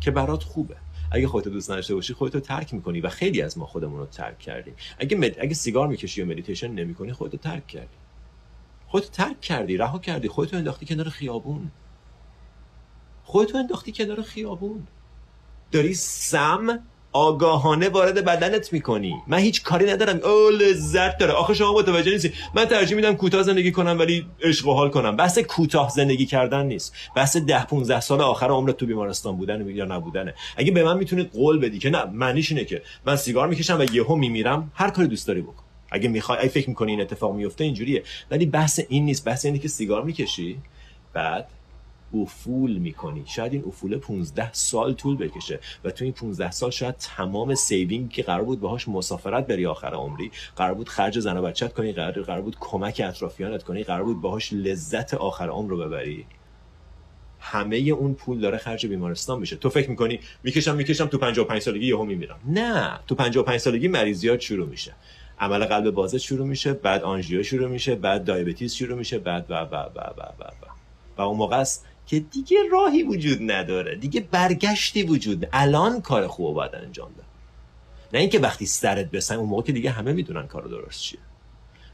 که 0.00 0.10
برات 0.10 0.42
خوبه. 0.42 0.76
اگه 1.10 1.28
خودت 1.28 1.48
دوست 1.48 1.70
نداشته 1.70 1.94
باشی 1.94 2.14
خودتو 2.14 2.40
ترک 2.40 2.74
می‌کنی 2.74 3.00
و 3.00 3.08
خیلی 3.08 3.42
از 3.42 3.58
ما 3.58 3.66
خودمون 3.66 3.98
رو 3.98 4.06
ترک 4.06 4.38
کردیم. 4.38 4.74
اگه 4.98 5.16
مد... 5.16 5.40
اگه 5.40 5.54
سیگار 5.54 5.88
می‌کشی 5.88 6.22
و 6.22 6.26
مدیتیشن 6.26 6.68
نمی‌کنی 6.68 7.12
خودتو 7.12 7.36
ترک 7.36 7.66
کردی. 7.66 7.96
خودتو 8.88 9.08
ترک 9.12 9.40
کردی 9.40 9.76
رها 9.76 9.98
کردی. 9.98 10.28
خودتو 10.28 10.56
انداختی 10.56 10.86
کنار 10.86 11.08
خیابون. 11.08 11.70
خودتو 13.24 13.58
انداختی 13.58 13.92
کنار 13.92 14.22
خیابون. 14.22 14.86
داری 15.72 15.94
سم 15.94 16.78
آگاهانه 17.12 17.88
وارد 17.88 18.24
بدنت 18.24 18.72
می‌کنی. 18.72 19.14
من 19.26 19.38
هیچ 19.38 19.62
کاری 19.62 19.90
ندارم. 19.90 20.20
او 20.24 20.50
لذت 20.50 21.18
داره. 21.18 21.32
آخه 21.32 21.54
شما 21.54 21.72
متوجه 21.72 22.10
نیستی. 22.10 22.32
من 22.54 22.64
ترجیح 22.64 22.96
میدم 22.96 23.14
کوتاه 23.14 23.42
زندگی 23.42 23.72
کنم 23.72 23.98
ولی 23.98 24.26
عشق 24.42 24.68
و 24.68 24.74
حال 24.74 24.90
کنم. 24.90 25.16
بحث 25.16 25.38
کوتاه 25.38 25.90
زندگی 25.90 26.26
کردن 26.26 26.66
نیست. 26.66 26.94
بحث 27.16 27.36
ده 27.36 27.64
15 27.64 28.00
سال 28.00 28.20
آخر 28.20 28.50
عمرت 28.50 28.76
تو 28.76 28.86
بیمارستان 28.86 29.36
بودن 29.36 29.68
یا 29.68 29.84
نبودنه. 29.84 30.34
اگه 30.56 30.72
به 30.72 30.84
من 30.84 30.98
می‌تونی 30.98 31.22
قول 31.22 31.58
بدی 31.58 31.78
که 31.78 31.90
نه 31.90 32.04
معنیش 32.04 32.52
اینه 32.52 32.64
که 32.64 32.82
من 33.06 33.16
سیگار 33.16 33.48
می‌کشم 33.48 33.78
و 33.78 33.94
یهو 33.94 34.16
میمیرم 34.16 34.72
هر 34.74 34.90
کاری 34.90 35.08
دوست 35.08 35.26
داری 35.26 35.42
بکن. 35.42 35.67
اگه 35.90 36.08
می‌خوای 36.08 36.38
ای 36.38 36.48
فکر 36.48 36.68
می‌کنی 36.68 36.90
این 36.90 37.00
اتفاق 37.00 37.34
میفته 37.34 37.64
اینجوریه. 37.64 38.02
ولی 38.30 38.46
بحث 38.46 38.80
این 38.88 39.04
نیست. 39.04 39.24
بحث 39.24 39.44
اینه 39.44 39.58
که 39.58 39.68
سیگار 39.68 40.04
می‌کشی 40.04 40.58
بعد 41.12 41.48
افول 42.14 42.78
می‌کنی. 42.78 43.24
شاید 43.26 43.52
این 43.52 43.64
افول 43.66 43.96
15 43.96 44.52
سال 44.52 44.94
طول 44.94 45.16
بکشه 45.16 45.60
و 45.84 45.90
تو 45.90 46.04
این 46.04 46.12
15 46.12 46.50
سال 46.50 46.70
شاید 46.70 46.94
تمام 46.96 47.54
saving 47.54 48.10
که 48.10 48.22
قرار 48.22 48.44
بود 48.44 48.60
باهاش 48.60 48.88
مسافرت 48.88 49.46
بری 49.46 49.66
آخر 49.66 49.94
عمری 49.94 50.30
قرار 50.56 50.74
بود 50.74 50.88
خرج 50.88 51.18
زن 51.18 51.36
و 51.36 51.42
بچت 51.42 51.72
کنی 51.72 51.92
قرار 51.92 52.40
بود 52.40 52.56
کمک 52.60 53.02
اطرافیانت 53.04 53.62
کنی 53.62 53.84
قرار 53.84 54.04
بود 54.04 54.20
باهاش 54.20 54.52
لذت 54.52 55.14
آخر 55.14 55.48
عمر 55.48 55.70
رو 55.70 55.78
ببری. 55.78 56.26
همه 57.40 57.76
اون 57.76 58.14
پول 58.14 58.40
داره 58.40 58.58
خرج 58.58 58.86
بیمارستان 58.86 59.40
میشه. 59.40 59.56
تو 59.56 59.70
فکر 59.70 59.90
می‌کنی 59.90 60.20
می‌کشم 60.42 60.76
می‌کشم 60.76 61.06
تو 61.06 61.18
55 61.18 61.62
سالگی 61.62 61.86
یهو 61.86 62.04
میمیرم. 62.04 62.40
نه. 62.46 63.00
تو 63.06 63.14
55 63.14 63.60
سالگی 63.60 63.88
مریضیات 63.88 64.40
شروع 64.40 64.68
میشه. 64.68 64.94
عمل 65.40 65.64
قلب 65.64 65.90
بازه 65.90 66.18
شروع 66.18 66.46
میشه 66.46 66.72
بعد 66.72 67.02
آنژیو 67.02 67.42
شروع 67.42 67.68
میشه 67.68 67.94
بعد 67.94 68.24
diabetes 68.24 68.74
شروع 68.74 68.98
میشه 68.98 69.18
بعد 69.18 69.46
و 69.48 69.54
و 69.54 69.74
و 69.74 70.00
و 70.16 70.22
و 70.38 70.44
و. 70.44 70.66
و 71.18 71.22
اون 71.22 71.36
موقع 71.36 71.56
است 71.56 71.86
که 72.06 72.20
دیگه 72.20 72.56
راهی 72.72 73.02
وجود 73.02 73.50
نداره 73.50 73.96
دیگه 73.96 74.20
برگشتی 74.20 75.02
وجود 75.02 75.48
الان 75.52 76.00
کار 76.00 76.26
خوب 76.26 76.54
باید 76.54 76.74
انجام 76.74 77.10
ده 77.16 77.22
نه 78.12 78.20
اینکه 78.20 78.38
وقتی 78.38 78.66
سرت 78.66 79.10
بسن 79.10 79.36
اون 79.36 79.48
موقع 79.48 79.62
که 79.62 79.72
دیگه 79.72 79.90
همه 79.90 80.12
می‌دونن 80.12 80.46
کار 80.46 80.62
درست 80.62 81.00
چیه. 81.00 81.20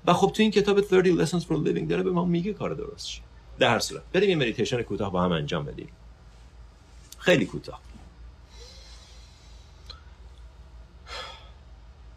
و 0.07 0.13
خب 0.13 0.33
تو 0.33 0.43
این 0.43 0.51
کتاب 0.51 0.81
30 0.81 1.27
lessons 1.27 1.45
for 1.45 1.67
living 1.67 1.89
داره 1.89 2.03
به 2.03 2.11
ما 2.11 2.25
میگه 2.25 2.53
کار 2.53 2.75
درست 2.75 3.07
چیه. 3.07 3.23
در 3.59 3.71
هر 3.71 3.79
صورت 3.79 4.03
بریم 4.13 4.31
یه 4.31 4.37
مدیتیشن 4.37 4.83
کوتاه 4.83 5.13
با 5.13 5.23
هم 5.23 5.33
انجام 5.33 5.65
بدیم. 5.65 5.89
خیلی 7.19 7.47
کوتاه. 7.47 7.81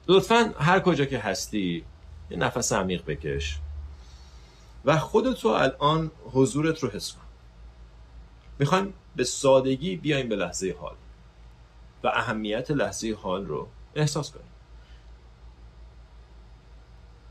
لطفا 0.07 0.53
هر 0.59 0.79
کجا 0.79 1.05
که 1.05 1.19
هستی 1.19 1.85
یه 2.31 2.37
نفس 2.37 2.73
عمیق 2.73 3.05
بکش 3.05 3.59
و 4.85 4.97
خودتو 4.97 5.47
الان 5.47 6.11
حضورت 6.31 6.79
رو 6.79 6.89
حس 6.89 7.13
کن. 7.13 7.21
می‌خوایم 8.59 8.93
به 9.15 9.23
سادگی 9.23 9.95
بیایم 9.95 10.29
به 10.29 10.35
لحظه 10.35 10.75
حال 10.79 10.95
و 12.03 12.07
اهمیت 12.07 12.71
لحظه 12.71 13.17
حال 13.21 13.45
رو 13.45 13.67
احساس 13.95 14.31
کنیم. 14.31 14.45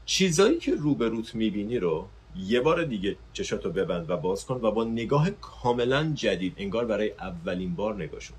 چیزایی 0.04 0.58
که 0.58 0.74
روبروت 0.74 1.34
می‌بینی 1.34 1.78
رو 1.78 2.08
یه 2.36 2.60
بار 2.60 2.84
دیگه 2.84 3.16
چشاتو 3.32 3.70
ببند 3.70 4.10
و 4.10 4.16
باز 4.16 4.46
کن 4.46 4.54
و 4.54 4.70
با 4.70 4.84
نگاه 4.84 5.30
کاملا 5.30 6.12
جدید 6.14 6.54
انگار 6.56 6.84
برای 6.84 7.12
اولین 7.12 7.74
بار 7.74 7.94
نگاهشون 7.94 8.36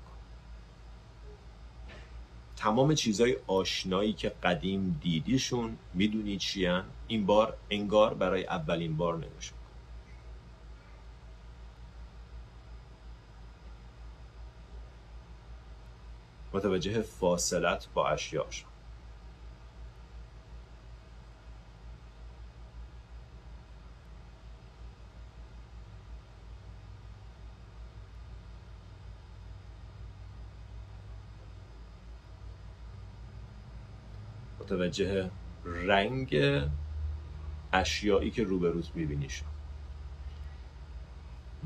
تمام 2.58 2.94
چیزای 2.94 3.36
آشنایی 3.46 4.12
که 4.12 4.28
قدیم 4.28 5.00
دیدیشون 5.02 5.78
می‌دونی 5.94 6.38
چیان 6.38 6.84
این 7.08 7.26
بار 7.26 7.56
انگار 7.70 8.14
برای 8.14 8.44
اولین 8.46 8.96
بار 8.96 9.16
نگاهشون 9.16 9.58
متوجه 16.52 17.02
فاصلت 17.02 17.88
با 17.94 18.08
اشیاء 18.08 18.44
متوجه 34.68 35.30
رنگ 35.64 36.36
اشیایی 37.72 38.30
که 38.30 38.44
روبروت 38.44 38.90
می‌بینی 38.94 39.28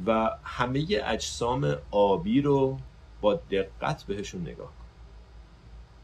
و 0.07 0.31
همه 0.45 0.87
اجسام 1.05 1.77
آبی 1.91 2.41
رو 2.41 2.79
با 3.21 3.35
دقت 3.35 4.05
بهشون 4.05 4.41
نگاه 4.41 4.67
کن. 4.67 4.87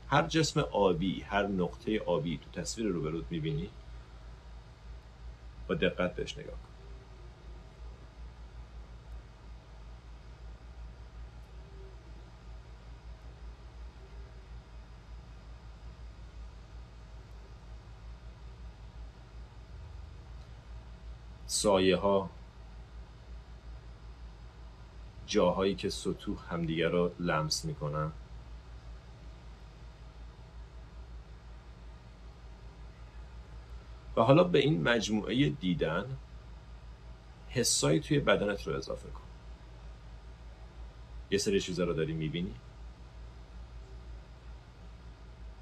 هر 0.08 0.26
جسم 0.26 0.60
آبی 0.60 1.20
هر 1.20 1.46
نقطه 1.46 1.98
آبی 1.98 2.38
تو 2.38 2.60
تصویر 2.60 2.88
روبرود 2.88 3.26
می‌بینی 3.30 3.70
با 5.68 5.74
دقت 5.74 6.14
بهش 6.16 6.38
نگاه 6.38 6.52
کن. 6.52 6.67
سایه 21.58 21.96
ها 21.96 22.30
جاهایی 25.26 25.74
که 25.74 25.90
سطوح 25.90 26.38
همدیگه 26.52 26.88
رو 26.88 27.10
لمس 27.18 27.64
می‌کنن 27.64 28.12
و 34.16 34.20
حالا 34.22 34.44
به 34.44 34.58
این 34.58 34.82
مجموعه 34.82 35.48
دیدن 35.48 36.16
حسایی 37.48 38.00
توی 38.00 38.20
بدنت 38.20 38.66
رو 38.66 38.76
اضافه 38.76 39.08
کن. 39.08 39.20
یه 41.30 41.38
سری 41.38 41.60
چیزا 41.60 41.84
رو 41.84 41.92
داری 41.92 42.12
می‌بینی. 42.12 42.54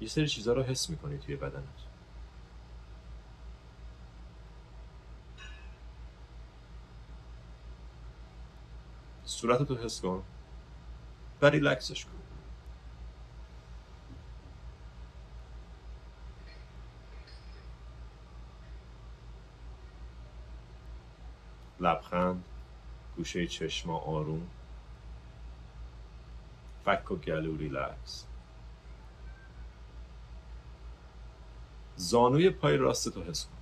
یه 0.01 0.07
سری 0.07 0.27
چیزا 0.27 0.53
رو 0.53 0.63
حس 0.63 0.89
می‌کنی 0.89 1.17
توی 1.17 1.35
بدنت. 1.35 1.86
صورتتو 9.37 9.75
حس 9.75 10.01
کن 10.01 10.23
و 11.41 11.45
ریلکسش 11.45 12.05
کن. 12.05 12.11
لبخند 21.79 22.43
گوشه 23.15 23.47
چشما 23.47 23.97
آروم 23.97 24.47
فک 26.85 27.11
و 27.11 27.15
گلو 27.15 27.57
ریلکس. 27.57 28.25
زانوی 31.95 32.49
پای 32.49 32.77
راست 32.77 33.09
تو 33.09 33.23
حس 33.23 33.45
کن. 33.45 33.56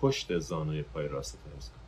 پشت 0.00 0.38
زانوی 0.38 0.82
پای 0.82 1.08
راست 1.08 1.38
حس 1.56 1.70
کن 1.70 1.80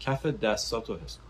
کف 0.00 0.26
دستاتو 0.26 0.96
حس 0.96 1.16
کن. 1.16 1.24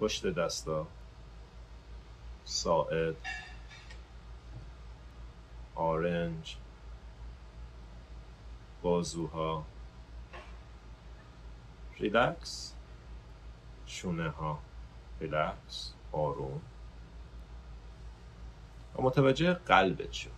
پشت 0.00 0.26
دستا 0.26 0.86
ساعد 2.44 3.16
آرنج. 5.74 6.56
بازوها. 8.82 9.64
ریلکس 11.98 12.74
شونه 13.86 14.28
ها 14.28 14.58
ریلکس 15.20 15.94
آروم. 16.12 16.60
و 18.96 19.02
متوجه 19.02 19.52
قلبت 19.52 20.12
شد 20.12 20.30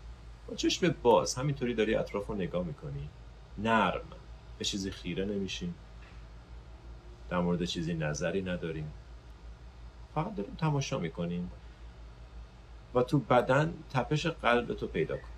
با 0.48 0.54
چشم 0.54 0.94
باز 1.02 1.34
همینطوری 1.34 1.74
داری 1.74 1.94
اطراف 1.94 2.26
رو 2.26 2.34
نگاه 2.34 2.64
می‌کنی. 2.64 3.08
نرم. 3.58 4.02
به 4.58 4.64
چیزی 4.64 4.90
خیره 4.90 5.24
نمیشیم 5.24 5.74
در 7.30 7.38
مورد 7.38 7.64
چیزی 7.64 7.94
نظری 7.94 8.42
نداریم. 8.42 8.92
فقط 10.14 10.34
داریم 10.34 10.54
تماشا 10.54 10.98
می‌کنیم. 10.98 11.50
و 12.94 13.02
تو 13.02 13.18
بدن 13.18 13.74
تپش 13.90 14.26
قلب 14.26 14.74
تو 14.74 14.86
پیدا 14.86 15.16
کن 15.16 15.28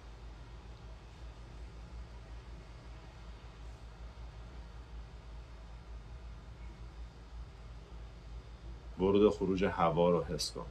ورود 8.99 9.23
و 9.23 9.24
خروج 9.39 9.65
هوا 9.65 10.11
رو 10.11 10.25
حس 10.25 10.51
کن. 10.51 10.67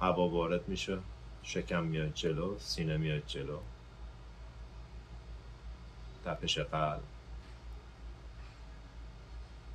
هوا 0.00 0.28
وارد 0.28 0.68
میشه 0.68 0.98
شکم 1.42 1.84
میاد 1.84 2.14
جلو 2.14 2.58
سینه 2.58 2.96
میاد 2.96 3.26
جلو. 3.26 3.58
تپش 6.24 6.58
قلب. 6.58 7.02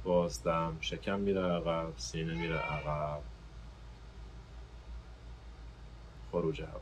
بازدم 0.04 0.78
شکم 0.82 1.20
میره 1.20 1.42
عقب 1.42 1.94
سینه 1.98 2.34
میره 2.34 2.58
عقب. 2.58 3.33
هوا. 6.36 6.82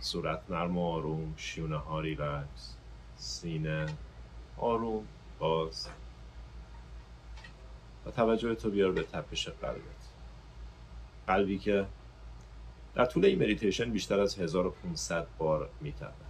صورت 0.00 0.42
نرم 0.48 0.78
و 0.78 0.92
آروم 0.92 1.34
شیونه 1.36 1.76
ها 1.76 2.00
ریلکس 2.00 2.74
سینه 3.16 3.86
آروم 4.56 5.06
باز. 5.38 5.88
و 8.06 8.10
توجه 8.10 8.54
تو 8.54 8.70
بیار 8.70 8.92
به 8.92 9.02
تپش 9.02 9.48
قلبت. 9.48 9.80
قلبی 11.26 11.58
که 11.58 11.86
در 12.94 13.04
طول 13.04 13.24
این 13.24 13.42
مدیتیشن 13.42 13.90
بیشتر 13.90 14.20
از 14.20 14.38
1500 14.38 15.26
بار 15.38 15.68
میتپه. 15.80 16.25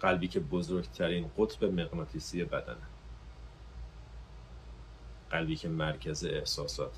قلبی 0.00 0.28
که 0.28 0.40
بزرگترین 0.40 1.30
قطب 1.38 1.64
مغناطیسی 1.64 2.44
بدنه. 2.44 2.76
قلبی 5.30 5.56
که 5.56 5.68
مرکز 5.68 6.24
احساسات. 6.24 6.92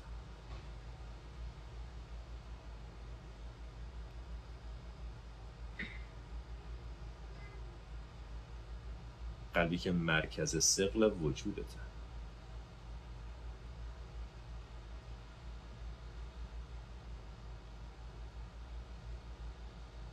قلبی 9.53 9.77
که 9.77 9.91
مرکز 9.91 10.63
سقل 10.63 11.03
وجودته. 11.03 11.79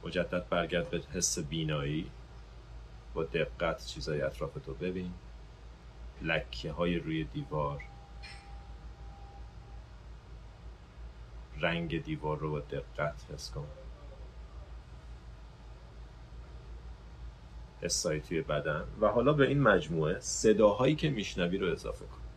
مجدد 0.05 0.49
برگرد 0.49 0.91
به 0.91 1.03
حس 1.15 1.39
بینایی. 1.39 2.11
با 3.19 3.25
دقت 3.25 3.87
چیزای 3.87 4.23
اطرافتو 4.23 4.75
ببین. 4.75 5.13
لکه 6.23 6.73
های 6.73 6.99
روی 6.99 7.25
دیوار. 7.25 7.85
رنگ 11.61 12.03
دیوار 12.03 12.39
رو 12.39 12.51
با 12.51 12.61
دقت 12.61 13.27
حس 13.33 13.51
کن. 13.51 13.67
حسایی 17.81 18.21
توی 18.21 18.43
بدن. 18.43 18.85
و 19.01 19.09
حالا 19.09 19.33
به 19.33 19.49
این 19.49 19.61
مجموعه 19.61 20.21
صداهایی 20.21 20.95
که 20.95 21.11
میشنوی 21.11 21.59
رو 21.59 21.73
اضافه 21.73 22.05
کن. 22.05 22.28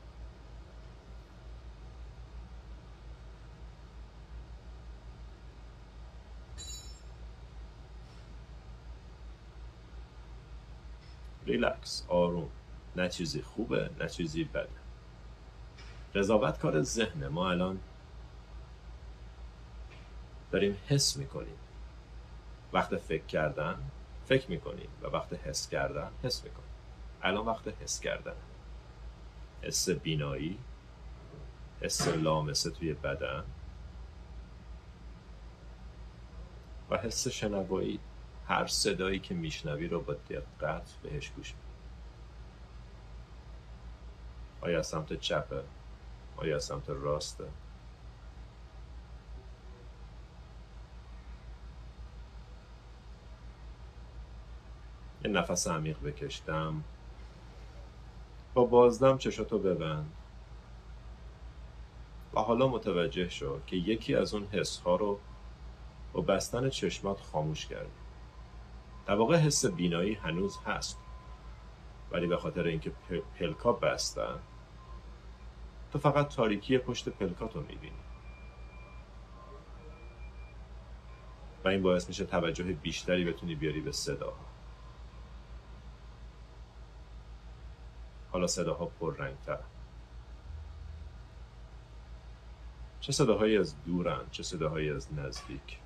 ریلکس 11.91 12.03
آروم. 12.07 12.49
نه 12.95 13.09
چیزی 13.09 13.41
خوبه 13.41 13.89
نه 13.99 14.09
چیزی 14.09 14.43
بده. 14.43 14.69
قضاوت 16.15 16.59
کار 16.59 16.81
ذهنه. 16.81 17.27
ما 17.27 17.49
الان 17.49 17.79
داریم 20.51 20.77
حس 20.87 21.17
می‌کنیم. 21.17 21.57
وقت 22.73 22.97
فکر 22.97 23.25
کردن 23.25 23.77
فکر 24.25 24.49
می‌کنیم 24.49 24.89
و 25.01 25.07
وقت 25.07 25.33
حس 25.33 25.69
کردن 25.69 26.11
حس 26.23 26.43
می‌کنیم. 26.43 26.71
الان 27.21 27.45
وقت 27.45 27.67
حس 27.81 27.99
کردن. 27.99 28.35
حس 29.61 29.89
بینایی 29.89 30.57
حس 31.81 32.07
لامسه 32.07 32.71
توی 32.71 32.93
بدن 32.93 33.43
و 36.89 36.97
حس 36.97 37.27
شنوایی. 37.27 37.99
هر 38.47 38.67
صدایی 38.67 39.19
که 39.19 39.33
میشنوی 39.33 39.87
رو 39.87 40.01
با 40.01 40.13
دقت 40.13 40.91
بهش 41.03 41.29
گوش 41.29 41.53
آیا 44.61 44.83
سمت 44.83 45.13
چپه؟ 45.13 45.63
آیا 46.37 46.59
سمت 46.59 46.89
راسته؟ 46.89 47.45
یه 55.23 55.31
نفس 55.31 55.67
عمیق 55.67 55.97
بکشتم. 56.01 56.83
با 58.53 58.65
بازدم 58.65 59.17
چشاتو 59.17 59.59
ببند. 59.59 60.11
و 62.33 62.39
حالا 62.39 62.67
متوجه 62.67 63.29
شو 63.29 63.59
که 63.67 63.75
یکی 63.75 64.15
از 64.15 64.33
اون 64.33 64.47
حس 64.51 64.79
ها 64.79 64.95
رو 64.95 65.19
با 66.13 66.21
بستن 66.21 66.69
چشمات 66.69 67.19
خاموش 67.19 67.65
کردی. 67.65 67.91
در 69.05 69.15
واقع 69.15 69.35
حس 69.35 69.65
بینایی 69.65 70.13
هنوز 70.13 70.57
هست. 70.65 70.97
ولی 72.11 72.27
به 72.27 72.37
خاطر 72.37 72.63
اینکه 72.63 72.91
پلکا 73.39 73.73
بستن 73.73 74.39
تو 75.91 75.99
فقط 75.99 76.35
تاریکی 76.35 76.77
پشت 76.77 77.09
پلکاتو 77.09 77.59
می‌بینی. 77.59 77.97
و 81.63 81.67
این 81.67 81.81
باعث 81.81 82.07
میشه 82.07 82.25
توجه 82.25 82.63
بیشتری 82.63 83.25
بتونی 83.25 83.55
بیاری 83.55 83.81
به 83.81 83.91
صدا 83.91 84.33
حالا 88.31 88.47
صداها 88.47 88.85
پررنگتر. 88.85 89.59
چه 92.99 93.11
صداهایی 93.11 93.57
از 93.57 93.83
دورن 93.85 94.25
چه 94.31 94.43
صداهایی 94.43 94.89
از 94.89 95.13
نزدیک. 95.13 95.77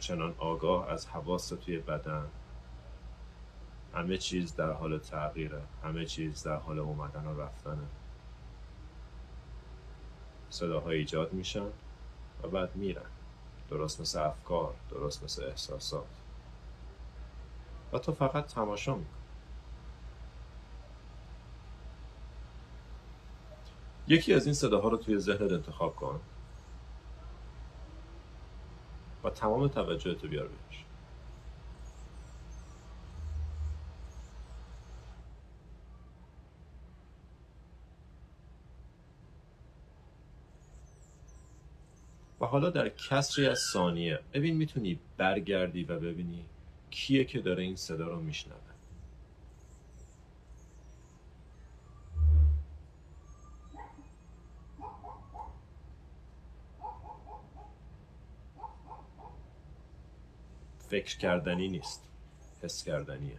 همچنان 0.00 0.34
آگاه 0.38 0.90
از 0.90 1.06
حواس 1.06 1.48
توی 1.48 1.78
بدن. 1.78 2.26
همه 3.94 4.18
چیز 4.18 4.56
در 4.56 4.72
حال 4.72 4.98
تغییره. 4.98 5.62
همه 5.84 6.04
چیز 6.04 6.42
در 6.42 6.56
حال 6.56 6.78
اومدن 6.78 7.26
و 7.26 7.40
رفتنه. 7.40 7.86
صداها 10.50 10.90
ایجاد 10.90 11.32
میشن 11.32 11.66
و 12.42 12.48
بعد 12.48 12.76
میرن. 12.76 13.10
درست 13.70 14.00
مثل 14.00 14.18
افکار 14.18 14.74
درست 14.90 15.24
مثل 15.24 15.44
احساسات. 15.44 16.06
و 17.92 17.98
تو 17.98 18.12
فقط 18.12 18.46
تماشا 18.46 18.94
میکن 18.94 19.10
یکی 24.08 24.34
از 24.34 24.46
این 24.46 24.54
صداها 24.54 24.88
رو 24.88 24.96
توی 24.96 25.18
ذهنت 25.18 25.52
انتخاب 25.52 25.96
کن. 25.96 26.20
و 29.24 29.30
تمام 29.30 29.68
توجه 29.68 30.14
تو 30.14 30.28
بیار 30.28 30.48
بهش. 30.48 30.84
و 42.40 42.46
حالا 42.46 42.70
در 42.70 42.88
کسری 42.88 43.46
از 43.46 43.58
ثانیه 43.72 44.20
ببین 44.34 44.56
می‌تونی 44.56 44.98
برگردی 45.16 45.84
و 45.84 45.98
ببینی 46.00 46.44
کیه 46.90 47.24
که 47.24 47.40
داره 47.40 47.62
این 47.62 47.76
صدا 47.76 48.08
رو 48.08 48.20
میشنوه. 48.20 48.69
فکر 60.90 61.18
کردنی 61.18 61.68
نیست. 61.68 62.08
حس 62.62 62.84
کردنیه. 62.84 63.38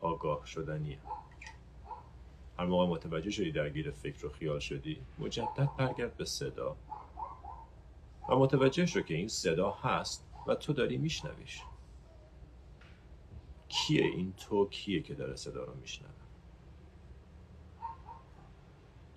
آگاه 0.00 0.46
شدنیه. 0.46 0.98
هر 2.58 2.66
موقع 2.66 2.86
متوجه 2.86 3.30
شدی 3.30 3.52
درگیر 3.52 3.90
فکر 3.90 4.26
و 4.26 4.30
خیال 4.30 4.58
شدی 4.58 4.98
مجدد 5.18 5.68
برگرد 5.78 6.16
به 6.16 6.24
صدا. 6.24 6.76
و 8.28 8.36
متوجه 8.36 8.86
شو 8.86 9.00
که 9.00 9.14
این 9.14 9.28
صدا 9.28 9.70
هست 9.70 10.26
و 10.46 10.54
تو 10.54 10.72
داری 10.72 10.96
میشنویش. 10.96 11.62
کیه 13.68 14.04
این 14.04 14.32
تو؟ 14.32 14.68
کیه 14.68 15.02
که 15.02 15.14
داره 15.14 15.36
صدا 15.36 15.64
رو 15.64 15.74
میشنوه؟ 15.74 16.10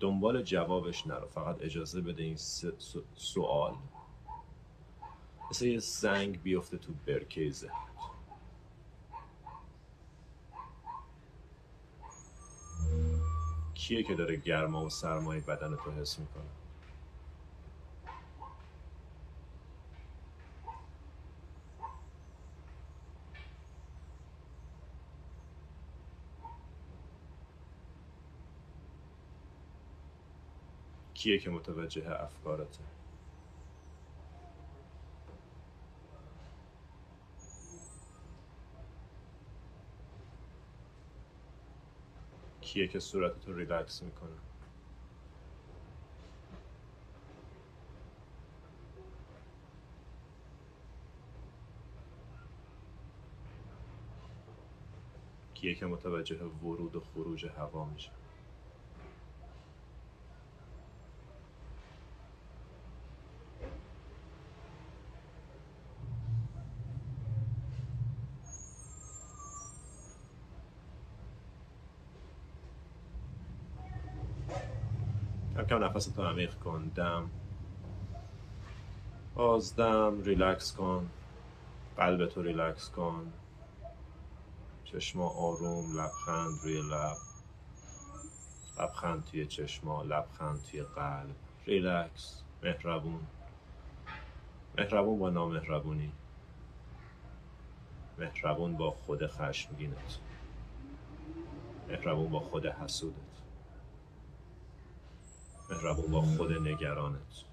دنبال 0.00 0.42
جوابش 0.42 1.06
نرو. 1.06 1.26
فقط 1.26 1.56
اجازه 1.60 2.00
بده 2.00 2.22
این 2.22 2.36
سوال 3.16 3.74
مثل 5.50 5.66
یه 5.66 5.78
زنگ 5.78 6.42
بیفته 6.42 6.78
تو 6.78 6.92
برکه 7.06 7.50
ذهنت 7.50 7.72
کیه 13.74 14.02
که 14.02 14.14
داره 14.14 14.36
گرما 14.36 14.84
و 14.84 14.90
سرمایه 14.90 15.40
بدن 15.40 15.76
تو 15.76 15.90
حس 15.92 16.18
می‌کنه؟ 16.18 16.44
کیه 31.14 31.38
که 31.38 31.50
متوجه 31.50 32.22
افکارته؟ 32.22 32.84
کیه 42.68 42.88
که 42.88 43.00
صورتت 43.00 43.48
رو 43.48 43.56
ریلکس 43.56 44.02
می‌کنه؟ 44.02 44.30
کیه 55.54 55.74
که 55.74 55.86
متوجه 55.86 56.44
ورود 56.44 56.96
و 56.96 57.00
خروج 57.00 57.46
هوا 57.46 57.84
میشه؟ 57.84 58.10
کم 75.68 75.84
نفس 75.84 76.06
تو 76.06 76.22
عمیق 76.22 76.54
کن 76.54 76.92
دم. 76.94 77.30
بازدم 79.34 80.22
ریلکس 80.22 80.72
کن. 80.72 81.10
قلب 81.96 82.26
تو 82.26 82.42
ریلکس 82.42 82.88
کن. 82.88 83.32
چشما 84.84 85.28
آروم 85.28 86.00
لبخند 86.00 86.58
روی 86.62 86.82
لب. 86.82 87.16
لبخند 88.80 89.24
توی 89.24 89.46
چشما 89.46 90.02
لبخند 90.02 90.62
توی 90.62 90.82
قلب. 90.82 91.34
ریلکس 91.66 92.42
مهربون. 92.62 93.26
مهربون 94.78 95.18
با 95.18 95.30
نامهربونی. 95.30 96.12
مهربون 98.18 98.76
با 98.76 98.90
خود 98.90 99.26
خشمگینت. 99.26 100.18
مهربون 101.88 102.30
با 102.30 102.40
خود 102.40 102.66
حسودت. 102.66 103.27
مهربون 105.70 106.10
با 106.10 106.20
خود 106.20 106.52
نگرانت. 106.52 107.44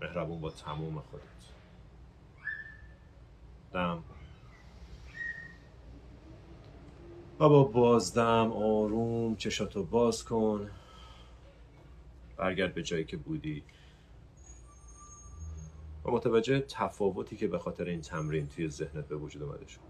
مهربون 0.00 0.40
با 0.40 0.50
تموم 0.50 1.00
خودت. 1.00 1.24
دم. 3.72 4.04
و 7.40 7.48
با 7.48 7.64
بازدم 7.64 8.52
آروم 8.52 9.36
چشاتو 9.36 9.84
باز 9.84 10.24
کن. 10.24 10.70
برگرد 12.36 12.74
به 12.74 12.82
جایی 12.82 13.04
که 13.04 13.16
بودی. 13.16 13.62
و 16.04 16.10
متوجه 16.10 16.60
تفاوتی 16.60 17.36
که 17.36 17.48
به 17.48 17.58
خاطر 17.58 17.84
این 17.84 18.00
تمرین 18.00 18.48
توی 18.48 18.68
ذهنت 18.68 19.08
به 19.08 19.16
وجود 19.16 19.42
اومده 19.42 19.66
شد. 19.68 19.83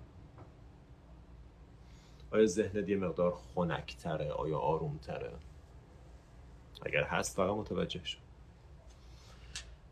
آیا 2.34 2.46
ذهنت 2.46 2.88
یه 2.88 2.96
مقدار 2.96 3.38
خنکتره؟ 3.54 4.30
آیا 4.30 4.58
آرومتره؟ 4.58 5.32
اگر 6.82 7.04
هست 7.04 7.36
فقط 7.36 7.56
متوجه 7.56 8.04
شد 8.04 8.18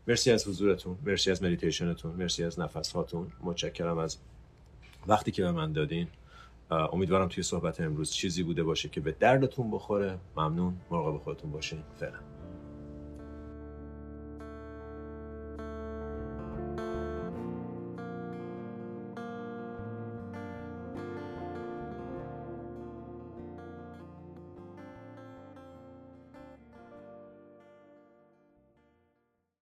مرسی 0.07 0.31
از 0.31 0.47
حضورتون 0.47 0.97
مرسی 1.05 1.31
از 1.31 1.43
مدیتیشنتون 1.43 2.11
مرسی 2.11 2.43
از 2.43 2.59
نفس 2.59 2.91
هاتون 2.91 3.31
متشکرم 3.41 3.97
از 3.97 4.17
وقتی 5.07 5.31
که 5.31 5.43
به 5.43 5.51
من 5.51 5.73
دادین. 5.73 6.07
امیدوارم 6.71 7.27
توی 7.27 7.43
صحبت 7.43 7.81
امروز 7.81 8.11
چیزی 8.11 8.43
بوده 8.43 8.63
باشه 8.63 8.89
که 8.89 9.01
به 9.01 9.11
دردتون 9.11 9.71
بخوره. 9.71 10.19
ممنون. 10.37 10.81
مراقب 10.91 11.17
خودتون 11.17 11.51
باشین. 11.51 11.83
فعلا. 11.99 12.32